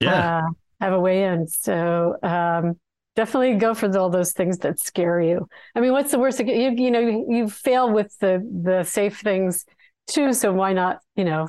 yeah 0.00 0.38
uh, 0.40 0.50
have 0.80 0.92
a 0.92 1.00
way 1.00 1.24
in. 1.24 1.46
So 1.48 2.16
um, 2.22 2.78
definitely 3.16 3.54
go 3.56 3.74
for 3.74 3.96
all 3.98 4.10
those 4.10 4.32
things 4.32 4.58
that 4.58 4.80
scare 4.80 5.20
you. 5.20 5.48
I 5.74 5.80
mean, 5.80 5.92
what's 5.92 6.10
the 6.10 6.18
worst? 6.18 6.40
You, 6.40 6.70
you 6.70 6.90
know, 6.90 7.00
you, 7.00 7.26
you 7.28 7.48
fail 7.48 7.90
with 7.90 8.16
the 8.18 8.46
the 8.62 8.84
safe 8.84 9.20
things 9.20 9.64
too. 10.06 10.32
So 10.32 10.52
why 10.52 10.72
not? 10.72 11.00
You 11.16 11.24
know, 11.24 11.48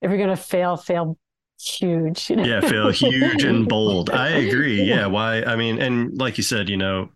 if 0.00 0.10
you're 0.10 0.18
gonna 0.18 0.36
fail, 0.36 0.76
fail 0.76 1.16
huge. 1.62 2.28
You 2.28 2.36
know? 2.36 2.44
yeah 2.44 2.60
feel 2.60 2.90
huge 2.90 3.44
and 3.44 3.68
bold 3.68 4.10
i 4.10 4.28
agree 4.28 4.82
yeah 4.88 5.06
why 5.06 5.42
i 5.42 5.54
mean 5.54 5.80
and 5.80 6.18
like 6.18 6.36
you 6.36 6.42
said 6.42 6.68
you 6.68 6.76
know 6.76 7.10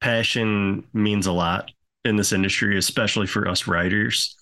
passion 0.00 0.84
means 0.92 1.26
a 1.26 1.32
lot 1.32 1.70
in 2.04 2.16
this 2.16 2.32
industry 2.32 2.78
especially 2.78 3.26
for 3.26 3.46
us 3.46 3.66
writers 3.66 4.36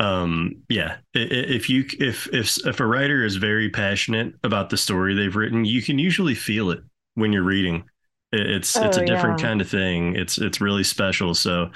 um 0.00 0.56
yeah 0.68 0.96
if 1.14 1.70
you 1.70 1.86
if 1.98 2.28
if 2.32 2.58
if 2.66 2.80
a 2.80 2.86
writer 2.86 3.24
is 3.24 3.36
very 3.36 3.70
passionate 3.70 4.34
about 4.42 4.70
the 4.70 4.76
story 4.76 5.14
they've 5.14 5.36
written 5.36 5.64
you 5.64 5.80
can 5.80 5.98
usually 5.98 6.34
feel 6.34 6.70
it 6.70 6.80
when 7.14 7.32
you're 7.32 7.42
reading 7.42 7.84
It- 8.34 8.50
it's 8.50 8.76
it's 8.76 8.98
Oh, 8.98 9.02
a 9.02 9.06
different 9.06 9.40
yeah. 9.40 9.46
kind 9.48 9.60
of 9.60 9.68
thing. 9.68 10.16
It's 10.16 10.38
it's 10.38 10.60
really 10.60 10.84
special. 10.84 11.34
So 11.34 11.70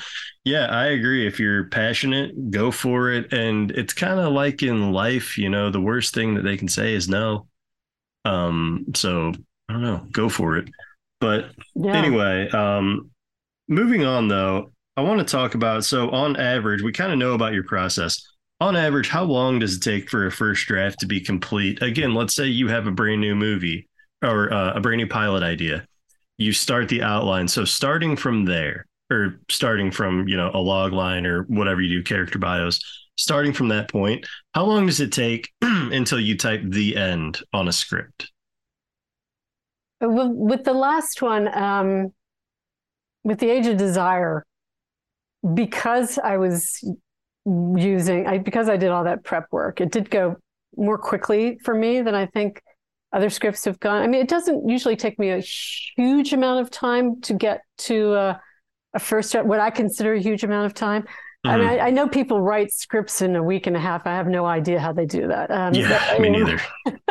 yeah 0.45 0.67
i 0.67 0.87
agree. 0.87 1.27
If 1.27 1.39
you're 1.41 1.65
passionate 1.71 2.51
go 2.51 2.71
for 2.71 3.11
it. 3.13 3.33
And 3.33 3.71
it's 3.73 3.93
kind 3.95 4.19
of 4.21 4.33
like 4.33 4.63
in 4.63 4.93
life 4.93 5.39
you 5.39 5.49
know 5.51 5.71
the 5.71 5.81
worst 5.81 6.15
thing 6.15 6.35
that 6.35 6.43
they 6.43 6.57
can 6.57 6.69
say 6.69 6.95
is 6.95 7.09
no. 7.09 7.47
Um 8.25 8.87
so 8.95 9.33
i 9.69 9.73
don't 9.73 9.83
know. 9.83 10.07
Go 10.13 10.29
for 10.29 10.57
it. 10.57 10.69
But 11.21 11.51
Yeah. 11.75 11.95
anyway 11.97 12.49
um 12.51 13.11
moving 13.69 14.05
on 14.05 14.29
though 14.29 14.73
i 14.97 15.03
want 15.03 15.19
to 15.21 15.25
talk 15.31 15.55
about 15.55 15.85
so 15.85 16.09
on 16.11 16.37
average 16.37 16.83
we 16.83 16.91
kind 16.93 17.13
of 17.13 17.19
know 17.19 17.35
about 17.35 17.53
your 17.53 17.65
process. 17.65 18.21
On 18.61 18.75
average 18.77 19.09
how 19.09 19.25
long 19.25 19.59
does 19.61 19.77
it 19.77 19.81
take 19.83 20.09
for 20.11 20.27
a 20.27 20.33
first 20.33 20.67
draft 20.67 20.99
to 21.01 21.07
be 21.07 21.21
complete? 21.21 21.83
Again 21.83 22.15
let's 22.15 22.35
say 22.35 22.47
you 22.47 22.69
have 22.69 22.87
a 22.87 22.91
brand 22.93 23.21
new 23.21 23.35
movie 23.37 23.89
or 24.23 24.53
uh, 24.53 24.73
a 24.75 24.81
brand 24.81 24.99
new 24.99 25.07
pilot 25.07 25.43
idea 25.45 25.87
you 26.39 26.53
start 26.53 26.89
the 26.89 27.03
outline. 27.03 27.49
So 27.49 27.65
starting 27.65 28.17
from 28.17 28.45
there 28.45 28.87
or 29.11 29.41
starting 29.51 29.91
from 29.91 30.27
you 30.29 30.37
know 30.37 30.51
a 30.55 30.59
log 30.59 30.93
line 30.93 31.27
or 31.27 31.43
whatever 31.45 31.81
you 31.81 31.99
do 31.99 32.03
character 32.03 32.39
bios 32.39 32.81
starting 33.17 33.53
from 33.53 33.69
that 33.69 33.91
point 33.91 34.27
how 34.55 34.65
long 34.65 34.87
does 34.87 35.01
it 35.01 35.13
take 35.13 35.53
until 35.63 36.19
you 36.19 36.37
type 36.37 36.61
the 36.65 36.97
end 36.97 37.41
on 37.53 37.69
a 37.69 37.73
script? 37.73 38.33
With, 40.01 40.31
with 40.33 40.65
the 40.65 40.73
last 40.73 41.23
one, 41.23 41.49
um, 41.57 42.13
with 43.25 43.39
the 43.39 43.51
Age 43.51 43.67
of 43.67 43.77
Desire, 43.77 44.45
because 45.55 46.19
I 46.19 46.39
was 46.39 46.85
using, 47.45 48.27
I 48.27 48.39
because 48.39 48.69
I 48.69 48.77
did 48.77 48.91
all 48.91 49.05
that 49.05 49.25
prep 49.25 49.47
work, 49.53 49.81
it 49.81 49.93
did 49.93 50.11
go 50.11 50.37
more 50.77 50.99
quickly 50.99 51.59
for 51.65 51.75
me 51.75 52.03
than 52.03 52.15
I 52.15 52.27
think 52.27 52.61
other 53.13 53.31
scripts 53.31 53.65
have 53.65 53.81
gone. 53.81 54.03
I 54.03 54.07
mean, 54.07 54.21
it 54.21 54.29
doesn't 54.29 54.69
usually 54.69 54.97
take 54.97 55.19
me 55.19 55.31
a 55.31 55.39
huge 55.41 56.33
amount 56.33 56.61
of 56.61 56.71
time 56.71 57.21
to 57.23 57.35
get 57.35 57.63
to 57.79 58.15
a, 58.15 58.41
a 58.95 58.99
first 58.99 59.35
what 59.35 59.61
I 59.61 59.71
consider 59.71 60.15
a 60.15 60.21
huge 60.21 60.45
amount 60.45 60.67
of 60.67 60.75
time. 60.75 61.05
I 61.45 61.57
mean, 61.57 61.67
Mhm. 61.69 61.71
I, 61.71 61.79
I 61.87 61.91
know 61.91 62.09
people 62.09 62.41
write 62.41 62.73
scripts 62.73 63.23
in 63.23 63.37
a 63.37 63.43
week 63.43 63.67
and 63.69 63.77
a 63.77 63.81
half. 63.81 64.07
I 64.07 64.15
have 64.17 64.27
no 64.27 64.45
idea 64.45 64.81
how 64.81 64.93
they 64.93 65.07
do 65.07 65.29
that. 65.29 65.51
Um, 65.51 65.73
yeah 65.73 66.13
but- 66.13 66.21
me 66.21 66.29
neither 66.31 66.61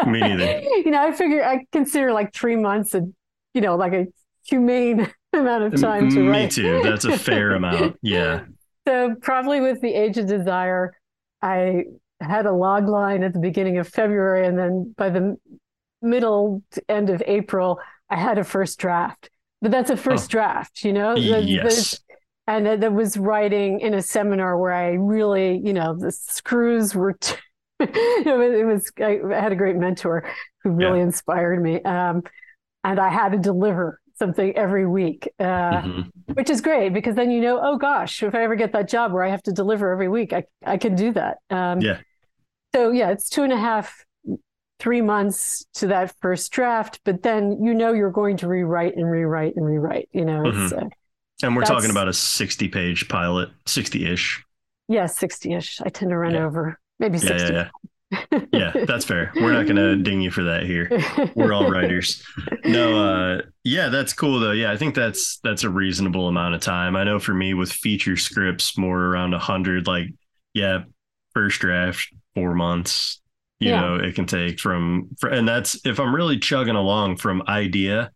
me 0.06 0.20
neither 0.20 0.60
you 0.86 0.92
know, 0.92 1.02
I 1.02 1.12
figure 1.14 1.44
I 1.44 1.66
consider 1.72 2.12
like 2.14 2.34
three 2.34 2.56
months 2.58 2.94
and 2.94 3.14
you 3.54 3.62
know, 3.62 3.76
like 3.76 3.94
a 3.94 4.06
humane 4.46 5.12
amount 5.34 5.64
of 5.74 5.80
time 5.82 6.10
to 6.12 6.20
me 6.20 6.28
write. 6.30 6.52
too 6.52 6.82
that's 6.84 7.06
a 7.06 7.18
fair 7.18 7.52
amount 7.56 7.98
yeah 8.02 8.42
So 8.88 9.16
probably 9.22 9.62
with 9.62 9.82
the 9.82 9.94
Age 9.94 10.18
of 10.18 10.28
Desire, 10.28 10.94
I 11.42 11.86
had 12.22 12.46
a 12.46 12.52
log 12.52 12.88
line 12.88 13.24
at 13.24 13.34
the 13.34 13.40
beginning 13.40 13.78
of 13.78 13.88
February, 13.88 14.46
and 14.48 14.58
then 14.60 14.94
by 14.98 15.10
the 15.10 15.38
middle 16.02 16.62
end 16.90 17.10
of 17.10 17.22
April, 17.26 17.80
I 18.10 18.16
had 18.18 18.38
a 18.38 18.44
first 18.44 18.80
draft. 18.80 19.30
But 19.62 19.72
that's 19.72 19.90
a 19.90 19.98
first 19.98 20.30
draft, 20.30 20.84
you 20.84 20.94
know. 20.94 21.16
The- 21.16 21.22
the- 21.32 21.42
yes 21.42 22.00
and 22.50 22.66
that 22.66 22.80
that 22.80 22.94
was 22.94 23.18
writing 23.18 23.82
in 23.82 23.94
a 23.94 24.02
seminar 24.02 24.58
where 24.58 24.72
I 24.72 24.92
really, 24.94 25.58
you 25.58 25.74
know, 25.74 25.96
the 25.98 26.12
screws 26.14 26.96
were. 26.96 27.14
T- 27.14 27.36
it 27.82 28.38
was, 28.38 28.52
it 28.60 28.66
was. 28.66 28.92
I 29.34 29.42
had 29.42 29.52
a 29.52 29.56
great 29.56 29.76
mentor 29.76 30.30
who 30.64 30.70
really 30.72 31.02
inspired 31.02 31.62
me, 31.62 31.82
um, 31.84 32.24
and 32.86 33.00
I 33.00 33.10
had 33.10 33.34
to 33.34 33.38
deliver 33.38 34.00
something 34.16 34.56
every 34.56 34.88
week, 34.88 35.28
uh, 35.40 35.82
Mhm. 35.82 36.10
which 36.34 36.50
is 36.50 36.62
great 36.62 36.94
because 36.94 37.16
then 37.16 37.30
you 37.32 37.42
know, 37.42 37.60
oh 37.62 37.78
gosh, 37.78 38.24
if 38.24 38.34
I 38.34 38.44
ever 38.44 38.56
get 38.56 38.72
that 38.72 38.88
job 38.88 39.12
where 39.12 39.24
I 39.24 39.30
have 39.30 39.44
to 39.44 39.52
deliver 39.52 39.92
every 39.92 40.08
week, 40.08 40.32
I 40.32 40.46
I 40.66 40.78
can 40.78 40.96
do 40.96 41.12
that. 41.14 41.38
Um, 41.50 41.82
Yeah. 41.82 41.98
So 42.74 42.92
yeah, 42.92 43.10
it's 43.12 43.30
two 43.30 43.44
and 43.44 43.52
a 43.52 43.58
half 43.58 44.06
three 44.80 45.02
months 45.02 45.66
to 45.76 45.88
that 45.88 46.14
first 46.22 46.52
draft, 46.52 47.00
but 47.04 47.24
then 47.24 47.64
you 47.64 47.74
know 47.74 47.94
you're 47.94 48.12
going 48.12 48.38
to 48.38 48.48
rewrite 48.48 48.96
and 48.96 49.10
rewrite 49.10 49.56
and 49.56 49.66
rewrite. 49.66 50.10
You 50.14 50.26
know, 50.26 50.44
it's, 50.46 50.74
uh, 50.74 50.86
And 51.44 51.56
we're 51.56 51.66
talking 51.66 51.90
about 51.92 52.08
a 52.08 52.14
60 52.14 52.68
page 52.70 53.08
pilot, 53.10 53.50
60 53.66 54.06
ish. 54.12 54.44
yeah, 54.88 55.06
60 55.08 55.54
ish. 55.54 55.82
I 55.82 55.90
tend 55.90 56.12
to 56.12 56.18
run 56.18 56.34
Yeah. 56.34 56.46
over 56.46 56.80
maybe 57.00 57.18
Yeah, 57.18 57.38
60. 57.38 57.54
yeah, 57.54 57.70
yeah. 58.54 58.86
That's 58.86 59.04
fair. 59.06 59.32
We're 59.36 59.52
not 59.54 59.66
going 59.66 59.76
to 59.76 59.96
ding 59.98 60.22
you 60.22 60.32
for 60.32 60.44
that 60.44 60.64
here. 60.64 60.90
We're 61.36 61.54
all 61.54 61.70
writers. 61.70 62.24
No, 62.64 63.04
uh, 63.04 63.42
yeah, 63.64 63.90
that's 63.90 64.14
cool 64.14 64.40
though. 64.40 64.52
Yeah, 64.54 64.72
I 64.72 64.78
think 64.78 64.96
that's 64.96 65.40
that's 65.44 65.64
a 65.64 65.70
reasonable 65.70 66.28
amount 66.28 66.56
of 66.56 66.62
time. 66.62 66.96
I 66.96 67.04
know 67.04 67.20
for 67.20 67.34
me 67.34 67.54
with 67.54 67.72
feature 67.72 68.16
scripts, 68.16 68.78
more 68.78 68.98
around 69.00 69.34
a 69.34 69.40
hundred. 69.40 69.88
Like, 69.88 70.08
yeah, 70.54 70.84
first 71.34 71.60
draft, 71.60 72.08
four 72.36 72.54
months. 72.56 73.22
You 73.60 73.70
Yeah. 73.72 73.82
know, 73.82 73.96
it 73.96 74.14
can 74.16 74.26
take 74.26 74.60
from, 74.60 75.10
fr- 75.20 75.30
and 75.30 75.48
that's 75.48 75.84
if 75.86 76.00
I'm 76.00 76.14
really 76.14 76.38
chugging 76.38 76.76
along 76.76 77.18
from 77.18 77.42
idea 77.48 78.12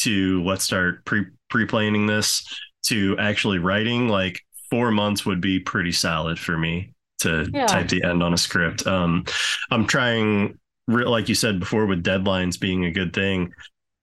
to 0.00 0.42
let's 0.44 0.64
start 0.64 1.04
pre 1.04 1.26
pre 1.50 1.66
planning 1.66 2.06
this 2.06 2.44
to 2.86 3.16
actually 3.18 3.58
writing. 3.58 4.08
Like 4.08 4.40
four 4.70 4.90
months 4.90 5.24
would 5.26 5.40
be 5.40 5.58
pretty 5.60 5.92
solid 5.92 6.38
for 6.38 6.56
me 6.56 6.92
to 7.20 7.48
Yeah. 7.52 7.66
type 7.66 7.88
the 7.88 8.02
end 8.04 8.22
on 8.22 8.32
a 8.34 8.38
script. 8.38 8.86
Um, 8.86 9.24
I'm 9.70 9.86
trying 9.86 10.58
like 10.88 11.28
you 11.28 11.34
said 11.34 11.58
before 11.58 11.84
with 11.86 12.04
deadlines 12.04 12.60
being 12.60 12.84
a 12.84 12.92
good 12.92 13.12
thing 13.12 13.50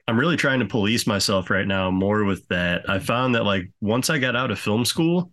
i'm 0.10 0.20
really 0.20 0.36
trying 0.36 0.60
to 0.60 0.66
police 0.66 1.08
myself 1.08 1.50
right 1.50 1.66
now 1.66 1.90
more 1.90 2.26
with 2.26 2.46
that 2.50 2.90
i 2.90 3.00
found 3.00 3.36
that 3.36 3.46
like 3.46 3.72
once 3.80 4.10
i 4.10 4.18
got 4.18 4.36
out 4.36 4.52
of 4.52 4.60
film 4.60 4.84
school 4.84 5.32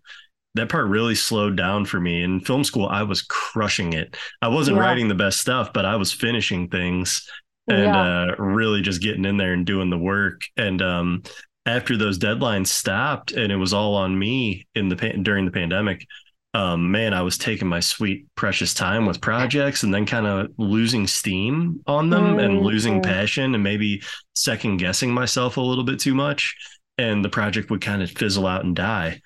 that 0.54 0.68
part 0.68 0.86
really 0.88 1.14
slowed 1.14 1.56
down 1.56 1.84
for 1.84 2.00
me 2.00 2.22
in 2.22 2.40
film 2.40 2.64
school 2.64 2.86
i 2.88 3.02
was 3.02 3.22
crushing 3.22 3.92
it 3.92 4.16
i 4.42 4.48
wasn't 4.48 4.76
Yeah. 4.76 4.82
writing 4.82 5.08
the 5.08 5.14
best 5.14 5.38
stuff 5.40 5.72
but 5.72 5.84
i 5.84 5.96
was 5.96 6.12
finishing 6.12 6.68
things 6.68 7.28
and 7.68 7.84
yeah. 7.84 8.22
uh, 8.32 8.34
really 8.38 8.80
just 8.82 9.00
getting 9.02 9.24
in 9.24 9.36
there 9.36 9.52
and 9.52 9.64
doing 9.66 9.90
the 9.90 9.98
work 9.98 10.42
and 10.56 10.82
um, 10.82 11.22
after 11.66 11.96
those 11.96 12.18
deadlines 12.18 12.66
stopped 12.68 13.32
and 13.32 13.52
it 13.52 13.56
was 13.56 13.72
all 13.72 13.94
on 13.94 14.18
me 14.18 14.66
in 14.74 14.88
the 14.88 14.96
pan- 14.96 15.22
during 15.22 15.44
the 15.44 15.50
pandemic 15.52 16.04
um, 16.52 16.90
man, 16.90 17.14
I 17.14 17.22
was 17.22 17.38
taking 17.38 17.68
my 17.68 17.78
sweet 17.78 18.26
precious 18.34 18.74
time 18.74 19.06
with 19.06 19.20
projects 19.20 19.84
and 19.84 19.94
then 19.94 20.04
kind 20.04 20.26
of 20.26 20.48
losing 20.58 21.06
steam 21.06 21.80
on 21.86 22.10
them 22.10 22.40
and 22.40 22.62
losing 22.62 22.98
Mhm. 23.00 23.04
passion 23.04 23.54
and 23.54 23.62
maybe 23.62 24.02
second 24.34 24.78
guessing 24.78 25.14
myself 25.14 25.58
a 25.58 25.60
little 25.60 25.84
bit 25.84 26.00
too 26.00 26.12
much. 26.12 26.56
And 26.98 27.24
the 27.24 27.28
project 27.28 27.70
would 27.70 27.80
kind 27.80 28.02
of 28.02 28.10
fizzle 28.10 28.48
out 28.48 28.64
and 28.64 28.74
die. 28.74 29.20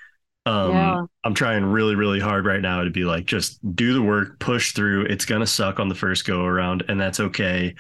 Um, 0.47 0.71
Yeah. 0.73 1.03
I'm 1.25 1.35
trying 1.35 1.65
really, 1.65 1.95
really 1.95 2.21
hard 2.21 2.45
right 2.45 2.61
now 2.61 2.85
to 2.85 2.91
be 2.91 3.05
like, 3.05 3.25
just 3.25 3.59
do 3.75 3.95
the 3.95 4.03
work, 4.03 4.39
push 4.39 4.73
through. 4.73 5.07
It's 5.07 5.25
going 5.25 5.41
to 5.41 5.47
suck 5.47 5.81
on 5.81 5.89
the 5.89 5.95
first 5.95 6.27
go 6.27 6.45
around, 6.45 6.85
and 6.89 7.01
that's 7.01 7.21
okay. 7.21 7.75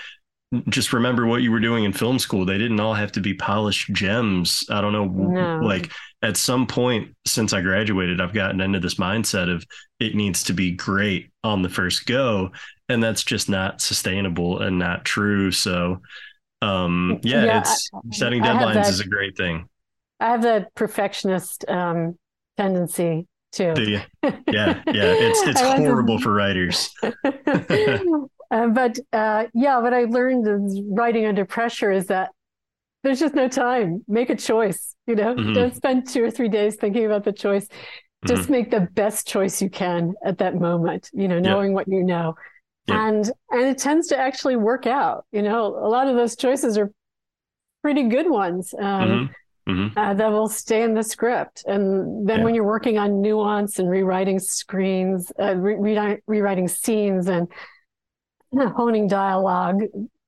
Just 0.69 0.93
remember 0.93 1.27
what 1.27 1.43
you 1.43 1.51
were 1.51 1.61
doing 1.61 1.85
in 1.85 1.93
film 1.93 2.19
school. 2.19 2.45
They 2.45 2.59
didn't 2.59 2.79
all 2.79 2.95
have 2.95 3.11
to 3.12 3.21
be 3.21 3.35
polished 3.35 3.93
gems. 3.93 4.65
I 4.71 4.81
don't 4.81 4.93
know. 4.93 5.07
No. 5.07 5.59
Like 5.67 5.91
at 6.23 6.37
some 6.37 6.67
point 6.67 7.15
since 7.27 7.53
I 7.53 7.61
graduated, 7.61 8.21
I've 8.21 8.33
gotten 8.33 8.61
into 8.61 8.79
this 8.79 8.95
mindset 8.95 9.53
of 9.53 9.65
it 9.99 10.15
needs 10.15 10.45
to 10.45 10.53
be 10.53 10.71
great 10.71 11.31
on 11.43 11.62
the 11.62 11.69
first 11.69 12.07
go. 12.07 12.53
And 12.89 13.03
that's 13.03 13.25
just 13.25 13.49
not 13.49 13.81
sustainable 13.81 14.61
and 14.62 14.79
not 14.79 15.05
true. 15.05 15.51
So, 15.51 16.03
um, 16.62 17.19
yeah, 17.23 17.45
Yeah, 17.45 17.61
it's 17.61 17.91
setting 18.12 18.43
I 18.43 18.47
have 18.47 18.57
deadlines 18.57 18.89
is 18.89 19.01
a 19.01 19.09
great 19.09 19.37
thing. 19.37 19.69
I 20.21 20.27
have 20.31 20.43
that 20.43 20.75
perfectionist 20.75 21.65
um, 21.69 22.17
tendency 22.57 23.26
too. 23.52 23.74
You? 23.76 24.00
Yeah. 24.22 24.34
Yeah. 24.48 24.82
It's, 24.86 25.42
it's 25.46 25.61
to- 25.61 25.76
horrible 25.76 26.18
for 26.24 26.32
writers. 26.32 26.90
Uh, 28.50 28.68
but 28.68 28.98
uh, 29.12 29.46
yeah, 29.52 29.78
what 29.78 29.92
I 29.92 30.05
learned 30.05 30.46
is 30.46 30.80
writing 30.88 31.26
under 31.26 31.44
pressure 31.44 31.90
is 31.90 32.07
that 32.07 32.30
there's 33.02 33.18
just 33.18 33.34
no 33.34 33.48
time. 33.48 34.05
Make 34.07 34.30
a 34.30 34.36
choice. 34.36 34.94
You 35.09 35.16
know, 35.16 35.34
Mhm. 35.34 35.55
don't 35.55 35.74
spend 35.74 36.07
two 36.09 36.22
or 36.22 36.30
three 36.30 36.48
days 36.48 36.76
thinking 36.76 37.05
about 37.05 37.24
the 37.24 37.32
choice. 37.32 37.66
Mm-hmm. 37.66 38.28
Just 38.28 38.50
make 38.50 38.70
the 38.70 38.80
best 38.92 39.26
choice 39.26 39.61
you 39.61 39.70
can 39.70 40.14
at 40.24 40.38
that 40.38 40.55
moment. 40.55 41.11
You 41.12 41.26
know, 41.26 41.40
knowing 41.40 41.72
what 41.72 41.88
you 41.88 42.05
know, 42.05 42.34
Yeah. 42.86 43.09
and 43.09 43.30
and 43.50 43.62
it 43.62 43.78
tends 43.78 44.09
to 44.09 44.18
actually 44.18 44.57
work 44.57 44.86
out. 44.86 45.24
You 45.32 45.42
know, 45.42 45.66
a 45.66 45.88
lot 45.88 46.07
of 46.07 46.14
those 46.14 46.36
choices 46.36 46.78
are 46.78 46.92
pretty 47.82 48.05
good 48.05 48.30
ones. 48.30 48.72
Um, 48.78 48.84
Mhm. 48.84 49.30
Mhm. 49.69 49.93
uh, 49.97 50.15
that 50.15 50.31
will 50.31 50.49
stay 50.49 50.83
in 50.83 50.95
the 50.95 51.03
script. 51.03 51.65
And 51.67 52.29
then 52.29 52.39
Yeah. 52.39 52.45
when 52.45 52.55
you're 52.55 52.65
working 52.67 52.99
on 52.99 53.21
nuance 53.23 53.79
and 53.79 53.89
rewriting 53.89 54.39
screens, 54.39 55.33
uh, 55.41 55.55
re- 55.57 55.77
re- 55.79 56.19
rewriting 56.27 56.69
scenes 56.69 57.29
and 57.29 57.49
honing 58.77 59.09
dialogue, 59.09 59.81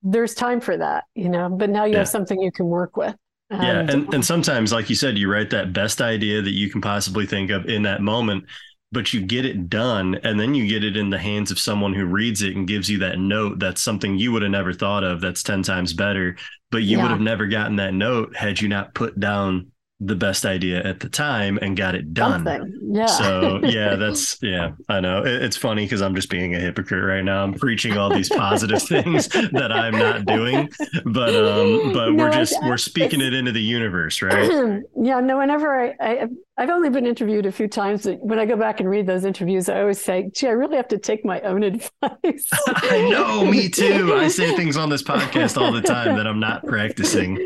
there's 0.03 0.35
time 0.35 0.61
for 0.61 0.77
that, 0.77 1.05
you 1.15 1.29
know. 1.29 1.49
But 1.49 1.71
now 1.71 1.85
you 1.85 1.93
Yeah. 1.93 1.99
have 1.99 2.09
something 2.09 2.41
you 2.41 2.53
can 2.53 2.67
work 2.67 2.97
with. 2.97 3.15
Yeah, 3.51 3.87
and 3.89 4.13
and 4.13 4.25
sometimes, 4.25 4.73
like 4.73 4.89
you 4.91 4.97
said, 4.97 5.17
you 5.17 5.31
write 5.31 5.51
that 5.51 5.73
best 5.73 6.01
idea 6.01 6.43
that 6.43 6.51
you 6.51 6.69
can 6.69 6.81
possibly 6.81 7.27
think 7.27 7.51
of 7.51 7.67
in 7.67 7.83
that 7.83 8.01
moment, 8.01 8.45
but 8.97 9.13
you 9.13 9.21
get 9.21 9.45
it 9.45 9.69
done, 9.69 10.15
and 10.25 10.41
then 10.41 10.55
you 10.55 10.67
get 10.67 10.83
it 10.83 10.97
in 10.97 11.11
the 11.11 11.19
hands 11.19 11.51
of 11.51 11.59
someone 11.59 11.93
who 11.93 12.07
reads 12.07 12.41
it 12.41 12.57
and 12.57 12.67
gives 12.67 12.89
you 12.89 12.97
that 12.97 13.19
note. 13.19 13.59
That's 13.59 13.83
something 13.83 14.17
you 14.17 14.33
would 14.33 14.41
have 14.41 14.51
never 14.51 14.73
thought 14.73 15.05
of. 15.05 15.21
That's 15.21 15.43
ten 15.43 15.63
times 15.63 15.93
better, 15.93 16.39
but 16.71 16.83
you 16.83 16.99
would 17.03 17.11
have 17.11 17.21
never 17.21 17.47
gotten 17.47 17.77
that 17.77 17.93
note 17.93 18.35
had 18.35 18.59
you 18.59 18.69
not 18.69 18.95
put 18.95 19.21
down 19.21 19.71
the 19.99 20.15
best 20.15 20.45
idea 20.45 20.83
at 20.85 21.01
the 21.01 21.09
time 21.09 21.59
and 21.63 21.75
got 21.75 21.95
it 21.95 22.13
done. 22.13 22.45
something. 22.45 22.79
Yeah. 22.93 23.07
So 23.07 23.61
yeah, 23.65 23.95
that's 23.97 24.37
yeah. 24.43 24.73
I 24.91 25.01
know 25.01 25.25
it, 25.25 25.43
it's 25.43 25.57
funny 25.57 25.85
because 25.87 26.03
I'm 26.03 26.15
just 26.15 26.29
being 26.29 26.55
a 26.55 26.59
hypocrite 26.61 27.03
right 27.03 27.25
now. 27.25 27.43
I'm 27.43 27.55
preaching 27.55 27.97
all 27.97 28.13
these 28.13 28.29
positive 28.29 28.83
things 28.89 29.29
that 29.29 29.73
I'm 29.73 29.95
not 29.97 30.27
doing, 30.27 30.69
but 31.07 31.35
um, 31.35 31.93
but 31.95 32.11
No, 32.11 32.15
we're 32.15 32.31
just 32.31 32.55
I- 32.63 32.69
we're 32.69 32.77
speaking 32.77 33.23
it 33.23 33.33
into 33.33 33.53
the 33.53 33.63
universe, 33.63 34.21
right? 34.21 34.51
yeah, 35.03 35.21
no, 35.21 35.39
whenever 35.39 35.87
I, 35.87 35.95
I, 35.99 36.27
I've 36.59 36.71
only 36.71 36.91
been 36.91 37.07
interviewed 37.07 37.47
a 37.47 37.53
few 37.53 37.67
times, 37.69 38.05
but 38.05 38.19
when 38.23 38.39
I 38.39 38.45
go 38.45 38.57
back 38.57 38.81
and 38.81 38.89
read 38.91 39.07
those 39.07 39.25
interviews, 39.25 39.69
I 39.71 39.81
always 39.81 40.01
say, 40.01 40.31
gee, 40.35 40.49
I 40.49 40.51
really 40.51 40.77
have 40.77 40.89
to 40.89 40.99
take 40.99 41.25
my 41.25 41.41
own 41.41 41.63
advice. 41.63 42.49
I 42.67 43.09
know, 43.11 43.47
me 43.47 43.71
too. 43.71 44.15
I 44.15 44.29
say 44.29 44.55
things 44.57 44.77
on 44.77 44.91
this 44.91 45.03
podcast 45.03 45.61
all 45.61 45.73
the 45.73 45.81
time 45.83 46.17
that 46.17 46.27
I'm 46.27 46.41
not 46.41 46.67
practicing. 46.67 47.39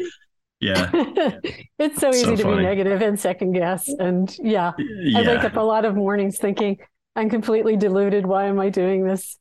Yeah, 0.60 0.90
it's 1.78 1.98
so 2.00 2.12
So 2.12 2.32
easy 2.32 2.36
to 2.36 2.42
funny. 2.42 2.56
be 2.58 2.62
negative 2.62 3.00
and 3.00 3.18
second 3.18 3.52
guess. 3.52 3.88
And 3.88 4.34
yeah, 4.38 4.72
I 4.78 5.22
wake 5.22 5.44
up 5.44 5.56
a 5.56 5.60
lot 5.60 5.84
of 5.86 5.94
mornings 5.96 6.38
thinking, 6.38 6.78
I'm 7.16 7.30
completely 7.30 7.76
deluded. 7.76 8.26
Why 8.26 8.44
am 8.46 8.60
I 8.60 8.68
doing 8.68 9.04
this? 9.04 9.38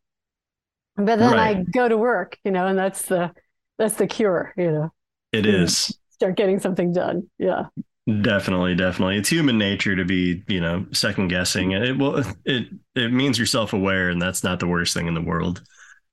But 0.96 1.20
then 1.20 1.38
I 1.38 1.64
go 1.64 1.88
to 1.90 1.98
work, 1.98 2.38
you 2.44 2.52
know, 2.52 2.68
and 2.68 2.78
that's 2.78 3.04
the 3.04 3.32
that's 3.78 3.96
the 3.96 4.08
cure, 4.08 4.54
you 4.58 4.72
know, 4.72 4.94
it 5.32 5.46
Yeah. 5.46 5.64
is. 5.64 5.98
start 6.10 6.36
getting 6.36 6.60
something 6.60 6.92
done. 6.94 7.30
Yeah. 7.38 7.66
Definitely, 8.22 8.76
definitely. 8.76 9.18
It's 9.18 9.30
human 9.30 9.58
nature 9.58 9.96
to 9.96 10.04
be, 10.04 10.44
you 10.48 10.60
know, 10.62 10.86
second 10.92 11.28
guessing. 11.28 11.72
It 11.74 11.98
will 11.98 12.24
it 12.46 12.68
it 12.96 13.14
means 13.14 13.38
you're 13.38 13.46
self 13.46 13.74
aware, 13.74 14.10
and 14.10 14.22
that's 14.22 14.44
not 14.44 14.60
the 14.60 14.68
worst 14.68 14.94
thing 14.94 15.08
in 15.08 15.14
the 15.14 15.22
world. 15.22 15.62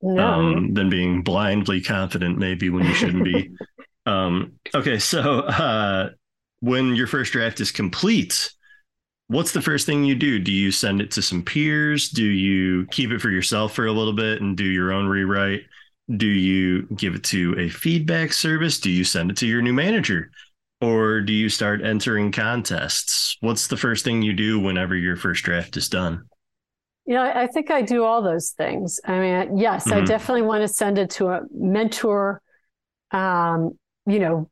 No. 0.03 0.23
um, 0.25 0.75
than 0.75 0.91
being 0.91 1.23
blindly 1.23 1.81
confident 1.81 2.39
maybe 2.39 2.69
when 2.71 2.85
you 2.85 2.93
shouldn't 2.95 3.25
be. 3.25 3.51
um, 4.07 4.55
okay, 4.75 4.99
so 4.99 5.41
uh, 5.41 6.11
when 6.61 6.95
your 6.95 7.07
first 7.07 7.33
draft 7.33 7.61
is 7.61 7.71
complete, 7.71 8.53
what's 9.29 9.53
the 9.53 9.63
first 9.63 9.87
thing 9.87 10.05
you 10.05 10.15
do? 10.15 10.39
Do 10.39 10.53
you 10.53 10.71
send 10.71 11.01
it 11.01 11.11
to 11.13 11.23
some 11.23 11.43
peers? 11.43 12.11
Do 12.11 12.25
you 12.25 12.87
keep 12.87 13.11
it 13.11 13.21
for 13.21 13.31
yourself 13.31 13.75
for 13.75 13.87
a 13.87 13.93
little 13.93 14.13
bit 14.15 14.41
and 14.43 14.57
do 14.57 14.65
your 14.65 14.93
own 14.93 15.07
rewrite? 15.09 15.63
Do 16.17 16.29
you 16.29 16.83
give 16.97 17.15
it 17.15 17.25
to 17.25 17.55
a 17.59 17.69
feedback 17.69 18.33
service? 18.33 18.81
Do 18.81 18.91
you 18.91 19.05
send 19.05 19.31
it 19.31 19.37
to 19.39 19.47
your 19.47 19.63
new 19.63 19.73
manager? 19.73 20.31
Or 20.81 21.21
do 21.21 21.33
you 21.33 21.49
start 21.49 21.83
entering 21.83 22.33
contests? 22.33 23.37
What's 23.41 23.67
the 23.67 23.77
first 23.79 24.05
thing 24.05 24.23
you 24.23 24.35
do 24.35 24.61
whenever 24.61 24.95
your 24.95 25.17
first 25.17 25.43
draft 25.45 25.77
is 25.77 25.89
done? 25.89 26.25
You 27.07 27.15
know, 27.15 27.23
I 27.23 27.43
I 27.43 27.47
think 27.47 27.71
I 27.71 27.83
do 27.83 28.05
all 28.05 28.23
those 28.23 28.51
things. 28.51 29.01
I 29.05 29.19
mean, 29.19 29.59
yes, 29.59 29.93
I 29.93 30.01
Mhm. 30.01 30.07
definitely 30.07 30.43
want 30.43 30.63
to 30.63 30.69
send 30.69 30.99
it 30.99 31.11
to 31.13 31.29
a 31.29 31.43
mentor, 31.53 32.43
um, 33.13 33.79
you 34.07 34.19
know, 34.19 34.51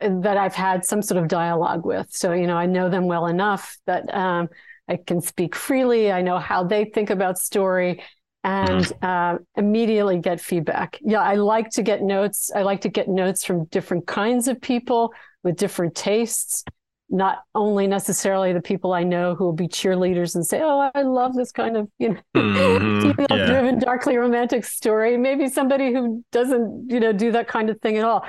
that 0.00 0.36
I've 0.36 0.54
had 0.54 0.84
some 0.84 1.02
sort 1.02 1.22
of 1.22 1.28
dialogue 1.28 1.86
with. 1.86 2.08
So, 2.10 2.32
you 2.32 2.46
know, 2.46 2.56
I 2.56 2.66
know 2.66 2.88
them 2.88 3.06
well 3.06 3.26
enough 3.26 3.76
that 3.86 4.12
um, 4.12 4.48
I 4.88 4.96
can 4.96 5.20
speak 5.20 5.54
freely. 5.54 6.10
I 6.10 6.22
know 6.22 6.38
how 6.38 6.64
they 6.64 6.86
think 6.86 7.10
about 7.10 7.38
story 7.38 8.02
and 8.44 8.92
uh, 9.02 9.38
immediately 9.56 10.18
get 10.18 10.40
feedback. 10.40 10.98
Yeah, 11.02 11.22
I 11.22 11.34
like 11.34 11.70
to 11.70 11.82
get 11.82 12.02
notes. 12.02 12.50
I 12.54 12.62
like 12.62 12.80
to 12.80 12.88
get 12.88 13.08
notes 13.08 13.44
from 13.44 13.66
different 13.66 14.06
kinds 14.06 14.48
of 14.48 14.60
people 14.60 15.14
with 15.44 15.56
different 15.56 15.94
tastes 15.94 16.64
not 17.12 17.40
only 17.54 17.86
necessarily 17.86 18.52
the 18.52 18.62
people 18.62 18.92
I 18.94 19.04
know 19.04 19.34
who 19.36 19.44
will 19.44 19.52
be 19.52 19.68
cheerleaders 19.68 20.34
and 20.34 20.46
say, 20.46 20.60
"Oh, 20.62 20.90
I 20.94 21.02
love 21.02 21.34
this 21.34 21.52
kind 21.52 21.76
of 21.76 21.88
you 21.98 22.10
know 22.10 22.20
Mhm, 22.36 23.14
female-driven, 23.16 23.78
darkly 23.80 24.16
romantic 24.16 24.64
story." 24.64 25.16
Maybe 25.18 25.48
somebody 25.48 25.92
who 25.92 26.24
doesn't 26.32 26.90
you 26.90 27.00
know 27.00 27.12
do 27.12 27.32
that 27.32 27.48
kind 27.48 27.70
of 27.70 27.80
thing 27.80 27.98
at 27.98 28.04
all. 28.04 28.24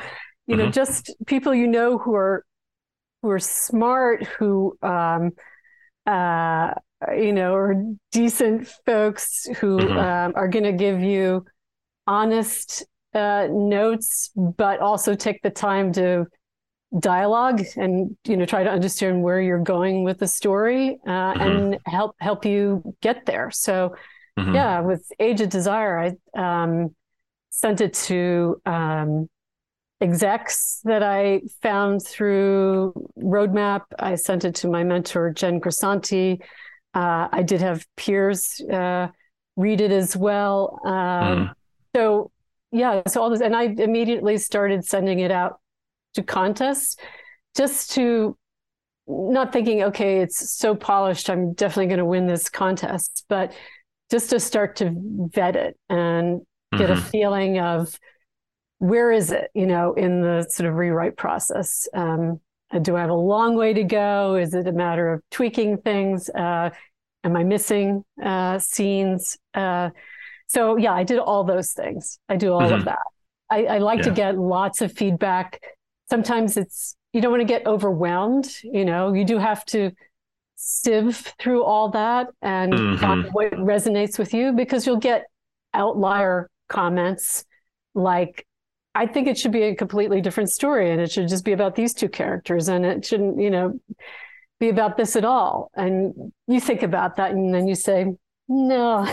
You 0.48 0.58
know, 0.58 0.68
Mhm. 0.68 0.74
just 0.74 1.12
people 1.26 1.56
you 1.56 1.68
know 1.68 1.98
who 1.98 2.14
are 2.16 2.46
who 3.22 3.30
are 3.32 3.40
smart, 3.40 4.24
who 4.26 4.78
um, 4.82 5.32
uh, 6.06 6.74
you 7.16 7.34
know, 7.34 7.56
are 7.56 7.76
decent 8.12 8.68
folks 8.86 9.46
who 9.60 9.80
Mhm. 9.80 9.98
um, 9.98 10.34
are 10.36 10.48
going 10.48 10.64
to 10.66 10.74
give 10.74 11.02
you 11.02 11.46
honest 12.08 12.86
uh, 13.14 13.48
notes, 13.52 14.32
but 14.36 14.80
also 14.80 15.16
take 15.16 15.42
the 15.44 15.50
time 15.50 15.94
to 15.94 16.26
dialogue 17.00 17.62
and 17.76 18.16
you 18.26 18.38
know 18.38 18.46
try 18.46 18.64
to 18.64 18.70
understand 18.70 19.24
where 19.24 19.42
you're 19.42 19.60
going 19.64 20.04
with 20.04 20.20
the 20.20 20.28
story 20.28 21.00
uh, 21.08 21.34
Mhm. 21.34 21.42
and 21.42 21.80
help 21.86 22.16
help 22.20 22.46
you 22.46 22.84
get 23.02 23.26
there. 23.26 23.50
So 23.52 23.96
Mhm. 24.38 24.54
yeah, 24.56 24.80
with 24.82 25.04
Age 25.20 25.42
of 25.42 25.50
Desire, 25.50 25.98
I 25.98 26.64
um, 26.64 26.96
sent 27.50 27.82
it 27.82 27.94
to 27.94 28.62
um, 28.66 29.30
execs 30.02 30.82
that 30.84 31.04
I 31.04 31.42
found 31.62 32.04
through 32.06 32.94
Roadmap. 33.18 33.84
I 33.98 34.16
sent 34.16 34.44
it 34.46 34.56
to 34.56 34.68
my 34.68 34.84
mentor, 34.84 35.32
Jen 35.32 35.60
Grisanti. 35.62 36.42
Uh, 36.94 37.28
I 37.32 37.42
did 37.44 37.62
have 37.62 37.86
peers 37.96 38.62
uh, 38.72 39.08
read 39.56 39.82
it 39.82 39.92
as 39.92 40.16
well. 40.16 40.80
Um, 40.86 40.94
Mm. 40.94 41.54
So, 41.96 42.32
yeah, 42.72 43.04
so 43.08 43.22
all 43.22 43.30
this, 43.30 43.42
and 43.42 43.56
I 43.56 43.64
immediately 43.66 44.38
started 44.38 44.84
sending 44.84 45.20
it 45.20 45.30
out 45.32 45.60
to 46.14 46.24
contests 46.24 46.98
just 47.56 47.92
to 47.92 48.38
not 49.08 49.52
thinking, 49.52 49.84
okay, 49.84 50.20
it's 50.22 50.58
so 50.58 50.76
polished, 50.76 51.30
I'm 51.30 51.54
definitely 51.54 51.88
going 51.88 52.00
to 52.00 52.06
win 52.06 52.28
this 52.28 52.50
contest, 52.50 53.26
but 53.28 53.54
just 54.10 54.30
to 54.30 54.40
start 54.40 54.78
to 54.78 54.94
vet 55.34 55.56
it 55.56 55.78
and 55.90 56.42
get 56.78 56.90
a 56.90 56.96
Mhm. 56.96 57.10
feeling 57.10 57.60
of 57.60 58.00
where 58.80 59.12
is 59.12 59.32
it, 59.32 59.50
you 59.54 59.66
know, 59.66 59.94
in 59.94 60.22
the 60.22 60.46
sort 60.50 60.70
of 60.70 60.76
rewrite 60.76 61.18
process. 61.18 61.88
Um, 61.94 62.40
do 62.82 62.96
I 62.96 63.02
have 63.02 63.10
a 63.10 63.14
long 63.16 63.56
way 63.56 63.74
to 63.74 63.84
go? 63.84 64.36
Is 64.36 64.54
it 64.54 64.68
a 64.68 64.72
matter 64.72 65.14
of 65.14 65.22
tweaking 65.32 65.78
things? 65.78 66.30
Uh, 66.30 66.72
am 67.24 67.36
I 67.38 67.44
missing 67.44 68.04
uh, 68.22 68.60
scenes? 68.60 69.38
Uh, 69.54 69.92
so 70.48 70.78
yeah, 70.78 70.94
I 70.94 71.04
did 71.04 71.20
all 71.20 71.44
those 71.44 71.72
things. 71.72 72.20
I 72.30 72.36
do 72.36 72.52
all 72.52 72.70
Mhm. 72.70 72.80
of 72.80 72.86
that. 72.86 73.00
I, 73.50 73.66
I 73.66 73.78
like 73.78 74.02
to 74.04 74.12
get 74.12 74.38
lots 74.38 74.82
of 74.82 74.92
feedback. 74.92 75.60
Sometimes 76.10 76.58
it's 76.58 76.96
you 77.14 77.22
don't 77.22 77.32
want 77.32 77.42
to 77.42 77.46
get 77.46 77.66
overwhelmed. 77.68 78.50
You 78.64 78.86
know, 78.86 79.14
you 79.14 79.24
do 79.26 79.38
have 79.38 79.64
to 79.68 79.92
sieve 80.56 81.34
through 81.40 81.64
all 81.64 81.90
that 81.90 82.28
and 82.42 82.74
Mhm. 82.74 83.00
find 83.00 83.30
what 83.34 83.52
resonates 83.54 84.18
with 84.18 84.34
you 84.34 84.54
because 84.54 84.88
you'll 84.88 84.98
get 84.98 85.26
outlier 85.74 86.50
comments 86.70 87.44
like 87.94 88.46
I 88.96 89.08
think 89.08 89.28
it 89.28 89.38
should 89.40 89.52
be 89.52 89.64
a 89.64 89.76
completely 89.76 90.22
different 90.22 90.52
story 90.52 90.92
and 90.92 91.02
it 91.02 91.12
should 91.12 91.28
just 91.28 91.44
be 91.44 91.52
about 91.52 91.74
these 91.76 91.94
two 91.96 92.08
characters 92.10 92.68
and 92.70 92.86
it 92.86 93.04
shouldn't, 93.04 93.40
you 93.42 93.50
know, 93.50 93.80
be 94.60 94.70
about 94.70 94.98
this 94.98 95.16
at 95.16 95.26
all. 95.26 95.72
And 95.76 96.32
you 96.48 96.60
think 96.60 96.84
about 96.84 97.16
that 97.16 97.32
and 97.32 97.52
then 97.54 97.68
you 97.68 97.74
say, 97.76 98.14
no. 98.48 99.08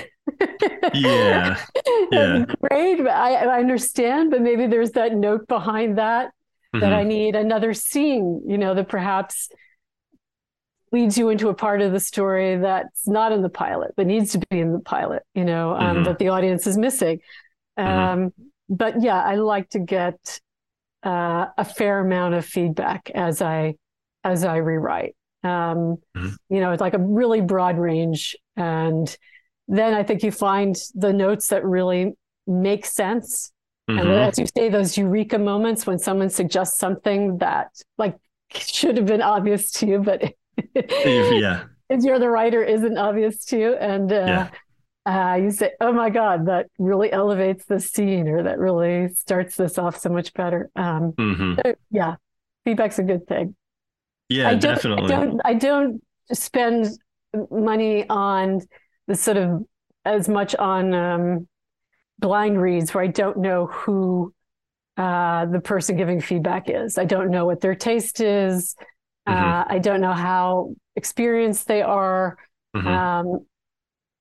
Yeah. 0.94 1.56
Yeah. 2.12 2.44
Great. 2.60 3.00
I, 3.06 3.34
I 3.36 3.58
understand, 3.60 4.30
but 4.30 4.42
maybe 4.42 4.66
there's 4.66 4.90
that 4.92 5.14
note 5.14 5.46
behind 5.48 5.96
that 5.98 6.32
that 6.72 6.92
Mhm. 6.92 6.96
I 6.96 7.02
need 7.04 7.34
another 7.34 7.74
scene, 7.74 8.42
you 8.46 8.56
know, 8.58 8.74
that 8.74 8.88
perhaps 8.88 9.48
leads 10.92 11.16
you 11.16 11.28
into 11.28 11.48
a 11.48 11.54
part 11.54 11.80
of 11.82 11.92
the 11.92 12.00
story 12.00 12.56
that's 12.56 13.06
not 13.06 13.32
in 13.32 13.42
the 13.42 13.48
pilot, 13.48 13.92
but 13.96 14.06
needs 14.06 14.32
to 14.32 14.38
be 14.50 14.58
in 14.58 14.72
the 14.72 14.80
pilot, 14.80 15.22
you 15.34 15.44
know, 15.44 15.74
um, 15.74 15.98
Mhm. 15.98 16.04
that 16.04 16.18
the 16.18 16.28
audience 16.28 16.66
is 16.66 16.76
missing. 16.76 17.20
Mhm. 17.78 17.84
Um, 17.84 18.32
but 18.68 19.00
yeah, 19.02 19.22
I 19.22 19.36
like 19.36 19.68
to 19.70 19.78
get 19.78 20.40
uh, 21.02 21.46
a 21.56 21.64
fair 21.64 22.00
amount 22.00 22.34
of 22.34 22.44
feedback 22.44 23.08
as 23.14 23.40
I 23.40 23.76
as 24.22 24.44
I 24.44 24.56
rewrite. 24.58 25.16
Um, 25.42 25.96
Mhm. 26.14 26.36
You 26.50 26.60
know, 26.60 26.72
it's 26.72 26.82
like 26.82 26.92
a 26.92 26.98
really 26.98 27.40
broad 27.40 27.78
range, 27.78 28.36
and 28.54 29.16
then 29.66 29.94
I 29.94 30.02
think 30.02 30.22
you 30.22 30.30
find 30.30 30.76
the 30.94 31.14
notes 31.14 31.48
that 31.48 31.64
really 31.64 32.12
make 32.46 32.84
sense. 32.84 33.50
And 33.98 34.10
Mhm. 34.10 34.28
as 34.28 34.38
you 34.38 34.46
say, 34.56 34.68
those 34.68 34.96
eureka 34.96 35.38
moments 35.38 35.86
when 35.86 35.98
someone 35.98 36.30
suggests 36.30 36.78
something 36.78 37.38
that 37.38 37.68
like 37.98 38.16
should 38.52 38.96
have 38.96 39.06
been 39.06 39.22
obvious 39.22 39.70
to 39.72 39.86
you, 39.86 39.98
but 40.00 40.22
yeah. 41.04 41.64
if 41.88 42.02
you're 42.02 42.18
the 42.18 42.28
writer, 42.30 42.62
isn't 42.62 42.98
obvious 42.98 43.44
to 43.46 43.58
you, 43.58 43.74
and 43.74 44.12
uh, 44.12 44.48
Yeah. 45.06 45.32
uh, 45.32 45.34
you 45.36 45.50
say, 45.50 45.72
"Oh 45.80 45.92
my 45.92 46.10
God, 46.10 46.46
that 46.46 46.66
really 46.78 47.10
elevates 47.12 47.64
the 47.64 47.80
scene," 47.80 48.28
or 48.28 48.42
that 48.44 48.58
really 48.58 49.08
starts 49.14 49.56
this 49.56 49.78
off 49.78 49.96
so 49.98 50.10
much 50.10 50.32
better. 50.34 50.70
Um, 50.76 51.14
Mhm. 51.18 51.56
so, 51.56 51.74
yeah, 51.90 52.16
feedback's 52.64 52.98
a 52.98 53.02
good 53.04 53.26
thing. 53.26 53.56
Yeah, 54.28 54.50
I 54.50 54.54
definitely. 54.54 55.12
I 55.14 55.16
don't, 55.20 55.40
I 55.44 55.54
don't 55.54 56.02
spend 56.32 56.86
money 57.50 58.08
on 58.08 58.60
the 59.06 59.14
sort 59.14 59.36
of 59.36 59.64
as 60.04 60.28
much 60.28 60.54
on 60.56 60.94
um, 60.94 61.48
blind 62.20 62.60
reads 62.60 62.92
where 62.94 63.02
I 63.02 63.08
don't 63.08 63.38
know 63.38 63.66
who 63.66 64.34
uh, 64.96 65.46
the 65.46 65.60
person 65.60 65.96
giving 65.96 66.20
feedback 66.20 66.68
is. 66.68 66.98
I 66.98 67.04
don't 67.06 67.30
know 67.30 67.46
what 67.46 67.60
their 67.60 67.74
taste 67.74 68.20
is. 68.20 68.76
Mhm. 69.28 69.34
Uh, 69.34 69.64
I 69.66 69.78
don't 69.78 70.00
know 70.00 70.12
how 70.12 70.74
experienced 70.96 71.66
they 71.66 71.82
are. 71.82 72.36
Mhm. 72.76 72.86
Um, 72.86 73.46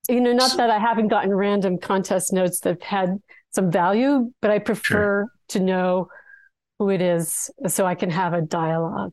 you 0.08 0.22
know, 0.22 0.34
not 0.34 0.56
that 0.58 0.70
I 0.70 0.80
haven't 0.80 1.10
gotten 1.10 1.34
random 1.34 1.78
contest 1.78 2.32
notes 2.34 2.62
that 2.62 2.82
had 2.82 3.20
some 3.52 3.72
value, 3.72 4.32
but 4.42 4.52
I 4.52 4.60
prefer 4.60 5.28
to 5.50 5.60
know 5.60 6.08
who 6.78 6.90
it 6.90 7.02
is 7.02 7.52
so 7.68 7.86
I 7.86 7.96
can 7.96 8.10
have 8.10 8.34
a 8.34 8.42
dialogue. 8.42 9.12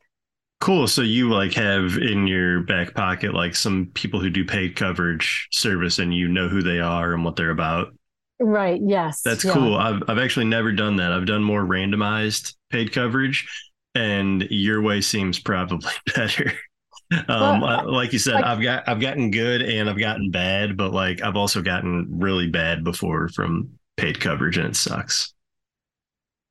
Cool. 0.60 0.86
So 0.86 1.02
you 1.02 1.30
like 1.30 1.52
have 1.54 1.98
in 1.98 2.26
your 2.26 2.60
back 2.60 2.94
pocket 2.94 3.34
like 3.34 3.54
some 3.54 3.90
people 3.92 4.20
who 4.20 4.30
do 4.30 4.44
paid 4.44 4.76
coverage 4.76 5.48
service 5.52 5.98
and 5.98 6.14
you 6.14 6.28
know 6.28 6.48
who 6.48 6.62
they 6.62 6.80
are 6.80 7.12
and 7.12 7.24
what 7.24 7.36
they're 7.36 7.50
about. 7.50 7.92
Right. 8.38 8.80
Yes. 8.84 9.22
That's 9.22 9.44
yeah. 9.44 9.52
cool. 9.52 9.76
I've 9.76 10.02
I've 10.08 10.18
actually 10.18 10.44
never 10.46 10.72
done 10.72 10.96
that. 10.96 11.12
I've 11.12 11.26
done 11.26 11.42
more 11.42 11.62
randomized 11.64 12.54
paid 12.70 12.92
coverage 12.92 13.46
and 13.94 14.42
your 14.50 14.82
way 14.82 15.00
seems 15.00 15.38
probably 15.38 15.90
better. 16.14 16.52
Um, 17.28 17.60
Well, 17.60 17.64
uh, 17.64 17.84
like 17.90 18.12
you 18.12 18.18
said, 18.18 18.34
like- 18.34 18.44
I've 18.44 18.60
got 18.60 18.88
I've 18.88 19.00
gotten 19.00 19.30
good 19.30 19.62
and 19.62 19.88
I've 19.88 19.98
gotten 19.98 20.30
bad, 20.30 20.76
but 20.76 20.92
like 20.92 21.22
I've 21.22 21.36
also 21.36 21.62
gotten 21.62 22.06
really 22.18 22.48
bad 22.48 22.84
before 22.84 23.28
from 23.28 23.70
paid 23.96 24.20
coverage 24.20 24.58
and 24.58 24.66
it 24.68 24.76
sucks. 24.76 25.32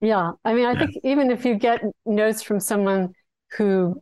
Yeah. 0.02 0.32
I 0.44 0.54
mean, 0.54 0.66
I 0.66 0.74
Yeah. 0.74 0.80
think 0.80 0.96
even 1.04 1.32
if 1.32 1.46
you 1.46 1.56
get 1.56 1.82
notes 2.06 2.42
from 2.42 2.60
someone 2.60 3.14
who, 3.58 4.02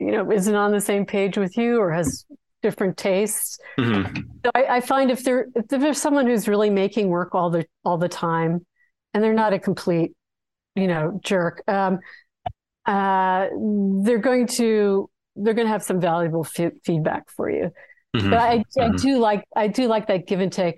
you 0.00 0.12
know, 0.12 0.30
isn't 0.32 0.54
on 0.54 0.72
the 0.72 0.80
same 0.80 1.06
page 1.06 1.38
with 1.38 1.56
you 1.56 1.78
or 1.80 1.92
has 1.92 2.24
different 2.66 2.96
tastes, 2.96 3.58
Mhm. 3.78 4.24
So 4.44 4.50
I, 4.54 4.76
I 4.76 4.80
find 4.80 5.10
if 5.10 5.20
there 5.26 5.40
if 5.60 5.66
there's 5.68 6.00
someone 6.06 6.26
who's 6.26 6.46
really 6.48 6.70
making 6.70 7.08
work 7.08 7.30
all 7.34 7.50
the 7.56 7.62
all 7.84 7.98
the 7.98 8.08
time, 8.08 8.52
and 9.12 9.18
they're 9.22 9.40
not 9.44 9.52
a 9.52 9.58
complete, 9.58 10.10
you 10.74 10.86
know, 10.92 11.04
jerk, 11.30 11.62
um, 11.68 11.98
uh, 12.86 13.48
they're 14.04 14.24
going 14.30 14.46
to 14.60 15.08
they're 15.36 15.54
going 15.58 15.66
to 15.66 15.72
have 15.76 15.82
some 15.90 16.00
valuable 16.00 16.44
fe- 16.44 16.78
feedback 16.86 17.24
for 17.36 17.50
you. 17.50 17.70
Mhm. 18.16 18.30
But 18.30 18.38
I, 18.38 18.52
I 18.86 18.88
Mhm. 18.90 19.00
do 19.06 19.18
like 19.28 19.42
I 19.64 19.66
do 19.68 19.84
like 19.94 20.06
that 20.10 20.26
give 20.26 20.40
and 20.40 20.52
take 20.52 20.76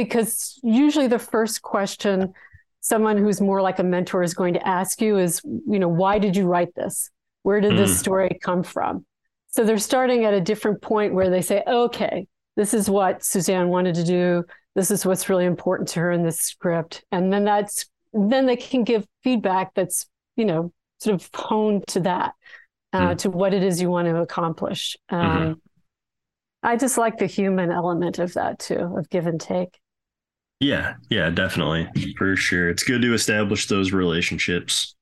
because 0.00 0.58
usually 0.62 1.08
the 1.08 1.18
first 1.34 1.62
question 1.62 2.32
someone 2.80 3.16
who's 3.22 3.40
more 3.40 3.60
like 3.68 3.78
a 3.80 3.84
mentor 3.84 4.22
is 4.22 4.34
going 4.34 4.54
to 4.54 4.62
ask 4.78 5.00
you 5.00 5.18
is, 5.18 5.40
you 5.44 5.78
know, 5.82 5.88
why 6.02 6.18
did 6.18 6.36
you 6.36 6.46
write 6.52 6.72
this? 6.74 7.10
Where 7.42 7.60
did 7.60 7.76
this 7.76 7.92
Mm. 7.92 8.00
story 8.04 8.30
come 8.48 8.62
from? 8.62 9.04
So 9.50 9.64
they're 9.64 9.78
starting 9.78 10.24
at 10.24 10.34
a 10.34 10.40
different 10.40 10.82
point 10.82 11.14
where 11.14 11.30
they 11.30 11.42
say, 11.42 11.62
okay, 11.66 12.26
this 12.56 12.74
is 12.74 12.90
what 12.90 13.24
Suzanne 13.24 13.68
wanted 13.68 13.94
to 13.96 14.04
do. 14.04 14.44
This 14.74 14.90
is 14.90 15.06
what's 15.06 15.28
really 15.28 15.46
important 15.46 15.88
to 15.90 16.00
her 16.00 16.12
in 16.12 16.22
this 16.22 16.40
script. 16.40 17.04
And 17.10 17.32
then 17.32 17.44
that's 17.44 17.86
then 18.12 18.46
they 18.46 18.56
can 18.56 18.84
give 18.84 19.06
feedback 19.22 19.74
that's, 19.74 20.06
you 20.36 20.44
know, 20.46 20.72
sort 20.98 21.14
of 21.20 21.28
honed 21.34 21.84
to 21.88 22.00
that, 22.00 22.32
uh, 22.92 23.10
Mm. 23.10 23.18
to 23.18 23.30
what 23.30 23.52
it 23.52 23.62
is 23.62 23.82
you 23.82 23.90
want 23.90 24.08
to 24.08 24.16
accomplish. 24.16 24.96
Um, 25.10 25.20
Mhm. 25.20 25.60
I 26.62 26.76
just 26.76 26.96
like 26.98 27.18
the 27.18 27.26
human 27.26 27.70
element 27.70 28.18
of 28.18 28.32
that 28.34 28.58
too, 28.58 28.94
of 28.96 29.08
give 29.10 29.26
and 29.26 29.40
take. 29.40 29.78
Yeah, 30.60 30.94
yeah, 31.08 31.30
definitely. 31.30 31.88
For 32.16 32.34
sure. 32.34 32.68
It's 32.68 32.82
good 32.82 33.02
to 33.02 33.14
establish 33.14 33.66
those 33.68 33.92
relationships. 33.92 34.96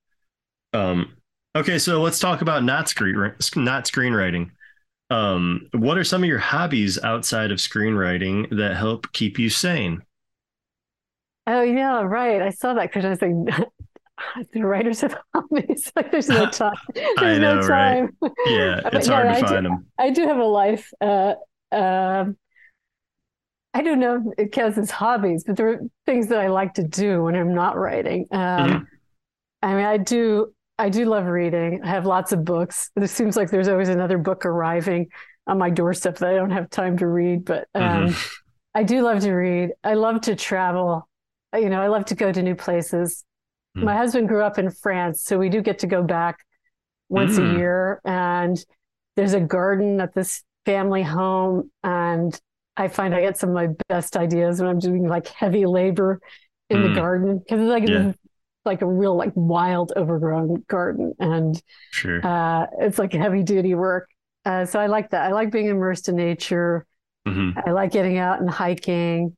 Um 0.72 1.16
okay, 1.56 1.78
so 1.78 2.02
let's 2.02 2.18
talk 2.18 2.42
about 2.42 2.64
not 2.64 2.88
screen 2.88 3.14
not 3.56 3.84
screenwriting. 3.84 4.50
Um 5.10 5.68
what 5.72 5.98
are 5.98 6.04
some 6.04 6.22
of 6.22 6.28
your 6.28 6.38
hobbies 6.38 6.98
outside 7.02 7.50
of 7.52 7.58
screenwriting 7.58 8.56
that 8.58 8.76
help 8.76 9.12
keep 9.12 9.38
you 9.38 9.50
sane? 9.50 10.02
Oh 11.46 11.62
yeah, 11.62 12.02
right. 12.02 12.42
I 12.42 12.50
saw 12.50 12.74
that 12.74 12.92
because 12.92 13.04
I 13.04 13.10
was 13.10 13.22
like, 13.22 13.68
the 14.52 14.62
writers 14.66 15.00
have 15.02 15.16
hobbies. 15.34 15.92
Like 15.96 16.10
there's 16.10 16.28
no 16.28 16.46
time. 16.46 16.74
There's 16.94 17.38
know, 17.38 17.56
no 17.56 17.66
right? 17.66 18.08
time. 18.22 18.32
Yeah, 18.44 18.80
But 18.82 18.94
it's 18.94 19.08
yeah, 19.08 19.14
hard 19.14 19.28
I 19.28 19.40
to 19.40 19.46
do- 19.46 19.46
find 19.46 19.66
them. 19.66 19.86
I 19.98 20.10
do 20.10 20.26
have 20.26 20.38
a 20.38 20.44
life. 20.44 20.92
Uh, 21.00 21.34
um, 21.72 22.36
I 23.74 23.82
don't 23.82 24.00
know 24.00 24.32
if 24.38 24.46
it 24.46 24.52
counts 24.52 24.78
as 24.78 24.90
hobbies, 24.90 25.44
but 25.44 25.56
there 25.56 25.68
are 25.68 25.80
things 26.06 26.28
that 26.28 26.38
I 26.40 26.48
like 26.48 26.74
to 26.74 26.82
do 26.82 27.24
when 27.24 27.36
I'm 27.36 27.54
not 27.54 27.76
writing. 27.76 28.26
Um, 28.30 28.40
Mhm. 28.40 28.86
I 29.62 29.74
mean, 29.76 29.84
I 29.84 29.98
do. 29.98 30.54
I 30.78 30.88
do 30.90 31.06
love 31.06 31.26
reading. 31.26 31.80
I 31.82 31.88
have 31.88 32.04
lots 32.06 32.32
of 32.32 32.44
books. 32.44 32.90
It 32.96 33.08
seems 33.08 33.36
like 33.36 33.50
there's 33.50 33.68
always 33.68 33.88
another 33.88 34.18
book 34.18 34.44
arriving 34.44 35.08
on 35.46 35.58
my 35.58 35.70
doorstep 35.70 36.18
that 36.18 36.28
I 36.28 36.34
don't 36.34 36.50
have 36.50 36.68
time 36.70 36.98
to 36.98 37.06
read. 37.06 37.44
But 37.44 37.68
um, 37.74 38.08
Mhm. 38.08 38.32
I 38.74 38.82
do 38.82 39.00
love 39.02 39.20
to 39.20 39.32
read. 39.32 39.70
I 39.82 39.94
love 39.94 40.20
to 40.22 40.36
travel. 40.36 41.08
you 41.56 41.70
know, 41.70 41.80
I 41.80 41.86
love 41.86 42.04
to 42.06 42.14
go 42.14 42.30
to 42.30 42.42
new 42.42 42.54
places. 42.54 43.24
Mm. 43.78 43.84
My 43.84 43.96
husband 43.96 44.28
grew 44.28 44.42
up 44.42 44.58
in 44.58 44.70
France, 44.70 45.22
so 45.24 45.38
we 45.38 45.48
do 45.48 45.62
get 45.62 45.78
to 45.78 45.86
go 45.86 46.02
back 46.02 46.36
once 47.08 47.38
Mm. 47.38 47.54
a 47.54 47.58
year. 47.58 48.00
And 48.04 48.62
there's 49.14 49.32
a 49.32 49.40
garden 49.40 49.98
at 50.02 50.12
this 50.12 50.42
family 50.66 51.02
home, 51.02 51.70
and 51.82 52.38
I 52.76 52.88
find 52.88 53.14
I 53.14 53.22
get 53.22 53.38
some 53.38 53.50
of 53.50 53.54
my 53.54 53.68
best 53.88 54.18
ideas 54.18 54.60
when 54.60 54.68
I'm 54.68 54.78
doing 54.80 55.08
like 55.08 55.28
heavy 55.28 55.64
labor 55.64 56.20
in 56.68 56.78
Mm. 56.82 56.88
the 56.88 57.00
garden 57.00 57.38
because 57.38 57.60
it's 57.62 57.70
like 57.70 57.88
Yeah. 57.88 58.12
Like 58.66 58.82
a 58.82 58.86
real 58.86 59.16
like 59.16 59.32
wild 59.34 59.92
overgrown 59.96 60.64
garden, 60.68 61.14
and 61.18 61.60
Sure. 61.90 62.20
uh, 62.24 62.66
it's 62.80 62.98
like 62.98 63.12
heavy 63.12 63.42
duty 63.42 63.74
work. 63.74 64.08
Uh, 64.44 64.64
so 64.64 64.78
I 64.80 64.86
like 64.86 65.10
that. 65.10 65.22
I 65.24 65.32
like 65.32 65.50
being 65.52 65.66
immersed 65.66 66.08
in 66.08 66.16
nature. 66.16 66.86
hmm 67.26 67.50
I 67.66 67.70
like 67.72 67.92
getting 67.92 68.18
out 68.18 68.40
and 68.40 68.50
hiking. 68.50 69.36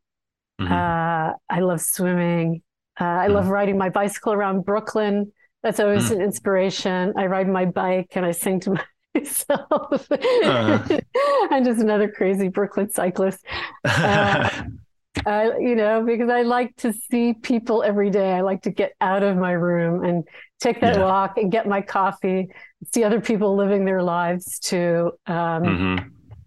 hmm 0.58 0.72
Uh, 0.72 1.32
I 1.48 1.60
love 1.60 1.80
swimming. 1.80 2.62
Uh, 3.00 3.04
I 3.04 3.28
Mhm. 3.28 3.34
love 3.34 3.48
riding 3.48 3.78
my 3.78 3.90
bicycle 3.90 4.32
around 4.32 4.64
Brooklyn. 4.64 5.32
That's 5.62 5.80
always 5.80 6.10
Mm. 6.10 6.16
an 6.16 6.22
inspiration. 6.22 7.14
I 7.16 7.26
ride 7.26 7.48
my 7.48 7.64
bike 7.64 8.10
and 8.16 8.26
I 8.26 8.32
sing 8.32 8.60
to 8.60 8.70
myself. 9.14 10.08
Uh-huh. 10.10 11.00
I'm 11.50 11.64
just 11.64 11.80
another 11.80 12.10
crazy 12.10 12.48
Brooklyn 12.48 12.90
cyclist. 12.90 13.44
I, 15.26 15.58
you 15.58 15.74
know, 15.74 16.02
because 16.04 16.30
I 16.30 16.42
like 16.42 16.74
to 16.76 16.92
see 16.92 17.34
people 17.34 17.82
every 17.82 18.10
day. 18.10 18.32
I 18.32 18.40
like 18.40 18.62
to 18.62 18.70
get 18.70 18.92
out 19.00 19.22
of 19.22 19.36
my 19.36 19.52
room 19.52 20.04
and 20.04 20.24
take 20.60 20.80
that 20.80 20.96
Yeah. 20.96 21.00
walk 21.00 21.36
and 21.36 21.52
get 21.52 21.66
my 21.66 21.82
coffee, 21.82 22.48
see 22.92 23.04
other 23.04 23.20
people 23.20 23.56
living 23.56 23.84
their 23.84 24.02
lives 24.02 24.58
too. 24.58 25.12
Um, 25.26 25.64
hmm 25.64 25.96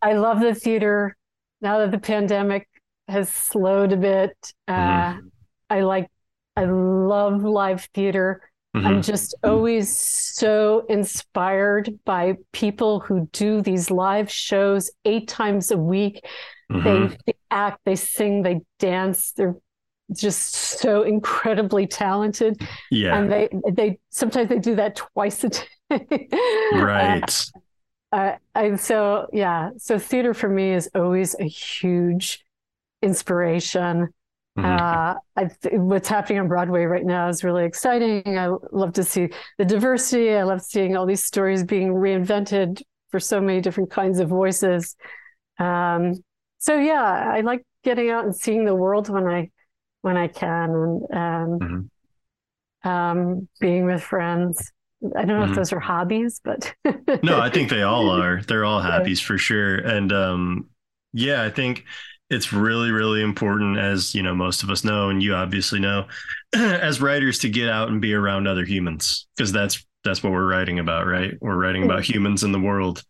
I 0.01 0.13
love 0.13 0.39
the 0.41 0.55
theater. 0.55 1.15
Now 1.61 1.79
that 1.79 1.91
the 1.91 1.99
pandemic 1.99 2.67
has 3.07 3.29
slowed 3.29 3.91
a 3.93 3.97
bit, 3.97 4.31
uh, 4.67 4.71
Mm-hmm. 4.77 5.27
I 5.69 5.81
like, 5.81 6.07
I 6.55 6.65
love 6.65 7.43
live 7.43 7.87
theater. 7.93 8.41
Hmm 8.73 8.85
I'm 8.87 9.01
just 9.01 9.35
always 9.43 9.97
so 9.99 10.85
inspired 10.87 11.99
by 12.05 12.37
people 12.51 12.99
who 13.01 13.27
do 13.33 13.61
these 13.61 13.91
live 13.91 14.31
shows 14.31 14.91
eight 15.05 15.27
times 15.27 15.71
a 15.71 15.77
week. 15.77 16.25
hmm 16.69 16.83
They, 16.83 17.17
they 17.25 17.33
act, 17.51 17.79
they 17.85 17.95
sing, 17.95 18.43
they 18.43 18.61
dance. 18.79 19.33
They're 19.33 19.55
just 20.13 20.53
so 20.55 21.03
incredibly 21.03 21.87
talented, 21.87 22.61
Yeah. 22.89 23.17
and 23.17 23.31
they 23.31 23.49
they 23.71 23.99
sometimes 24.09 24.49
they 24.49 24.59
do 24.59 24.75
that 24.75 24.95
twice 24.97 25.43
a 25.43 25.49
day. 25.49 26.27
right. 26.73 27.45
Uh, 28.11 28.33
I, 28.53 28.75
so 28.75 29.27
yeah, 29.31 29.69
so 29.77 29.97
theater 29.97 30.33
for 30.33 30.49
me 30.49 30.73
is 30.73 30.89
always 30.93 31.35
a 31.39 31.45
huge 31.47 32.43
inspiration. 33.01 34.09
Mhm. 34.55 34.77
Uh, 34.87 35.15
what's 35.73 36.07
happening 36.07 36.39
on 36.39 36.47
Broadway 36.47 36.83
right 36.83 37.05
now 37.05 37.27
is 37.29 37.43
really 37.43 37.65
exciting. 37.65 38.37
I 38.37 38.49
love 38.71 38.93
to 38.93 39.03
see 39.03 39.29
the 39.57 39.65
diversity. 39.65 40.33
I 40.35 40.43
love 40.43 40.61
seeing 40.61 40.95
all 40.95 41.05
these 41.05 41.23
stories 41.23 41.63
being 41.63 41.89
reinvented 41.93 42.81
for 43.09 43.19
so 43.19 43.41
many 43.41 43.61
different 43.61 43.91
kinds 43.91 44.19
of 44.19 44.29
voices. 44.29 44.95
Um, 45.59 46.15
so 46.59 46.77
yeah, 46.77 47.01
I 47.33 47.41
like 47.41 47.63
getting 47.83 48.09
out 48.09 48.25
and 48.25 48.35
seeing 48.35 48.65
the 48.65 48.75
world 48.75 49.09
when 49.09 49.27
I 49.27 49.49
when 50.01 50.17
I 50.17 50.27
can, 50.27 50.69
and 50.71 51.13
um, 51.13 51.65
Mhm. 51.65 51.89
um, 52.83 53.47
being 53.59 53.85
with 53.85 54.01
friends. 54.03 54.71
I 55.15 55.25
don't 55.25 55.37
know 55.39 55.43
Mhm. 55.43 55.43
if 55.43 55.53
those 55.53 55.73
are 55.73 55.79
hobbies, 55.79 56.41
but 56.43 56.73
no, 57.21 57.39
I 57.39 57.49
think 57.49 57.69
they 57.69 57.83
all 57.83 58.09
are. 58.11 58.41
They're 58.41 58.65
all 58.65 58.81
happies 58.81 59.21
for 59.21 59.37
sure. 59.37 59.75
And 59.77 60.11
um, 60.11 60.69
yeah, 61.13 61.43
I 61.43 61.49
think 61.49 61.85
it's 62.31 62.53
really, 62.53 62.91
really 62.91 63.21
important, 63.21 63.77
as 63.77 64.15
you 64.15 64.23
know, 64.23 64.33
most 64.33 64.63
of 64.63 64.69
us 64.71 64.83
know, 64.83 65.09
and 65.09 65.21
you 65.21 65.35
obviously 65.35 65.79
know, 65.79 66.07
as 66.55 67.01
writers, 67.01 67.39
to 67.39 67.49
get 67.49 67.69
out 67.69 67.89
and 67.89 68.01
be 68.01 68.13
around 68.13 68.47
other 68.47 68.65
humans 68.65 69.27
because 69.35 69.51
that's 69.51 69.85
that's 70.03 70.23
what 70.23 70.33
we're 70.33 70.47
writing 70.49 70.79
about, 70.79 71.05
right? 71.05 71.35
We're 71.41 71.57
writing 71.57 71.83
about 71.83 72.03
humans 72.03 72.43
in 72.43 72.51
the 72.51 72.59
world. 72.59 73.03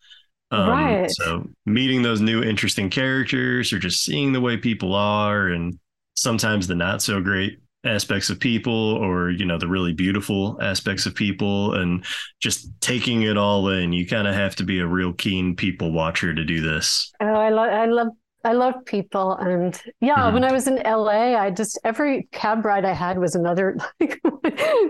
Um, 0.52 0.68
Right. 0.70 1.12
So 1.12 1.48
meeting 1.66 2.02
those 2.02 2.20
new 2.22 2.44
interesting 2.44 2.90
characters, 2.90 3.72
or 3.72 3.80
just 3.80 4.04
seeing 4.04 4.34
the 4.34 4.42
way 4.42 4.58
people 4.58 4.94
are, 4.96 5.48
and 5.48 5.80
sometimes 6.16 6.68
the 6.68 6.76
not 6.76 7.02
so 7.02 7.22
great 7.22 7.60
aspects 7.84 8.30
of 8.30 8.40
people 8.40 8.94
or 8.94 9.32
you 9.32 9.44
know 9.44 9.58
the 9.58 9.68
really 9.68 9.92
beautiful 9.92 10.56
aspects 10.62 11.08
of 11.08 11.16
people 11.16 11.74
and 11.74 12.06
just 12.40 12.70
taking 12.80 13.24
it 13.24 13.38
all 13.38 13.70
in 13.70 13.92
you 13.92 14.06
kind 14.06 14.28
of 14.28 14.36
have 14.36 14.56
to 14.56 14.64
be 14.64 14.78
a 14.80 14.86
real 14.86 15.14
keen 15.14 15.56
people 15.56 15.92
watcher 15.92 16.32
to 16.32 16.46
do 16.46 16.62
this 16.62 17.12
Oh, 17.20 17.26
I 17.26 17.50
love, 17.50 17.70
I 17.70 17.86
love, 17.88 18.08
I 18.44 18.54
love 18.54 18.86
people, 18.86 19.34
and 19.36 19.80
yeah. 20.00 20.30
Mhm. 20.30 20.34
When 20.34 20.44
I 20.44 20.52
was 20.52 20.68
in 20.68 20.80
LA, 20.86 21.36
I 21.36 21.52
just 21.52 21.78
every 21.84 22.28
cab 22.32 22.66
ride 22.66 22.86
I 22.86 22.94
had 22.94 23.20
was 23.20 23.36
another 23.36 23.78
like 24.00 24.20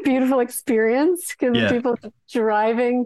beautiful 0.04 0.40
experience 0.40 1.36
because 1.38 1.58
Yeah. 1.58 1.70
people 1.70 1.98
driving, 2.32 3.06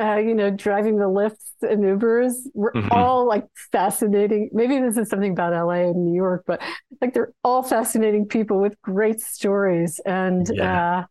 uh, 0.00 0.16
you 0.16 0.34
know, 0.34 0.50
driving 0.50 0.96
the 0.96 1.04
Lyfts 1.08 1.52
and 1.62 1.82
Ubers 1.84 2.34
were 2.54 2.72
Mhm. 2.74 2.88
all 2.92 3.26
like 3.26 3.46
fascinating. 3.72 4.50
Maybe 4.52 4.78
this 4.78 4.96
is 4.96 5.08
something 5.08 5.32
about 5.32 5.52
LA 5.52 5.90
and 5.90 6.04
New 6.06 6.14
York, 6.14 6.44
but 6.46 6.62
like 7.00 7.12
they're 7.12 7.32
all 7.44 7.62
fascinating 7.62 8.26
people 8.26 8.60
with 8.60 8.80
great 8.82 9.20
stories, 9.20 10.00
and 10.06 10.48
Yeah. 10.54 11.00
uh, 11.00 11.04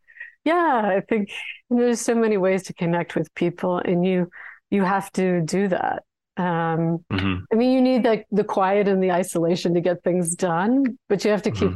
yeah, 0.46 0.82
I 0.98 1.02
think 1.02 1.32
there's 1.70 2.00
so 2.02 2.16
many 2.16 2.38
ways 2.38 2.64
to 2.64 2.74
connect 2.74 3.16
with 3.16 3.34
people, 3.36 3.80
and 3.80 4.06
you 4.06 4.30
you 4.72 4.84
have 4.84 5.12
to 5.14 5.42
do 5.42 5.68
that. 5.68 6.04
Um, 6.40 7.06
Mhm. 7.12 7.46
I 7.52 7.56
mean, 7.56 7.72
you 7.74 7.82
need 7.82 8.04
the 8.04 8.24
the 8.32 8.44
quiet 8.44 8.88
and 8.88 9.04
the 9.04 9.12
isolation 9.12 9.74
to 9.76 9.82
get 9.82 10.04
things 10.04 10.36
done, 10.36 10.98
but 11.10 11.26
you 11.26 11.32
have 11.32 11.44
to 11.44 11.52
keep 11.52 11.72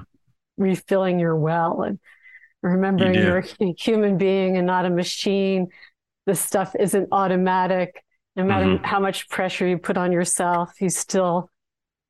refilling 0.57 1.19
your 1.19 1.35
well 1.35 1.81
and 1.83 1.99
remembering 2.61 3.15
you 3.15 3.21
you're 3.21 3.43
a 3.59 3.73
human 3.77 4.17
being 4.17 4.57
and 4.57 4.67
not 4.67 4.85
a 4.85 4.89
machine. 4.89 5.67
The 6.25 6.35
stuff 6.35 6.75
isn't 6.79 7.09
automatic. 7.11 8.03
No 8.35 8.45
matter 8.45 8.77
Mhm. 8.77 8.85
how 8.85 8.99
much 8.99 9.29
pressure 9.29 9.67
you 9.67 9.77
put 9.77 9.97
on 9.97 10.11
yourself, 10.11 10.79
you 10.81 10.89
still 10.89 11.49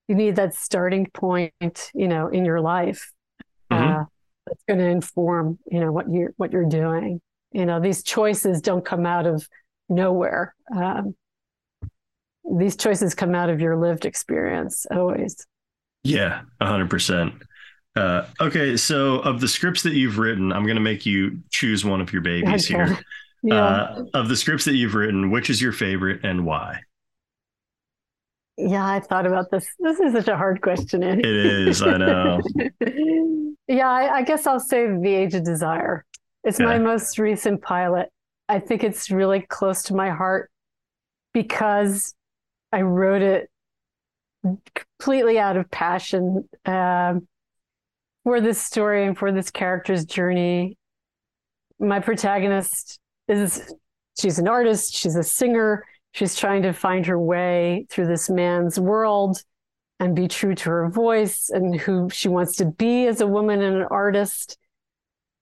you 0.08 0.16
need 0.16 0.36
that 0.36 0.54
starting 0.54 1.08
point, 1.14 1.92
you 1.94 2.08
know, 2.08 2.28
in 2.28 2.46
your 2.46 2.62
life 2.62 3.12
uh, 3.72 4.04
that's 4.46 4.64
going 4.68 4.80
to 4.80 4.86
inform, 4.88 5.60
you 5.72 5.80
know, 5.80 5.92
what 5.92 6.12
you're 6.12 6.34
what 6.38 6.52
you're 6.52 6.70
doing. 6.70 7.22
You 7.52 7.66
know, 7.66 7.80
these 7.80 8.04
choices 8.04 8.62
don't 8.62 8.86
come 8.86 9.06
out 9.06 9.26
of 9.26 9.48
nowhere. 9.90 10.56
Um, 10.76 11.16
these 12.58 12.76
choices 12.76 13.16
come 13.16 13.34
out 13.36 13.50
of 13.50 13.60
your 13.62 13.78
lived 13.78 14.06
experience 14.06 14.86
always. 14.92 15.46
yeah 16.04 16.42
100% 16.62 17.42
uh, 17.96 18.26
okay 18.42 18.76
so 18.78 19.20
of 19.20 19.40
the 19.40 19.48
scripts 19.48 19.84
that 19.84 19.94
you've 19.94 20.18
written 20.18 20.52
i'm 20.52 20.64
going 20.64 20.76
to 20.76 20.82
make 20.82 21.06
you 21.06 21.40
choose 21.52 21.86
one 21.86 22.02
of 22.02 22.12
your 22.12 22.22
babies 22.22 22.70
Okay. 22.72 22.84
here 22.86 23.00
Yeah. 23.46 23.56
uh, 23.66 24.06
of 24.14 24.30
the 24.30 24.38
scripts 24.38 24.64
that 24.66 24.76
you've 24.76 24.96
written 24.96 25.30
which 25.32 25.50
is 25.50 25.62
your 25.62 25.74
favorite 25.74 26.24
and 26.24 26.46
why 26.46 26.80
yeah, 28.56 28.86
I 28.88 29.00
thought 29.00 29.26
about 29.26 29.50
this. 29.50 29.66
This 29.80 30.00
is 30.00 30.14
such 30.14 30.28
a 30.28 30.38
hard 30.38 30.62
question. 30.62 31.02
Andy. 31.02 31.28
it 31.28 31.68
is 31.68 31.82
i 31.82 31.98
know 31.98 32.40
yeah, 33.68 33.90
I, 33.90 34.18
I 34.18 34.22
guess 34.22 34.46
I'll 34.46 34.60
say 34.60 34.86
The 34.86 35.08
Age 35.14 35.34
of 35.34 35.44
Desire. 35.44 36.06
It's 36.44 36.60
my 36.60 36.78
most 36.78 37.18
recent 37.18 37.64
pilot. 37.64 38.10
I 38.48 38.60
think 38.60 38.84
it's 38.84 39.10
really 39.10 39.42
close 39.42 39.82
to 39.84 39.96
my 39.96 40.12
heart 40.12 40.52
because 41.34 42.14
I 42.74 42.82
wrote 42.82 43.22
it 43.22 43.50
completely 44.74 45.38
out 45.38 45.58
of 45.58 45.70
passion 45.70 46.50
um, 46.66 47.28
for 48.24 48.42
this 48.42 48.62
story 48.62 49.06
and 49.06 49.18
for 49.18 49.32
this 49.32 49.52
character's 49.52 50.06
journey. 50.06 50.78
My 51.80 52.00
protagonist 52.00 53.00
is 53.28 53.74
she's 54.20 54.40
an 54.40 54.48
artist, 54.48 54.96
she's 54.96 55.16
a 55.16 55.24
singer, 55.24 55.86
she's 56.14 56.36
trying 56.36 56.64
to 56.64 56.74
find 56.74 57.06
her 57.06 57.20
way 57.20 57.86
through 57.90 58.08
this 58.08 58.30
man's 58.30 58.80
world 58.80 59.42
and 60.00 60.16
be 60.16 60.28
true 60.28 60.56
to 60.56 60.70
her 60.70 60.90
voice 60.90 61.50
and 61.50 61.80
who 61.80 62.10
she 62.10 62.28
wants 62.28 62.56
to 62.58 62.66
be 62.66 63.06
as 63.08 63.22
a 63.22 63.28
woman 63.28 63.62
and 63.62 63.78
an 63.78 63.88
artist. 63.92 64.58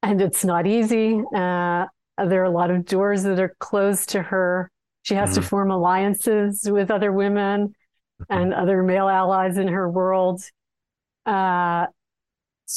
And 0.03 0.21
it's 0.21 0.43
not 0.43 0.67
easy. 0.67 1.21
Uh, 1.33 1.85
there 2.17 2.41
are 2.41 2.45
a 2.45 2.51
lot 2.51 2.71
of 2.71 2.85
doors 2.85 3.23
that 3.23 3.39
are 3.39 3.55
closed 3.59 4.09
to 4.09 4.21
her. 4.21 4.70
She 5.03 5.15
has 5.15 5.33
to 5.35 5.41
Mhm. 5.41 5.45
form 5.45 5.71
alliances 5.71 6.69
with 6.69 6.91
other 6.91 7.11
women 7.11 7.73
and 8.29 8.53
other 8.53 8.83
male 8.83 9.09
allies 9.09 9.57
in 9.57 9.67
her 9.67 9.89
world 9.89 10.41
uh, 11.25 11.87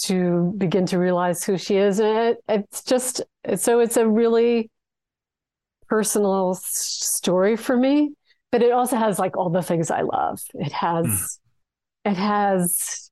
to 0.02 0.54
begin 0.58 0.86
to 0.86 0.98
realize 0.98 1.44
who 1.44 1.56
she 1.58 1.76
is. 1.76 2.00
And 2.00 2.18
it, 2.18 2.38
it's 2.48 2.82
just 2.82 3.22
so 3.56 3.80
it's 3.80 3.96
a 3.96 4.08
really 4.08 4.70
personal 5.88 6.52
s- 6.52 6.64
story 6.64 7.56
for 7.56 7.76
me, 7.76 8.14
but 8.50 8.62
it 8.62 8.72
also 8.72 8.96
has 8.96 9.18
like 9.18 9.36
all 9.36 9.50
the 9.50 9.62
things 9.62 9.90
I 9.90 10.00
love. 10.02 10.40
It 10.54 10.72
has 10.72 11.38
it 12.04 12.16
has 12.16 13.10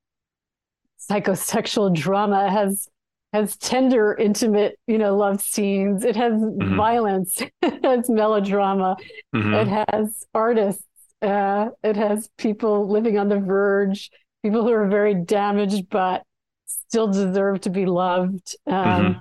psychosexual 1.10 1.94
drama. 1.94 2.46
It 2.46 2.50
has 2.50 2.88
has 3.32 3.56
tender, 3.56 4.14
intimate, 4.14 4.78
you 4.86 4.98
know, 4.98 5.16
love 5.16 5.40
scenes. 5.40 6.04
It 6.04 6.16
has 6.16 6.32
violence. 6.76 7.38
It 7.62 7.84
has 7.84 8.10
melodrama. 8.10 8.96
Mhm. 9.34 9.62
It 9.62 9.68
has 9.90 10.24
artists. 10.34 10.84
Uh, 11.22 11.68
it 11.82 11.96
has 11.96 12.28
people 12.36 12.88
living 12.90 13.18
on 13.18 13.28
the 13.28 13.38
verge, 13.40 14.10
people 14.44 14.62
who 14.62 14.72
are 14.72 14.88
very 14.88 15.14
damaged 15.14 15.88
but 15.90 16.22
still 16.66 17.06
deserve 17.08 17.60
to 17.62 17.70
be 17.70 17.86
loved. 17.86 18.56
Um, 18.66 18.74
Mhm. 18.74 19.20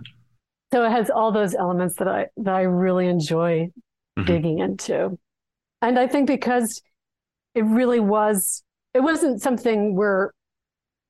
So 0.73 0.83
it 0.85 0.91
has 0.91 1.09
all 1.09 1.31
those 1.31 1.53
elements 1.53 1.95
that 1.97 2.07
I 2.07 2.27
that 2.37 2.53
I 2.55 2.61
really 2.61 3.07
enjoy 3.07 3.69
Mhm. 4.17 4.25
digging 4.25 4.59
into, 4.59 5.17
and 5.81 5.99
I 5.99 6.07
think 6.07 6.27
because 6.27 6.81
it 7.55 7.63
really 7.65 7.99
was, 7.99 8.63
it 8.93 9.01
wasn't 9.01 9.41
something 9.41 9.95
where, 9.95 10.31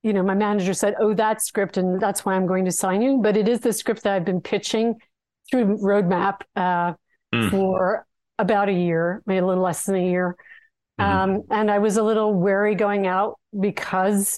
you 0.04 0.14
know, 0.14 0.24
my 0.24 0.34
manager 0.34 0.74
said, 0.74 0.96
"Oh, 1.00 1.14
that 1.14 1.42
script, 1.44 1.78
and 1.78 2.00
that's 2.00 2.26
why 2.26 2.34
I'm 2.34 2.48
going 2.48 2.66
to 2.66 2.72
sign 2.72 3.02
you," 3.02 3.20
but 3.22 3.38
it 3.38 3.48
is 3.48 3.60
the 3.60 3.74
script 3.74 4.04
that 4.04 4.14
I've 4.14 4.26
been 4.26 4.42
pitching 4.42 4.96
through 5.50 5.78
Roadmap 5.78 6.42
uh, 6.56 6.94
Mm. 7.34 7.50
for 7.50 8.06
about 8.40 8.68
a 8.68 8.74
year, 8.74 9.22
maybe 9.26 9.38
a 9.38 9.46
little 9.46 9.64
less 9.64 9.86
than 9.86 9.96
a 9.96 10.06
year. 10.06 10.36
Mhm. 11.00 11.06
Um, 11.06 11.42
and 11.50 11.72
I 11.72 11.80
was 11.80 11.96
a 11.96 12.04
little 12.04 12.34
wary 12.34 12.76
going 12.76 13.08
out 13.08 13.40
because 13.58 14.38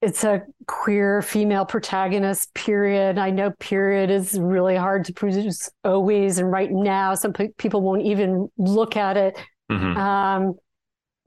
it's 0.00 0.24
a 0.24 0.42
queer 0.66 1.20
female 1.20 1.66
protagonist, 1.66 2.54
period. 2.54 3.18
I 3.18 3.30
know 3.30 3.50
period 3.58 4.10
is 4.10 4.38
really 4.38 4.76
hard 4.76 5.04
to 5.06 5.12
produce 5.12 5.68
always. 5.84 6.38
And 6.38 6.50
right 6.50 6.70
now, 6.70 7.14
some 7.14 7.32
pe- 7.32 7.48
people 7.58 7.82
won't 7.82 8.02
even 8.02 8.48
look 8.56 8.96
at 8.96 9.16
it. 9.16 9.36
Mhm. 9.70 9.96
Um, 9.96 10.54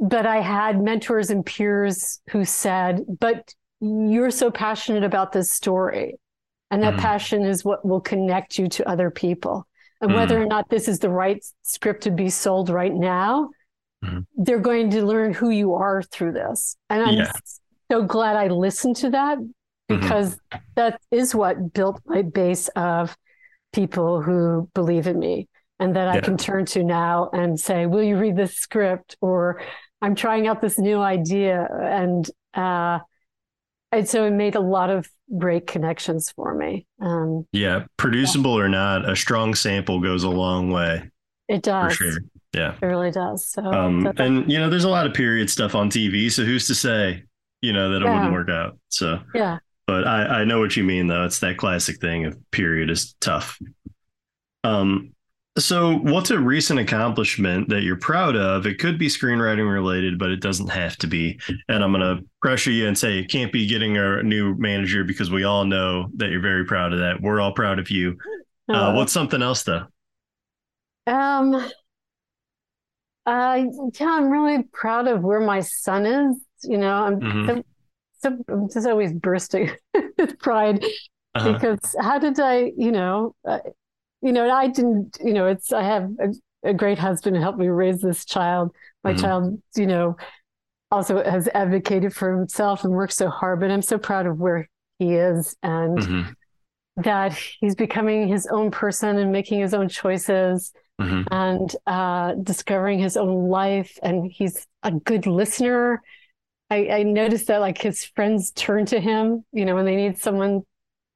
but 0.02 0.26
I 0.26 0.42
had 0.42 0.82
mentors 0.82 1.30
and 1.30 1.46
peers 1.46 2.20
who 2.32 2.44
said, 2.44 3.02
but 3.20 3.54
you're 3.80 4.32
so 4.32 4.50
passionate 4.50 5.04
about 5.04 5.32
this 5.32 5.52
story. 5.52 6.16
And 6.72 6.82
that 6.84 6.96
Mhm. 6.96 7.00
passion 7.00 7.46
is 7.46 7.64
what 7.64 7.86
will 7.86 8.02
connect 8.02 8.58
you 8.58 8.68
to 8.70 8.90
other 8.90 9.12
people. 9.12 9.68
And 10.02 10.14
whether 10.14 10.42
or 10.42 10.48
not 10.48 10.70
this 10.70 10.88
is 10.88 11.00
the 11.00 11.12
right 11.12 11.44
script 11.62 12.04
to 12.04 12.12
be 12.12 12.30
sold 12.30 12.70
right 12.70 12.94
now, 12.94 13.50
Mhm. 14.04 14.26
they're 14.36 14.60
going 14.60 14.90
to 14.90 15.06
learn 15.06 15.34
who 15.34 15.50
you 15.52 15.76
are 15.76 16.02
through 16.02 16.32
this. 16.32 16.76
And 16.90 17.04
I'm 17.04 17.18
Yeah. 17.18 17.32
so 17.92 18.04
glad 18.04 18.36
I 18.38 18.48
listened 18.48 18.96
to 18.98 19.12
that 19.12 19.38
because 19.88 20.40
that 20.76 21.00
is 21.12 21.36
what 21.36 21.74
built 21.74 22.02
my 22.06 22.24
base 22.24 22.70
of 22.70 23.16
people 23.72 24.22
who 24.22 24.68
believe 24.74 25.06
in 25.06 25.20
me 25.20 25.48
and 25.80 25.96
that 25.96 26.08
I 26.08 26.20
can 26.20 26.38
turn 26.38 26.66
to 26.68 26.84
now 26.84 27.30
and 27.34 27.60
say, 27.60 27.86
Will 27.86 28.04
you 28.04 28.18
read 28.18 28.36
this 28.36 28.56
script? 28.56 29.18
Or 29.22 29.62
I'm 30.02 30.16
trying 30.16 30.48
out 30.48 30.62
this 30.62 30.78
new 30.80 31.00
idea. 31.00 31.68
And, 31.82 32.30
uh, 32.54 33.00
and 33.92 34.08
so 34.08 34.26
it 34.26 34.32
made 34.32 34.56
a 34.56 34.60
lot 34.62 34.90
of 34.90 35.10
great 35.38 35.68
connections 35.68 36.32
for 36.32 36.54
me. 36.54 36.86
Um, 37.00 37.46
Yeah, 37.52 37.86
producible 37.98 38.52
or 38.58 38.68
not, 38.70 39.10
a 39.10 39.16
strong 39.16 39.54
sample 39.56 40.00
goes 40.00 40.24
a 40.24 40.30
long 40.30 40.72
way 40.72 41.10
it 41.48 41.64
does. 41.64 41.94
sure. 41.96 42.14
Yeah. 42.54 42.76
It 42.82 42.86
really 42.86 43.12
does. 43.12 43.46
So, 43.46 43.62
Um, 43.64 44.04
so 44.04 44.12
that- 44.14 44.26
and 44.26 44.52
you 44.52 44.58
know, 44.60 44.70
there's 44.70 44.84
a 44.86 44.90
lot 44.90 45.06
of 45.06 45.14
period 45.14 45.50
stuff 45.50 45.76
on 45.76 45.90
TV, 45.90 46.30
so 46.30 46.44
who's 46.44 46.68
to 46.68 46.76
say, 46.76 47.24
you 47.62 47.72
know, 47.74 47.92
that 47.92 48.02
it 48.02 48.06
Yeah. 48.06 48.14
wouldn't 48.16 48.34
work 48.34 48.50
out? 48.50 48.78
So, 48.90 49.20
yeah. 49.36 49.60
but 49.88 50.08
I, 50.08 50.42
I 50.42 50.44
know 50.46 50.60
what 50.60 50.76
you 50.78 50.84
mean, 50.84 51.08
though. 51.08 51.24
It's 51.26 51.40
that 51.40 51.58
classic 51.58 52.00
thing 52.02 52.26
of 52.26 52.38
period 52.52 52.90
is 52.90 53.14
tough. 53.22 53.60
Um, 54.64 55.14
so 55.58 55.96
what's 55.98 56.32
a 56.32 56.40
recent 56.40 56.80
accomplishment 56.80 57.68
that 57.70 57.82
you're 57.84 57.98
proud 57.98 58.36
of? 58.36 58.66
It 58.66 58.80
could 58.80 58.98
be 58.98 59.08
screenwriting 59.08 59.70
related, 59.72 60.18
but 60.18 60.30
it 60.32 60.40
doesn't 60.40 60.70
have 60.70 60.96
to 60.98 61.08
be. 61.08 61.40
And 61.68 61.84
I'm 61.84 61.92
gonna 61.92 62.22
pressure 62.42 62.72
you 62.72 62.88
and 62.88 62.98
say 62.98 63.20
it 63.20 63.30
can't 63.30 63.52
be 63.52 63.68
getting 63.68 63.98
a 63.98 64.24
new 64.24 64.56
manager 64.56 65.04
because 65.04 65.30
we 65.30 65.44
all 65.44 65.66
know 65.66 66.08
that 66.16 66.30
you're 66.30 66.42
very 66.42 66.66
proud 66.66 66.94
of 66.94 67.00
that. 67.00 67.22
We're 67.22 67.42
all 67.42 67.52
proud 67.54 67.80
of 67.80 67.92
you. 67.92 68.18
Uh, 68.70 68.94
what's 68.94 69.12
something 69.12 69.42
else 69.42 69.64
though? 69.64 69.88
Um, 71.08 71.56
uh, 71.56 71.70
yeah, 73.26 74.10
I'm 74.10 74.30
really 74.30 74.64
proud 74.74 75.08
of 75.08 75.22
where 75.22 75.40
my 75.42 75.60
son 75.62 76.06
is. 76.06 76.38
You 76.64 76.78
know, 76.78 76.94
I'm 76.94 77.20
Mhm. 77.20 77.48
so, 77.48 77.64
so 78.20 78.44
I'm 78.50 78.70
just 78.70 78.88
always 78.88 79.14
bursting 79.14 79.72
with 80.18 80.40
pride 80.40 80.84
Uh-huh. 81.36 81.54
because 81.54 81.96
how 82.00 82.20
did 82.20 82.40
I, 82.40 82.72
you 82.78 82.92
know, 82.92 83.36
uh, 83.48 83.60
you 84.22 84.32
know, 84.32 84.50
I 84.50 84.68
didn't, 84.68 85.18
you 85.24 85.34
know, 85.34 85.48
it's 85.48 85.72
I 85.74 85.84
have 85.84 86.10
a, 86.20 86.70
a 86.70 86.74
great 86.74 87.00
husband 87.00 87.36
who 87.36 87.42
helped 87.42 87.60
me 87.60 87.68
raise 87.68 88.02
this 88.02 88.26
child. 88.26 88.72
My 89.04 89.14
Mhm. 89.14 89.22
child, 89.22 89.62
you 89.76 89.88
know, 89.88 90.16
also 90.92 91.24
has 91.24 91.48
advocated 91.54 92.14
for 92.14 92.38
himself 92.38 92.84
and 92.84 92.94
worked 92.94 93.14
so 93.14 93.30
hard, 93.30 93.60
but 93.60 93.72
I'm 93.72 93.82
so 93.82 93.98
proud 93.98 94.26
of 94.28 94.38
where 94.40 94.70
he 95.00 95.16
is 95.16 95.56
and 95.64 96.00
Mhm. 96.00 96.36
that 96.98 97.34
he's 97.34 97.76
becoming 97.76 98.28
his 98.28 98.48
own 98.48 98.72
person 98.72 99.18
and 99.18 99.32
making 99.32 99.62
his 99.62 99.74
own 99.74 99.90
choices 99.90 100.74
Mhm. 101.00 101.26
and 101.32 101.76
uh, 101.88 102.34
discovering 102.36 103.00
his 103.00 103.18
own 103.18 103.50
life. 103.50 103.98
And 104.04 104.30
he's 104.32 104.68
a 104.84 104.92
good 104.92 105.26
listener. 105.26 106.02
I, 106.70 106.90
I 106.90 107.04
noticed 107.04 107.48
that 107.48 107.60
like 107.62 107.78
his 107.82 108.06
friends 108.06 108.52
turn 108.52 108.86
to 108.88 109.00
him, 109.00 109.46
you 109.52 109.66
know, 109.66 109.76
when 109.76 109.86
they 109.86 109.96
need 109.96 110.18
someone 110.20 110.62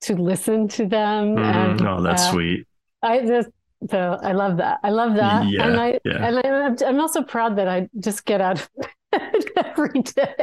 to 0.01 0.15
listen 0.15 0.67
to 0.69 0.85
them. 0.87 1.37
And 1.37 1.79
Mhm. 1.79 1.87
Oh, 1.87 2.01
that's 2.01 2.23
uh, 2.23 2.31
sweet. 2.31 2.67
I 3.05 3.25
just 3.25 3.49
so 3.89 4.17
I 4.21 4.31
love 4.33 4.57
that. 4.57 4.79
I 4.83 4.89
love 4.89 5.15
that. 5.15 5.43
Yeah, 5.45 5.65
and 5.67 5.79
I 5.79 5.99
yeah. 6.05 6.27
and 6.27 6.39
I, 6.39 6.41
I'm, 6.65 6.75
I'm 6.85 6.99
also 6.99 7.23
proud 7.23 7.57
that 7.57 7.67
I 7.67 7.89
just 7.99 8.25
get 8.25 8.41
out 8.41 8.59
of 8.61 8.69
bed 9.11 9.45
every 9.57 10.01
day 10.01 10.35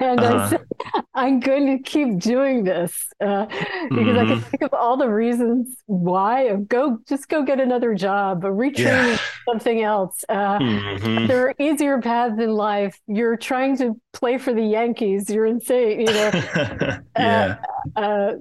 and 0.00 0.24
I 0.24 0.34
Uh-huh. 0.34 0.48
say 0.48 0.58
I'm 1.14 1.40
going 1.40 1.66
to 1.78 1.82
keep 1.82 2.18
doing 2.18 2.64
this 2.64 3.06
uh, 3.20 3.46
because 3.94 4.16
I 4.18 4.24
can 4.26 4.38
Mhm. 4.38 4.50
think 4.50 4.62
of 4.62 4.74
all 4.74 4.96
the 4.96 5.08
reasons 5.08 5.76
why. 5.86 6.54
Go 6.56 6.98
just 7.08 7.28
go 7.28 7.42
get 7.44 7.60
another 7.60 7.94
job, 7.94 8.44
or 8.44 8.52
retrain 8.52 9.12
Yeah. 9.12 9.16
something 9.48 9.82
else. 9.82 10.24
Uh, 10.28 10.58
Mhm. 10.58 11.28
there 11.28 11.48
are 11.48 11.54
easier 11.58 12.00
paths 12.00 12.38
in 12.40 12.50
life. 12.50 12.98
You're 13.06 13.36
trying 13.36 13.76
to 13.78 14.00
play 14.12 14.38
for 14.38 14.52
the 14.52 14.62
Yankees. 14.64 15.30
You're 15.30 15.46
insane, 15.46 16.00
you 16.00 16.12
know. 16.14 16.30
yeah. 17.18 17.56
Uh, 17.96 18.32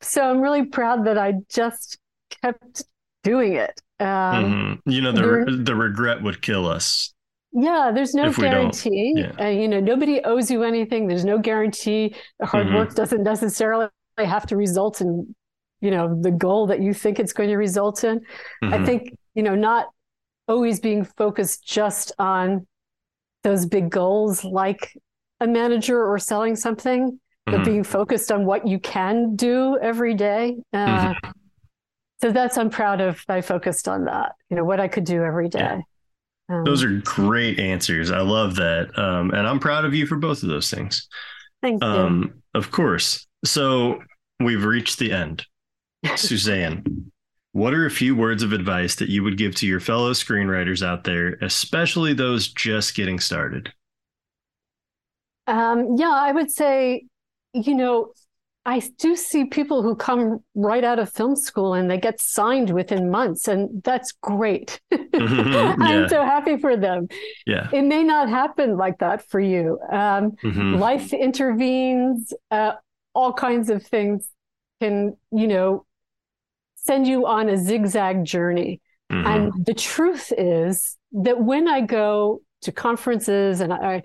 so 0.00 0.22
I'm 0.30 0.40
really 0.40 0.66
proud 0.66 1.06
that 1.06 1.18
I 1.18 1.34
just 1.48 1.98
kept 2.42 2.84
doing 3.24 3.54
it. 3.54 3.80
Um, 4.00 4.78
Mhm. 4.86 4.92
You 4.92 5.02
know, 5.02 5.12
the 5.12 5.22
during- 5.22 5.64
the 5.64 5.74
regret 5.74 6.22
would 6.22 6.40
kill 6.42 6.66
us. 6.66 7.12
Yeah, 7.52 7.90
there's 7.94 8.14
no 8.14 8.26
If 8.26 8.36
we 8.38 8.44
don't, 8.44 8.52
guarantee. 8.72 9.14
yeah. 9.16 9.32
Uh, 9.46 9.48
you 9.48 9.68
know, 9.68 9.80
nobody 9.80 10.20
owes 10.22 10.50
you 10.50 10.62
anything. 10.62 11.06
There's 11.08 11.24
no 11.24 11.38
guarantee. 11.38 12.14
Hard 12.42 12.66
Mhm. 12.66 12.74
work 12.76 12.94
doesn't 12.94 13.22
necessarily 13.22 13.88
have 14.18 14.46
to 14.46 14.56
result 14.56 15.00
in, 15.00 15.34
you 15.80 15.90
know, 15.90 16.14
the 16.20 16.30
goal 16.30 16.66
that 16.66 16.80
you 16.80 16.92
think 16.92 17.18
it's 17.18 17.32
going 17.32 17.48
to 17.48 17.56
result 17.56 18.04
in. 18.04 18.20
I 18.62 18.78
Mhm. 18.78 18.86
think, 18.86 19.18
you 19.34 19.42
know, 19.42 19.54
not 19.54 19.86
always 20.46 20.78
being 20.80 21.04
focused 21.04 21.66
just 21.66 22.12
on 22.18 22.66
those 23.44 23.66
big 23.66 23.90
goals 23.90 24.44
like 24.44 24.92
a 25.40 25.46
manager 25.46 26.04
or 26.04 26.18
selling 26.18 26.54
something, 26.56 27.18
but 27.46 27.60
Mhm. 27.60 27.64
being 27.64 27.84
focused 27.84 28.30
on 28.30 28.44
what 28.44 28.66
you 28.66 28.78
can 28.78 29.36
do 29.36 29.78
every 29.78 30.14
day. 30.14 30.58
Uh, 30.72 31.14
So 32.20 32.32
that's, 32.32 32.58
I'm 32.58 32.70
proud 32.70 33.00
of, 33.00 33.22
I 33.28 33.40
focused 33.40 33.88
on 33.88 34.04
that, 34.06 34.32
you 34.50 34.56
know, 34.56 34.64
what 34.64 34.80
I 34.80 34.88
could 34.88 35.04
do 35.04 35.22
every 35.22 35.48
day. 35.48 35.82
Yeah. 36.48 36.56
Um, 36.56 36.64
Those 36.64 36.82
are 36.82 37.00
great 37.04 37.60
answers. 37.60 38.10
I 38.10 38.20
love 38.20 38.56
that. 38.56 38.98
Um, 38.98 39.30
and 39.30 39.46
I'm 39.46 39.60
proud 39.60 39.84
of 39.84 39.94
you 39.94 40.06
for 40.06 40.16
both 40.16 40.42
of 40.42 40.48
those 40.48 40.70
things. 40.70 41.08
thank 41.62 41.82
you. 41.82 41.88
Um, 41.88 42.42
of 42.54 42.70
course. 42.70 43.26
So 43.44 44.02
we've 44.40 44.64
reached 44.64 44.98
the 44.98 45.12
end. 45.12 45.44
Suzanne, 46.16 47.10
what 47.52 47.74
are 47.74 47.86
a 47.86 47.90
few 47.90 48.14
words 48.14 48.42
of 48.42 48.52
advice 48.52 48.94
that 48.96 49.08
you 49.08 49.22
would 49.24 49.36
give 49.36 49.54
to 49.56 49.66
your 49.66 49.80
fellow 49.80 50.12
screenwriters 50.12 50.86
out 50.86 51.04
there, 51.04 51.34
especially 51.42 52.14
those 52.14 52.48
just 52.48 52.94
getting 52.94 53.18
started? 53.18 53.72
Um, 55.46 55.96
yeah, 55.96 56.12
I 56.12 56.32
would 56.32 56.50
say, 56.50 57.06
you 57.52 57.74
know, 57.74 58.12
I 58.68 58.82
do 58.98 59.16
see 59.16 59.46
people 59.46 59.82
who 59.82 59.96
come 59.96 60.44
right 60.54 60.84
out 60.84 60.98
of 60.98 61.10
film 61.10 61.36
school 61.36 61.72
and 61.72 61.90
they 61.90 61.96
get 61.96 62.20
signed 62.20 62.68
within 62.68 63.10
months, 63.10 63.48
and 63.48 63.82
that's 63.82 64.12
great. 64.22 64.78
Yeah. 64.90 65.74
I'm 65.80 66.08
so 66.08 66.22
happy 66.22 66.58
for 66.58 66.76
them. 66.76 67.08
Yeah. 67.46 67.68
It 67.72 67.82
may 67.82 68.02
not 68.04 68.28
happen 68.28 68.76
like 68.76 68.98
that 68.98 69.28
for 69.30 69.40
you. 69.40 69.78
Um, 69.90 70.32
Mhm. 70.42 70.78
life 70.78 71.12
intervenes, 71.12 72.32
uh, 72.50 72.72
all 73.14 73.32
kinds 73.32 73.70
of 73.70 73.82
things 73.82 74.28
can, 74.80 75.16
you 75.32 75.48
know, 75.48 75.86
send 76.76 77.06
you 77.06 77.26
on 77.26 77.48
a 77.48 77.56
zigzag 77.56 78.24
journey. 78.24 78.80
Mhm. 79.10 79.26
And 79.26 79.66
the 79.66 79.74
truth 79.74 80.32
is 80.36 80.96
that 81.12 81.40
when 81.40 81.68
I 81.68 81.80
go 81.80 82.40
to 82.62 82.72
conferences 82.72 83.60
and 83.60 83.72
I, 83.72 84.02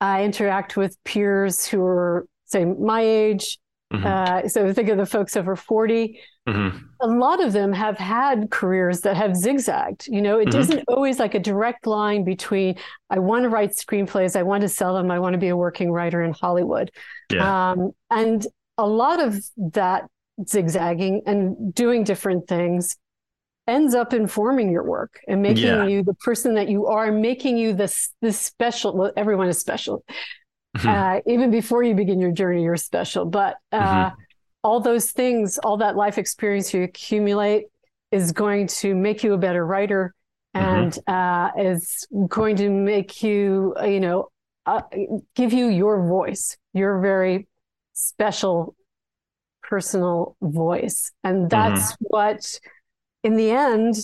I 0.00 0.24
interact 0.24 0.76
with 0.76 1.02
peers 1.04 1.66
who 1.66 1.82
are, 1.82 2.26
say, 2.44 2.64
my 2.66 3.00
age, 3.00 3.58
Mhm. 3.92 4.04
uh, 4.04 4.48
so 4.48 4.72
think 4.72 4.88
of 4.88 4.96
the 4.98 5.06
folks 5.06 5.36
over 5.36 5.54
40, 5.54 6.18
Mhm. 6.48 6.80
a 7.00 7.06
lot 7.06 7.42
of 7.44 7.52
them 7.52 7.72
have 7.72 7.98
had 7.98 8.50
careers 8.50 9.02
that 9.02 9.16
have 9.16 9.36
zigzagged. 9.36 10.06
You 10.08 10.22
know, 10.22 10.38
it 10.38 10.48
Mhm. 10.48 10.54
not 10.76 10.84
always 10.88 11.18
like 11.18 11.34
a 11.34 11.38
direct 11.40 11.86
line 11.86 12.24
between 12.24 12.76
I 13.10 13.18
want 13.18 13.42
to 13.44 13.48
write 13.50 13.70
screenplays, 13.72 14.34
I 14.34 14.42
want 14.42 14.62
to 14.62 14.68
sell 14.68 14.94
them, 14.94 15.10
I 15.10 15.18
want 15.18 15.34
to 15.34 15.38
be 15.38 15.48
a 15.48 15.56
working 15.56 15.90
writer 15.92 16.22
in 16.22 16.32
Hollywood. 16.32 16.90
Yeah. 17.30 17.70
Um, 17.72 17.92
and 18.10 18.46
a 18.78 18.86
lot 18.86 19.20
of 19.22 19.38
that 19.58 20.06
zigzagging 20.48 21.22
and 21.26 21.74
doing 21.74 22.04
different 22.04 22.48
things 22.48 22.96
ends 23.68 23.94
up 23.94 24.12
informing 24.12 24.72
your 24.72 24.82
work 24.82 25.20
and 25.28 25.40
making 25.42 25.66
Yeah. 25.66 25.84
you 25.86 26.02
the 26.02 26.14
person 26.14 26.54
that 26.54 26.68
you 26.68 26.86
are, 26.86 27.12
making 27.12 27.58
you 27.58 27.74
this 27.74 28.12
this 28.20 28.40
special. 28.40 28.96
Well, 28.96 29.12
everyone 29.16 29.48
is 29.48 29.58
special, 29.58 30.02
uh, 30.86 31.20
even 31.26 31.50
before 31.50 31.82
you 31.82 31.94
begin 31.94 32.20
your 32.20 32.32
journey, 32.32 32.62
you're 32.62 32.76
special. 32.76 33.24
But 33.24 33.56
uh, 33.72 34.10
Mhm. 34.10 34.14
all 34.64 34.80
those 34.80 35.10
things, 35.12 35.58
all 35.58 35.76
that 35.78 35.96
life 35.96 36.18
experience 36.18 36.72
you 36.72 36.82
accumulate, 36.82 37.66
is 38.10 38.32
going 38.32 38.66
to 38.66 38.94
make 38.94 39.24
you 39.24 39.32
a 39.34 39.38
better 39.38 39.64
writer, 39.66 40.14
and 40.54 40.98
uh, 41.06 41.50
is 41.56 42.06
going 42.28 42.56
to 42.56 42.68
make 42.70 43.22
you, 43.22 43.74
you 43.82 44.00
know, 44.00 44.28
uh, 44.66 44.82
give 45.34 45.52
you 45.52 45.66
your 45.68 46.06
voice, 46.06 46.56
your 46.74 47.00
very 47.00 47.48
special, 47.94 48.76
personal 49.62 50.36
voice, 50.42 51.10
and 51.24 51.48
that's 51.48 51.96
what, 52.00 52.60
in 53.22 53.36
the 53.36 53.50
end, 53.50 53.94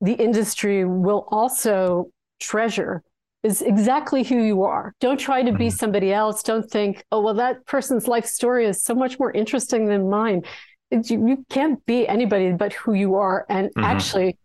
the 0.00 0.14
industry 0.14 0.84
will 0.84 1.26
also 1.30 2.10
treasure 2.40 3.02
is 3.42 3.62
exactly 3.62 4.24
who 4.24 4.42
you 4.42 4.64
are. 4.64 4.94
Don't 5.00 5.18
try 5.18 5.42
to 5.42 5.52
be 5.52 5.68
Mhm. 5.68 5.72
somebody 5.72 6.12
else. 6.12 6.42
Don't 6.42 6.68
think, 6.68 7.04
oh, 7.12 7.20
well, 7.20 7.34
that 7.34 7.64
person's 7.66 8.08
life 8.08 8.26
story 8.26 8.66
is 8.66 8.82
so 8.82 8.94
much 8.94 9.18
more 9.18 9.30
interesting 9.30 9.86
than 9.86 10.10
mine. 10.10 10.42
You, 10.90 11.28
you 11.28 11.44
can't 11.48 11.84
be 11.86 12.08
anybody 12.08 12.52
but 12.52 12.72
who 12.72 12.94
you 12.94 13.14
are. 13.14 13.46
And 13.48 13.70
Mhm. 13.74 13.84
actually, 13.84 14.36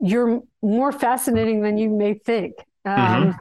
you're 0.00 0.42
more 0.62 0.92
fascinating 0.92 1.62
than 1.62 1.78
you 1.78 1.90
may 1.90 2.14
think. 2.14 2.54
Um, 2.84 3.36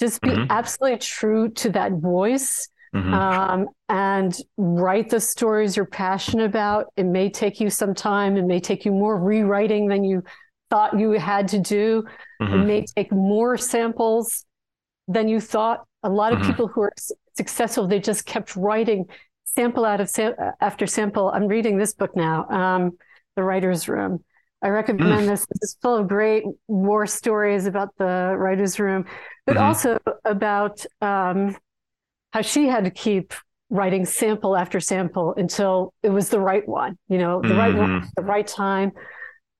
Just 0.00 0.20
be 0.22 0.30
Mhm. 0.30 0.48
absolutely 0.50 0.98
true 0.98 1.48
to 1.50 1.70
that 1.70 1.92
voice 1.92 2.68
Mhm. 2.94 3.12
um, 3.14 3.68
and 3.88 4.36
write 4.56 5.10
the 5.10 5.20
stories 5.20 5.76
you're 5.76 5.86
passionate 5.86 6.46
about. 6.46 6.86
It 6.96 7.04
may 7.04 7.30
take 7.30 7.60
you 7.60 7.70
some 7.70 7.94
time. 7.94 8.36
It 8.36 8.44
may 8.44 8.58
take 8.58 8.84
you 8.84 8.90
more 8.90 9.16
rewriting 9.16 9.86
than 9.86 10.02
you 10.02 10.24
thought 10.70 10.98
you 10.98 11.12
had 11.12 11.46
to 11.48 11.58
do. 11.60 12.04
It 12.46 12.50
Mhm. 12.50 12.66
may 12.66 12.84
take 12.84 13.12
more 13.12 13.56
samples 13.56 14.44
than 15.08 15.28
you 15.28 15.40
thought. 15.40 15.84
A 16.02 16.08
lot 16.10 16.32
of 16.32 16.40
Mhm. 16.40 16.46
people 16.46 16.68
who 16.68 16.82
are 16.82 16.92
successful, 17.34 17.86
they 17.86 18.00
just 18.00 18.26
kept 18.26 18.56
writing 18.56 19.06
sample 19.44 19.84
out 19.84 20.00
of 20.00 20.08
sam- 20.08 20.34
after 20.60 20.86
sample. 20.86 21.30
I'm 21.30 21.46
reading 21.46 21.76
this 21.78 21.94
book 21.94 22.16
now, 22.16 22.48
um, 22.48 22.98
The 23.36 23.42
Writer's 23.42 23.88
Room. 23.88 24.24
I 24.62 24.68
recommend 24.68 25.28
this. 25.28 25.46
It's 25.50 25.74
full 25.82 25.96
of 25.96 26.08
great 26.08 26.44
war 26.68 27.06
stories 27.06 27.66
about 27.66 27.90
the 27.98 28.34
writer's 28.38 28.78
room, 28.78 29.04
but 29.44 29.56
Mhm. 29.56 29.60
also 29.60 29.98
about 30.24 30.84
um, 31.00 31.56
how 32.32 32.42
she 32.42 32.66
had 32.68 32.84
to 32.84 32.90
keep 32.90 33.34
writing 33.70 34.04
sample 34.04 34.56
after 34.56 34.80
sample 34.80 35.34
until 35.36 35.92
it 36.02 36.10
was 36.10 36.28
the 36.30 36.40
right 36.40 36.66
one, 36.68 36.96
you 37.08 37.18
know, 37.18 37.40
the 37.42 37.54
right 37.54 37.74
one, 37.74 38.02
Mhm. 38.02 38.08
the 38.16 38.22
right 38.22 38.46
time. 38.46 38.92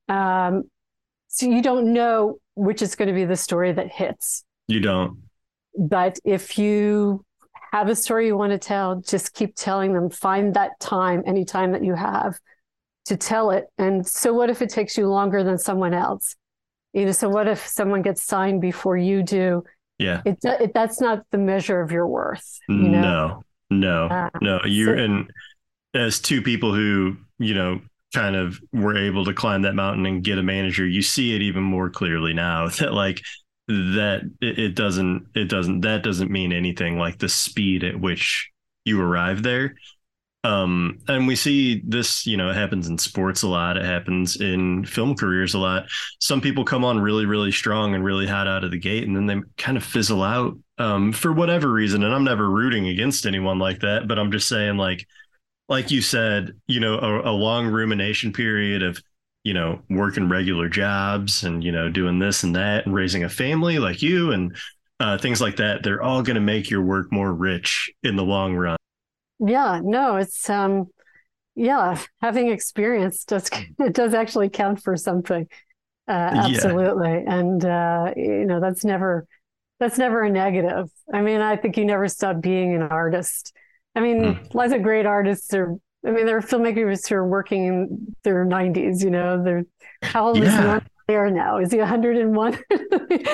Um, 0.07 0.63
so 1.27 1.47
you 1.47 1.61
don't 1.61 1.93
know 1.93 2.37
which 2.55 2.81
is 2.81 2.95
going 2.95 3.07
to 3.07 3.13
be 3.13 3.25
the 3.25 3.35
story 3.35 3.71
that 3.71 3.91
hits. 3.91 4.43
You 4.67 4.79
don't. 4.79 5.17
But 5.77 6.19
if 6.23 6.57
you 6.57 7.25
have 7.71 7.89
a 7.89 7.95
story 7.95 8.27
you 8.27 8.37
want 8.37 8.51
to 8.51 8.59
tell, 8.59 9.01
just 9.01 9.33
keep 9.33 9.55
telling 9.55 9.93
them. 9.93 10.09
Find 10.09 10.53
that 10.53 10.79
time, 10.79 11.23
any 11.25 11.45
time 11.45 11.71
that 11.71 11.83
you 11.83 11.95
have 11.95 12.37
to 13.05 13.17
tell 13.17 13.49
it. 13.51 13.65
And 13.77 14.05
so, 14.07 14.33
what 14.33 14.49
if 14.49 14.61
it 14.61 14.69
takes 14.69 14.97
you 14.97 15.07
longer 15.07 15.43
than 15.43 15.57
someone 15.57 15.93
else? 15.93 16.35
You 16.93 17.05
know, 17.05 17.11
so 17.11 17.27
what 17.27 17.47
if 17.47 17.65
someone 17.67 18.03
gets 18.03 18.21
signed 18.21 18.61
before 18.61 18.95
you 18.97 19.23
do? 19.23 19.63
Yeah. 19.97 20.21
It, 20.25 20.37
it 20.43 20.73
that's 20.73 21.01
not 21.01 21.23
the 21.31 21.39
measure 21.39 21.81
of 21.81 21.91
your 21.91 22.07
worth. 22.07 22.59
You 22.69 22.75
know? 22.75 23.01
No, 23.01 23.43
no, 23.71 24.05
Uh, 24.07 24.29
no. 24.41 24.59
You 24.65 24.85
so- 24.85 24.93
and 24.93 25.31
as 25.95 26.19
two 26.19 26.41
people 26.41 26.73
who 26.73 27.17
you 27.39 27.53
know 27.55 27.81
kind 28.13 28.35
of 28.35 28.59
were 28.71 28.97
able 28.97 29.25
to 29.25 29.33
climb 29.33 29.63
that 29.63 29.75
mountain 29.75 30.05
and 30.05 30.23
get 30.23 30.37
a 30.37 30.43
manager, 30.43 30.85
you 30.85 31.01
see 31.01 31.35
it 31.35 31.41
even 31.41 31.63
more 31.63 31.89
clearly 31.89 32.33
now 32.33 32.67
that 32.79 32.93
like 32.93 33.21
that 33.67 34.21
it, 34.41 34.75
doesn't 34.75 35.27
it 35.35 35.45
doesn't 35.45 35.81
that 35.81 36.03
doesn't 36.03 36.29
mean 36.29 36.51
anything 36.51 36.97
like 36.97 37.17
the 37.17 37.29
speed 37.29 37.83
at 37.83 37.99
which 37.99 38.49
you 38.85 39.01
arrive 39.01 39.43
there. 39.43 39.75
Um, 40.45 40.99
and 41.07 41.25
we 41.25 41.37
see 41.37 41.81
this, 41.87 42.25
you 42.25 42.35
know, 42.35 42.49
it 42.49 42.55
happens 42.55 42.89
in 42.89 42.97
sports 42.97 43.43
a 43.43 43.47
lot. 43.47 43.77
It 43.77 43.85
happens 43.85 44.41
in 44.41 44.83
film 44.85 45.15
careers 45.15 45.53
a 45.53 45.59
lot. 45.59 45.85
Some 46.19 46.41
people 46.41 46.65
come 46.65 46.83
on 46.83 46.99
really, 46.99 47.25
really 47.25 47.51
strong 47.51 47.95
and 47.95 48.03
really 48.03 48.27
hot 48.27 48.45
out 48.45 48.65
of 48.65 48.71
the 48.71 48.77
gate, 48.77 49.07
and 49.07 49.15
then 49.15 49.25
they 49.25 49.37
kind 49.57 49.77
of 49.77 49.85
fizzle 49.85 50.21
out 50.21 50.57
um, 50.79 51.13
for 51.13 51.31
whatever 51.31 51.71
reason. 51.71 52.03
And 52.03 52.13
I'm 52.13 52.25
never 52.25 52.49
rooting 52.49 52.89
against 52.89 53.25
anyone 53.25 53.57
like 53.57 53.79
that, 53.79 54.05
but 54.05 54.19
I'm 54.19 54.33
just 54.33 54.49
saying, 54.49 54.75
like, 54.75 55.07
like 55.69 55.91
you 55.91 56.01
said, 56.01 56.53
you 56.67 56.79
know, 56.79 56.97
a, 56.99 57.31
a 57.31 57.33
long 57.33 57.67
rumination 57.67 58.33
period 58.33 58.83
of, 58.83 59.01
you 59.43 59.53
know, 59.53 59.81
working 59.89 60.29
regular 60.29 60.69
jobs 60.69 61.43
and 61.43 61.63
you 61.63 61.71
know 61.71 61.89
doing 61.89 62.19
this 62.19 62.43
and 62.43 62.55
that 62.55 62.85
and 62.85 62.95
raising 62.95 63.23
a 63.23 63.29
family 63.29 63.79
like 63.79 64.01
you 64.01 64.31
and 64.31 64.55
uh, 64.99 65.17
things 65.17 65.41
like 65.41 65.57
that. 65.57 65.83
They're 65.83 66.01
all 66.01 66.23
going 66.23 66.35
to 66.35 66.41
make 66.41 66.69
your 66.69 66.81
work 66.81 67.11
more 67.11 67.33
rich 67.33 67.91
in 68.03 68.15
the 68.15 68.23
long 68.23 68.55
run. 68.55 68.77
Yeah, 69.39 69.81
no, 69.83 70.17
it's 70.17 70.49
um 70.49 70.87
yeah, 71.55 71.99
having 72.21 72.49
experience 72.51 73.25
does 73.25 73.49
it 73.79 73.93
does 73.93 74.13
actually 74.13 74.49
count 74.49 74.81
for 74.83 74.97
something. 74.97 75.47
Uh 76.07 76.11
Yeah. 76.29 76.73
absolutely. 76.73 77.23
And 77.27 77.63
uh 77.65 78.13
you 78.17 78.45
know, 78.45 78.61
that's 78.61 78.85
never 78.85 79.27
that's 79.79 79.97
never 79.99 80.23
a 80.23 80.31
negative. 80.31 80.89
I 81.13 81.21
mean, 81.21 81.41
I 81.41 81.57
think 81.57 81.77
you 81.77 81.85
never 81.85 82.07
stop 82.09 82.41
being 82.41 82.75
an 82.75 82.83
artist. 82.83 83.53
I 83.95 83.99
mean, 84.01 84.33
Hmm. 84.35 84.43
lots 84.53 84.73
of 84.73 84.81
great 84.83 85.05
artists 85.05 85.53
are 85.53 85.75
I 86.05 86.11
mean, 86.11 86.25
there 86.25 86.35
are 86.35 86.41
filmmakers 86.41 87.07
who 87.07 87.15
are 87.15 87.25
working 87.25 87.65
in 87.65 88.15
their 88.25 88.43
90s, 88.45 89.01
you 89.01 89.09
know, 89.09 89.41
they're 89.41 89.63
how 90.01 90.27
old 90.27 90.37
is 90.37 90.49
Yeah. 90.51 90.61
Norman 90.63 90.87
Lear 91.07 91.29
now? 91.31 91.57
Is 91.59 91.71
he 91.71 91.77
101? 91.79 92.57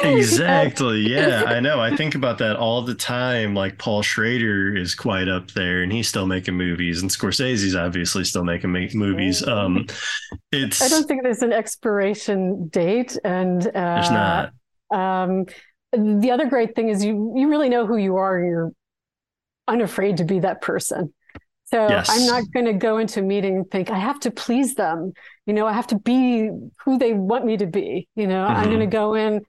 Exactly. 0.03 0.99
Yeah, 1.09 1.43
I 1.47 1.59
know. 1.59 1.79
I 1.79 1.95
think 1.95 2.13
about 2.15 2.37
that 2.39 2.55
all 2.55 2.81
the 2.83 2.93
time. 2.95 3.53
Like 3.55 3.77
Paul 3.77 4.01
Schrader 4.03 4.75
is 4.75 4.93
quite 4.95 5.27
up 5.27 5.51
there, 5.51 5.81
and 5.81 5.91
he's 5.91 6.07
still 6.07 6.27
making 6.27 6.55
movies, 6.55 7.01
and 7.01 7.09
Scorsese's 7.09 7.75
obviously 7.75 8.23
still 8.23 8.43
making 8.43 8.71
ma- 8.71 8.87
movies. 8.93 9.45
Um, 9.47 9.85
it's 10.51 10.81
I 10.81 10.87
don't 10.89 11.07
think 11.07 11.23
there's 11.23 11.41
an 11.41 11.53
expiration 11.53 12.67
date, 12.69 13.17
and 13.23 13.65
uh, 13.67 13.71
there's 13.73 14.11
not. 14.11 14.51
Um, 14.91 15.45
the 15.91 16.29
other 16.31 16.45
great 16.47 16.75
thing 16.75 16.89
is 16.89 17.03
you 17.03 17.33
you 17.35 17.49
really 17.49 17.69
know 17.69 17.85
who 17.87 17.97
you 17.97 18.17
are. 18.17 18.39
You're 18.39 18.71
unafraid 19.69 20.17
to 20.17 20.25
be 20.25 20.39
that 20.39 20.61
person. 20.61 21.13
So 21.65 21.79
Yes. 21.89 22.09
I'm 22.09 22.25
not 22.25 22.43
going 22.53 22.65
to 22.65 22.73
go 22.73 22.97
into 22.97 23.19
a 23.19 23.23
meeting 23.23 23.57
and 23.57 23.69
think 23.71 23.91
I 23.91 23.99
have 23.99 24.19
to 24.21 24.31
please 24.31 24.75
them. 24.75 25.13
You 25.45 25.53
know, 25.53 25.67
I 25.67 25.73
have 25.73 25.87
to 25.87 25.99
be 25.99 26.49
who 26.83 26.97
they 26.97 27.13
want 27.13 27.45
me 27.45 27.57
to 27.57 27.67
be. 27.67 28.07
You 28.15 28.27
know, 28.27 28.45
I'm 28.45 28.67
Mhm. 28.67 28.69
going 28.69 28.79
to 28.81 28.87
go 28.87 29.13
in. 29.15 29.41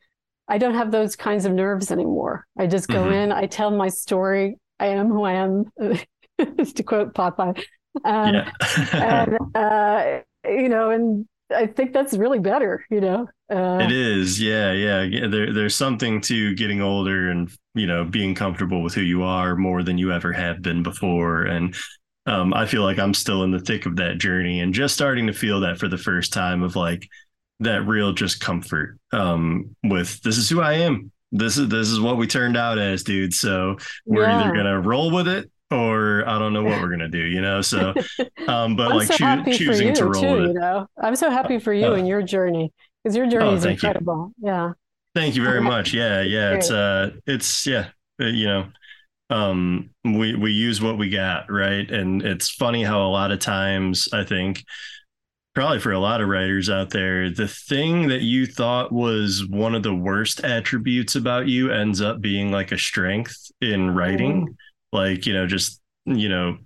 I 0.49 0.59
don't 0.59 0.75
have 0.75 0.91
those 0.91 1.17
kinds 1.17 1.45
of 1.47 1.53
nerves 1.53 1.91
anymore. 1.91 2.47
I 2.59 2.67
just 2.67 2.89
go 2.91 3.05
Mhm. 3.07 3.13
in. 3.13 3.33
I 3.33 3.47
tell 3.47 3.71
my 3.71 3.89
story. 3.89 4.59
I 4.79 4.87
am 4.89 5.09
who 5.09 5.23
I 5.25 5.33
am, 5.35 5.65
to 6.39 6.83
quote 6.83 7.15
Popeye. 7.15 7.63
Um, 8.05 8.35
yeah. 8.35 8.53
and 9.01 9.39
uh, 9.55 10.21
you 10.45 10.69
know, 10.69 10.91
and 10.91 11.27
I 11.55 11.67
think 11.67 11.93
that's 11.93 12.15
really 12.17 12.39
better. 12.39 12.85
You 12.91 13.01
know, 13.01 13.29
uh, 13.51 13.85
It 13.85 13.93
is, 13.93 14.41
yeah, 14.41 14.73
yeah. 14.73 15.03
Yeah, 15.03 15.27
There, 15.29 15.53
there's 15.53 15.75
something 15.77 16.21
to 16.23 16.55
getting 16.55 16.81
older 16.83 17.31
and 17.31 17.51
you 17.75 17.87
know 17.87 18.05
being 18.05 18.35
comfortable 18.35 18.83
with 18.83 18.95
who 18.95 19.01
you 19.03 19.23
are 19.23 19.57
more 19.57 19.83
than 19.83 19.99
you 19.99 20.13
ever 20.13 20.33
have 20.33 20.63
been 20.63 20.83
before. 20.83 21.45
And 21.45 21.75
um, 22.27 22.53
I 22.55 22.67
feel 22.67 22.83
like 22.83 22.99
I'm 22.99 23.15
still 23.15 23.43
in 23.45 23.51
the 23.51 23.61
thick 23.61 23.87
of 23.87 23.97
that 23.97 24.19
journey 24.19 24.61
and 24.61 24.75
just 24.75 24.95
starting 24.95 25.27
to 25.29 25.33
feel 25.33 25.61
that 25.61 25.79
for 25.79 25.89
the 25.89 25.99
first 25.99 26.33
time 26.33 26.63
of 26.63 26.77
like 26.77 27.09
that 27.61 27.87
real 27.87 28.13
just 28.13 28.41
comfort 28.41 28.99
um, 29.13 29.75
with 29.85 30.21
this 30.23 30.37
is 30.39 30.49
who 30.49 30.61
I 30.61 30.75
am. 30.75 31.11
This 31.33 31.57
is 31.59 31.69
this 31.69 31.89
is 31.89 32.01
what 32.01 32.17
we 32.17 32.27
turned 32.27 32.57
out 32.57 32.79
as, 32.79 33.05
dude. 33.05 33.33
So 33.33 33.77
we're 34.07 34.23
Yeah. 34.27 34.41
either 34.45 34.55
gonna 34.55 34.81
roll 34.81 35.13
with 35.13 35.29
it 35.29 35.51
or 35.71 36.29
I 36.29 36.39
don't 36.41 36.53
know 36.53 36.65
what 36.65 36.81
we're 36.83 36.91
gonna 36.91 37.09
do, 37.09 37.19
you 37.25 37.41
know. 37.41 37.63
So, 37.63 37.95
um, 38.49 38.75
but 38.75 38.91
like 38.97 39.07
so 39.07 39.15
choo- 39.17 39.53
choosing 39.53 39.89
you 39.89 39.95
to 39.95 40.05
roll 40.07 40.21
too. 40.23 40.33
with 40.41 40.47
You 40.49 40.55
know, 40.55 40.87
I'm 41.01 41.15
so 41.15 41.31
happy 41.31 41.59
for 41.61 41.73
you 41.73 41.87
Oh. 41.87 41.95
and 41.95 42.09
your 42.09 42.23
journey 42.23 42.73
because 43.05 43.17
your 43.17 43.29
journey 43.29 43.45
Oh, 43.51 43.55
is 43.55 43.63
thank 43.63 43.81
you. 43.83 43.89
incredible. 43.89 44.33
Yeah, 44.43 44.73
Thank 45.15 45.37
you 45.37 45.45
very 45.45 45.61
much. 45.61 45.93
Yeah, 45.95 46.23
yeah. 46.23 46.55
It's 46.55 46.71
uh 46.71 47.11
it's 47.27 47.67
yeah, 47.67 47.89
uh, 48.21 48.27
you 48.27 48.47
know, 48.47 48.67
um 49.31 49.91
we 50.05 50.35
we 50.35 50.53
use 50.53 50.81
what 50.81 50.99
we 50.99 51.11
got, 51.11 51.51
right? 51.51 51.91
And 51.91 52.23
it's 52.23 52.51
funny 52.51 52.85
how 52.85 53.03
a 53.07 53.11
lot 53.11 53.33
of 53.33 53.41
times 53.41 54.09
I 54.13 54.25
think 54.25 54.65
probably 55.55 55.81
for 55.81 55.93
a 55.93 55.99
lot 56.01 56.21
of 56.21 56.29
writers 56.29 56.71
out 56.71 56.91
there, 56.91 57.31
the 57.31 57.49
thing 57.49 58.09
that 58.09 58.23
you 58.23 58.47
thought 58.47 58.93
was 58.93 59.45
one 59.49 59.75
of 59.75 59.83
the 59.83 59.95
worst 59.95 60.41
attributes 60.45 61.17
about 61.17 61.49
you 61.49 61.71
ends 61.73 62.01
up 62.01 62.21
being 62.21 62.53
like 62.53 62.73
a 62.73 62.79
strength 62.79 63.51
in 63.61 63.91
writing. 63.95 64.57
Like, 64.93 65.27
you 65.27 65.35
know, 65.35 65.47
just, 65.47 65.81
you 66.07 66.29
know, 66.29 66.59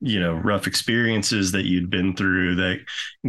you 0.00 0.20
know, 0.20 0.32
rough 0.34 0.66
experiences 0.66 1.52
that 1.52 1.66
you'd 1.66 1.90
been 1.90 2.16
through 2.16 2.56
that 2.56 2.78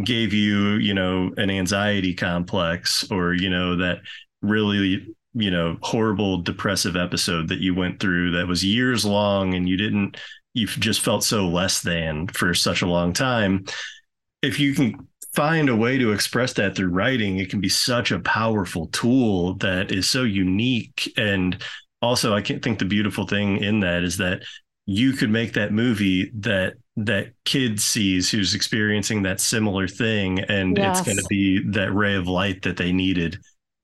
gave 0.04 0.32
you, 0.32 0.74
you 0.74 0.94
know, 0.94 1.30
an 1.36 1.50
anxiety 1.50 2.14
complex 2.14 3.10
or, 3.10 3.34
you 3.34 3.50
know, 3.50 3.76
that 3.76 3.98
really, 4.42 5.14
you 5.34 5.50
know, 5.50 5.78
horrible 5.82 6.38
depressive 6.38 6.96
episode 6.96 7.48
that 7.48 7.60
you 7.60 7.74
went 7.74 8.00
through 8.00 8.32
that 8.32 8.46
was 8.46 8.64
years 8.64 9.04
long 9.04 9.54
and 9.54 9.68
you 9.68 9.76
didn't, 9.76 10.16
you 10.54 10.66
just 10.66 11.00
felt 11.00 11.24
so 11.24 11.48
less 11.48 11.82
than 11.82 12.28
for 12.28 12.54
such 12.54 12.82
a 12.82 12.86
long 12.86 13.12
time. 13.12 13.64
If 14.42 14.58
you 14.58 14.74
can 14.74 15.08
find 15.34 15.68
a 15.68 15.76
way 15.76 15.98
to 15.98 16.12
express 16.12 16.52
that 16.54 16.74
through 16.74 16.88
writing, 16.88 17.38
it 17.38 17.50
can 17.50 17.60
be 17.60 17.68
such 17.68 18.10
a 18.10 18.20
powerful 18.20 18.86
tool 18.88 19.54
that 19.56 19.92
is 19.92 20.08
so 20.08 20.22
unique 20.22 21.12
and 21.16 21.62
also 22.00 22.34
I 22.34 22.42
can't 22.42 22.62
think 22.62 22.78
the 22.78 22.84
beautiful 22.84 23.26
thing 23.26 23.58
in 23.58 23.80
that 23.80 24.02
is 24.02 24.16
that 24.18 24.42
you 24.86 25.12
could 25.12 25.30
make 25.30 25.52
that 25.54 25.72
movie 25.72 26.30
that 26.38 26.74
that 26.96 27.28
kid 27.44 27.80
sees 27.80 28.30
who's 28.30 28.54
experiencing 28.54 29.22
that 29.22 29.40
similar 29.40 29.86
thing 29.86 30.40
and 30.40 30.76
yes. 30.76 30.98
it's 30.98 31.06
going 31.06 31.18
to 31.18 31.26
be 31.28 31.62
that 31.70 31.92
ray 31.92 32.14
of 32.14 32.26
light 32.26 32.62
that 32.62 32.76
they 32.76 32.92
needed 32.92 33.38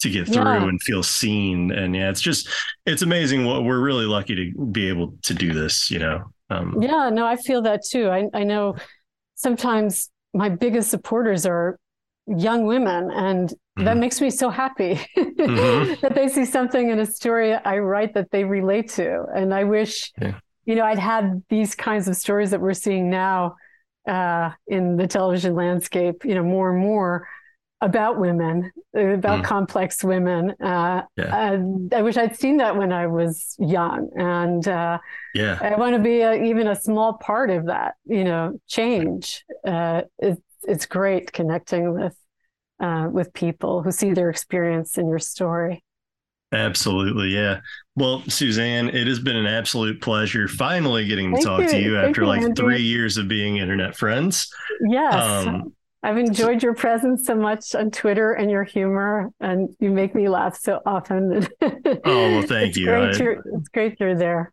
to 0.05 0.11
get 0.11 0.26
through 0.26 0.44
yeah. 0.44 0.62
and 0.62 0.82
feel 0.82 1.02
seen 1.02 1.72
and 1.72 1.96
yeah 1.96 2.11
it's 2.11 2.20
just 2.20 2.48
it's 2.84 3.00
amazing 3.00 3.46
what 3.46 3.64
we're 3.64 3.80
really 3.80 4.05
lucky 4.05 4.34
to 4.34 4.66
be 4.66 4.86
able 4.86 5.14
to 5.22 5.32
do 5.32 5.55
this 5.55 5.90
you 5.90 5.98
know 5.98 6.22
um, 6.50 6.76
yeah 6.80 7.09
no 7.11 7.26
i 7.26 7.36
feel 7.36 7.62
that 7.62 7.80
too 7.90 8.11
I, 8.11 8.28
I 8.34 8.44
know 8.44 8.76
sometimes 9.34 10.11
my 10.34 10.50
biggest 10.50 10.90
supporters 10.90 11.46
are 11.46 11.78
young 12.26 12.64
women 12.66 13.11
and 13.11 13.48
mm-hmm. 13.48 13.84
that 13.84 13.96
makes 13.96 14.20
me 14.20 14.28
so 14.28 14.50
happy 14.50 15.00
mm-hmm. 15.16 15.94
that 16.02 16.14
they 16.14 16.28
see 16.28 16.44
something 16.44 16.90
in 16.90 16.98
a 16.98 17.07
story 17.07 17.55
i 17.55 17.78
write 17.78 18.12
that 18.12 18.30
they 18.30 18.44
relate 18.44 18.90
to 18.90 19.24
and 19.34 19.55
i 19.55 19.64
wish 19.64 20.12
yeah. 20.20 20.38
you 20.66 20.74
know 20.74 20.84
i'd 20.84 20.98
had 20.98 21.42
these 21.48 21.74
kinds 21.74 22.09
of 22.09 22.14
stories 22.14 22.50
that 22.50 22.61
we're 22.61 22.74
seeing 22.74 23.09
now 23.09 23.57
uh, 24.07 24.50
in 24.66 24.98
the 24.98 25.07
television 25.07 25.55
landscape 25.55 26.26
you 26.26 26.34
know 26.34 26.42
more 26.42 26.70
and 26.74 26.78
more 26.78 27.26
about 27.85 28.18
women, 28.18 28.72
about 28.95 29.41
mm. 29.41 29.45
complex 29.45 30.03
women. 30.03 30.55
Uh, 30.61 31.03
yeah. 31.16 31.61
I 31.93 32.03
wish 32.03 32.16
I'd 32.16 32.37
seen 32.37 32.57
that 32.57 32.76
when 32.76 32.93
I 32.93 33.07
was 33.07 33.55
young, 33.59 34.09
and 34.16 34.66
uh, 34.66 34.99
yeah, 35.35 35.59
I 35.61 35.76
want 35.76 35.95
to 35.95 36.01
be 36.01 36.20
a, 36.20 36.35
even 36.43 36.66
a 36.66 36.74
small 36.74 37.14
part 37.14 37.51
of 37.51 37.66
that. 37.66 37.95
You 38.07 38.24
know, 38.24 38.59
change. 38.66 39.45
Uh, 39.66 40.03
it's 40.18 40.41
it's 40.66 40.87
great 40.87 41.32
connecting 41.32 41.93
with 41.93 42.16
uh, 42.80 43.09
with 43.12 43.32
people 43.35 43.82
who 43.82 43.93
see 43.93 44.12
their 44.12 44.30
experience 44.30 44.97
in 44.97 45.09
your 45.09 45.18
story. 45.18 45.85
Absolutely, 46.53 47.28
yeah. 47.28 47.61
Well, 47.97 48.22
Suzanne, 48.28 48.89
it 48.89 49.07
has 49.07 49.18
been 49.18 49.37
an 49.37 49.47
absolute 49.47 50.01
pleasure 50.01 50.49
finally 50.49 51.07
getting 51.07 51.30
to 51.30 51.37
Thank 51.37 51.47
talk 51.47 51.61
you. 51.61 51.68
to 51.68 51.80
you 51.80 51.99
after 51.99 52.24
like 52.24 52.43
Andy. 52.43 52.61
three 52.61 52.82
years 52.82 53.18
of 53.18 53.28
being 53.28 53.59
internet 53.59 53.95
friends. 53.97 54.49
Yes. 54.89 55.14
Um, 55.14 55.74
I've 56.05 56.18
enjoyed 56.18 56.62
your 56.62 56.74
presence 56.74 57.24
so 57.24 57.34
much 57.34 57.74
on 57.74 57.90
Twitter 57.90 58.34
and 58.34 58.50
your 58.50 58.62
humor, 58.62 59.30
and 59.40 59.74
you 59.80 59.90
make 59.90 60.14
me 60.14 60.28
laugh 60.28 60.55
so 60.55 60.82
often. 60.84 61.48
oh 61.62 61.70
well, 62.05 62.42
thank 62.42 62.68
it's 62.68 62.76
you. 62.76 62.84
Great 62.84 63.22
I, 63.22 63.36
it's 63.57 63.68
great 63.70 63.96
you're 63.98 64.14
there. 64.14 64.52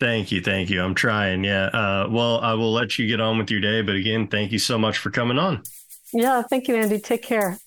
Thank 0.00 0.32
you, 0.32 0.40
thank 0.40 0.70
you. 0.70 0.82
I'm 0.82 0.94
trying. 0.94 1.44
Yeah. 1.44 1.66
Uh, 1.66 2.08
well, 2.10 2.40
I 2.40 2.54
will 2.54 2.72
let 2.72 2.98
you 2.98 3.06
get 3.06 3.20
on 3.20 3.36
with 3.36 3.50
your 3.50 3.60
day, 3.60 3.82
but 3.82 3.96
again, 3.96 4.28
thank 4.28 4.50
you 4.50 4.58
so 4.58 4.78
much 4.78 4.96
for 4.96 5.10
coming 5.10 5.38
on. 5.38 5.62
Yeah, 6.14 6.40
thank 6.40 6.68
you, 6.68 6.76
Andy. 6.76 6.98
Take 6.98 7.22
care. 7.22 7.58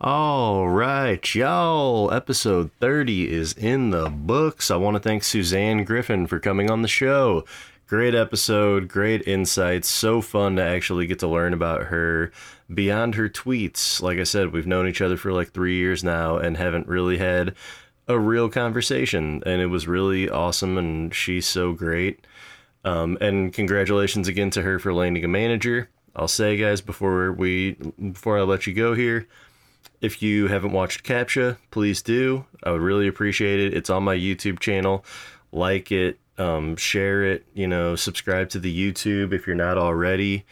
All 0.00 0.68
right, 0.68 1.32
y'all. 1.36 2.12
Episode 2.12 2.72
30 2.80 3.30
is 3.30 3.52
in 3.52 3.90
the 3.90 4.10
books. 4.10 4.72
I 4.72 4.76
want 4.76 4.96
to 4.96 5.00
thank 5.00 5.22
Suzanne 5.22 5.84
Griffin 5.84 6.26
for 6.26 6.40
coming 6.40 6.68
on 6.68 6.82
the 6.82 6.88
show. 6.88 7.44
Great 7.86 8.14
episode, 8.14 8.88
great 8.88 9.26
insights. 9.26 9.88
So 9.88 10.22
fun 10.22 10.56
to 10.56 10.62
actually 10.62 11.06
get 11.06 11.18
to 11.18 11.28
learn 11.28 11.52
about 11.52 11.84
her 11.84 12.32
beyond 12.72 13.16
her 13.16 13.28
tweets. 13.28 14.00
Like 14.00 14.18
I 14.18 14.24
said, 14.24 14.52
we've 14.52 14.66
known 14.66 14.88
each 14.88 15.02
other 15.02 15.16
for 15.16 15.32
like 15.32 15.52
three 15.52 15.76
years 15.76 16.02
now 16.02 16.38
and 16.38 16.56
haven't 16.56 16.88
really 16.88 17.18
had 17.18 17.54
a 18.08 18.18
real 18.18 18.48
conversation. 18.48 19.42
And 19.44 19.60
it 19.60 19.66
was 19.66 19.86
really 19.86 20.30
awesome. 20.30 20.78
And 20.78 21.14
she's 21.14 21.46
so 21.46 21.74
great. 21.74 22.26
Um, 22.84 23.18
and 23.20 23.52
congratulations 23.52 24.26
again 24.26 24.50
to 24.50 24.62
her 24.62 24.78
for 24.78 24.94
landing 24.94 25.24
a 25.24 25.28
manager. 25.28 25.90
I'll 26.16 26.28
say, 26.28 26.56
guys, 26.56 26.80
before 26.80 27.32
we 27.32 27.72
before 28.12 28.38
I 28.38 28.42
let 28.42 28.66
you 28.66 28.74
go 28.74 28.94
here, 28.94 29.26
if 30.00 30.22
you 30.22 30.48
haven't 30.48 30.72
watched 30.72 31.04
Captcha, 31.04 31.58
please 31.70 32.02
do. 32.02 32.44
I 32.62 32.70
would 32.70 32.82
really 32.82 33.06
appreciate 33.06 33.60
it. 33.60 33.74
It's 33.74 33.88
on 33.90 34.02
my 34.02 34.16
YouTube 34.16 34.58
channel. 34.58 35.04
Like 35.52 35.92
it, 35.92 36.18
um, 36.38 36.76
share 36.76 37.24
it, 37.24 37.44
you 37.54 37.66
know, 37.66 37.96
subscribe 37.96 38.48
to 38.50 38.58
the 38.58 38.92
YouTube 38.92 39.32
if 39.32 39.46
you're 39.46 39.56
not 39.56 39.78
already. 39.78 40.44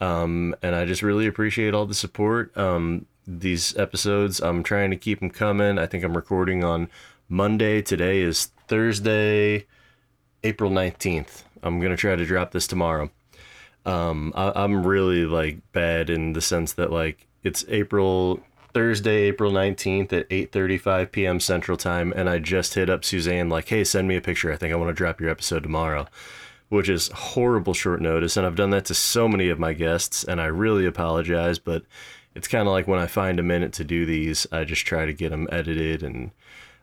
Um, 0.00 0.54
and 0.62 0.74
I 0.74 0.84
just 0.86 1.02
really 1.02 1.26
appreciate 1.26 1.74
all 1.74 1.86
the 1.86 1.94
support. 1.94 2.56
Um, 2.56 3.06
these 3.26 3.76
episodes, 3.76 4.40
I'm 4.40 4.62
trying 4.62 4.90
to 4.90 4.96
keep 4.96 5.20
them 5.20 5.30
coming. 5.30 5.78
I 5.78 5.86
think 5.86 6.04
I'm 6.04 6.16
recording 6.16 6.64
on 6.64 6.88
Monday. 7.28 7.82
Today 7.82 8.20
is 8.20 8.46
Thursday, 8.66 9.66
April 10.42 10.70
19th. 10.70 11.42
I'm 11.62 11.80
going 11.80 11.90
to 11.90 11.96
try 11.96 12.16
to 12.16 12.24
drop 12.24 12.52
this 12.52 12.66
tomorrow. 12.66 13.10
Um, 13.84 14.32
I, 14.34 14.52
I'm 14.54 14.86
really 14.86 15.26
like 15.26 15.58
bad 15.72 16.10
in 16.10 16.32
the 16.32 16.40
sense 16.40 16.72
that 16.74 16.90
like 16.90 17.26
it's 17.42 17.64
April 17.68 18.40
Thursday, 18.72 19.22
April 19.22 19.50
19th 19.52 20.12
at 20.12 20.28
8:35 20.28 21.12
p.m. 21.12 21.40
Central 21.40 21.76
Time 21.76 22.12
and 22.14 22.28
I 22.28 22.38
just 22.38 22.74
hit 22.74 22.90
up 22.90 23.04
Suzanne 23.04 23.48
like, 23.48 23.68
"Hey, 23.68 23.84
send 23.84 24.08
me 24.08 24.16
a 24.16 24.20
picture. 24.20 24.52
I 24.52 24.56
think 24.56 24.72
I 24.72 24.76
want 24.76 24.88
to 24.90 24.94
drop 24.94 25.20
your 25.20 25.30
episode 25.30 25.62
tomorrow." 25.62 26.06
Which 26.68 26.88
is 26.88 27.08
horrible 27.08 27.74
short 27.74 28.00
notice 28.00 28.36
and 28.36 28.46
I've 28.46 28.54
done 28.54 28.70
that 28.70 28.84
to 28.86 28.94
so 28.94 29.26
many 29.28 29.48
of 29.48 29.58
my 29.58 29.72
guests 29.72 30.22
and 30.22 30.40
I 30.40 30.46
really 30.46 30.86
apologize, 30.86 31.58
but 31.58 31.82
it's 32.34 32.48
kind 32.48 32.68
of 32.68 32.72
like 32.72 32.86
when 32.86 33.00
I 33.00 33.06
find 33.06 33.40
a 33.40 33.42
minute 33.42 33.72
to 33.74 33.84
do 33.84 34.06
these, 34.06 34.46
I 34.52 34.64
just 34.64 34.86
try 34.86 35.04
to 35.04 35.12
get 35.12 35.30
them 35.30 35.48
edited 35.50 36.02
and 36.02 36.30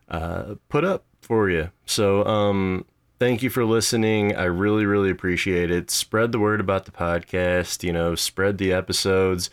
uh, 0.10 0.56
put 0.70 0.84
up 0.84 1.06
for 1.22 1.50
you. 1.50 1.72
So, 1.86 2.26
um, 2.26 2.86
thank 3.20 3.42
you 3.42 3.50
for 3.50 3.66
listening. 3.66 4.36
I 4.36 4.46
really, 4.46 4.86
really 4.86 5.10
appreciate 5.10 5.72
it. 5.72 5.90
Spread 5.90 6.32
the 6.32 6.40
word 6.40 6.60
about 6.60 6.86
the 6.86 6.92
podcast, 6.92 7.84
you 7.84 7.94
know, 7.94 8.16
spread 8.16 8.58
the 8.58 8.74
episodes 8.74 9.50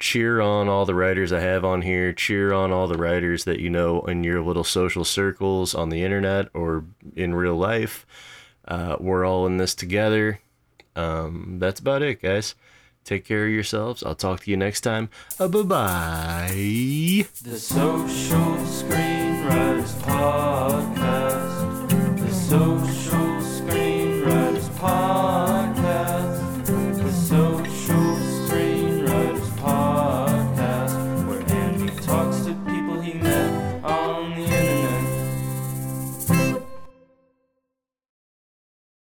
cheer 0.00 0.40
on 0.40 0.68
all 0.68 0.84
the 0.86 0.94
writers 0.94 1.32
I 1.32 1.40
have 1.40 1.64
on 1.64 1.82
here. 1.82 2.12
Cheer 2.12 2.52
on 2.52 2.72
all 2.72 2.88
the 2.88 2.98
writers 2.98 3.44
that 3.44 3.60
you 3.60 3.70
know 3.70 4.00
in 4.02 4.24
your 4.24 4.42
little 4.42 4.64
social 4.64 5.04
circles 5.04 5.74
on 5.74 5.90
the 5.90 6.02
internet 6.02 6.48
or 6.54 6.84
in 7.14 7.34
real 7.34 7.56
life. 7.56 8.06
Uh, 8.66 8.96
we're 8.98 9.24
all 9.24 9.46
in 9.46 9.58
this 9.58 9.74
together. 9.74 10.40
Um, 10.96 11.58
that's 11.60 11.80
about 11.80 12.02
it, 12.02 12.20
guys. 12.22 12.54
Take 13.04 13.24
care 13.24 13.46
of 13.46 13.50
yourselves. 13.52 14.02
I'll 14.02 14.14
talk 14.14 14.40
to 14.40 14.50
you 14.50 14.56
next 14.56 14.82
time. 14.82 15.08
Uh, 15.38 15.48
bye 15.48 15.62
bye. 15.62 16.50
The 16.52 17.58
Social 17.58 18.56
Screenwriters 18.66 19.92
Podcast. 20.02 21.88
The 22.18 22.32
Social 22.32 23.09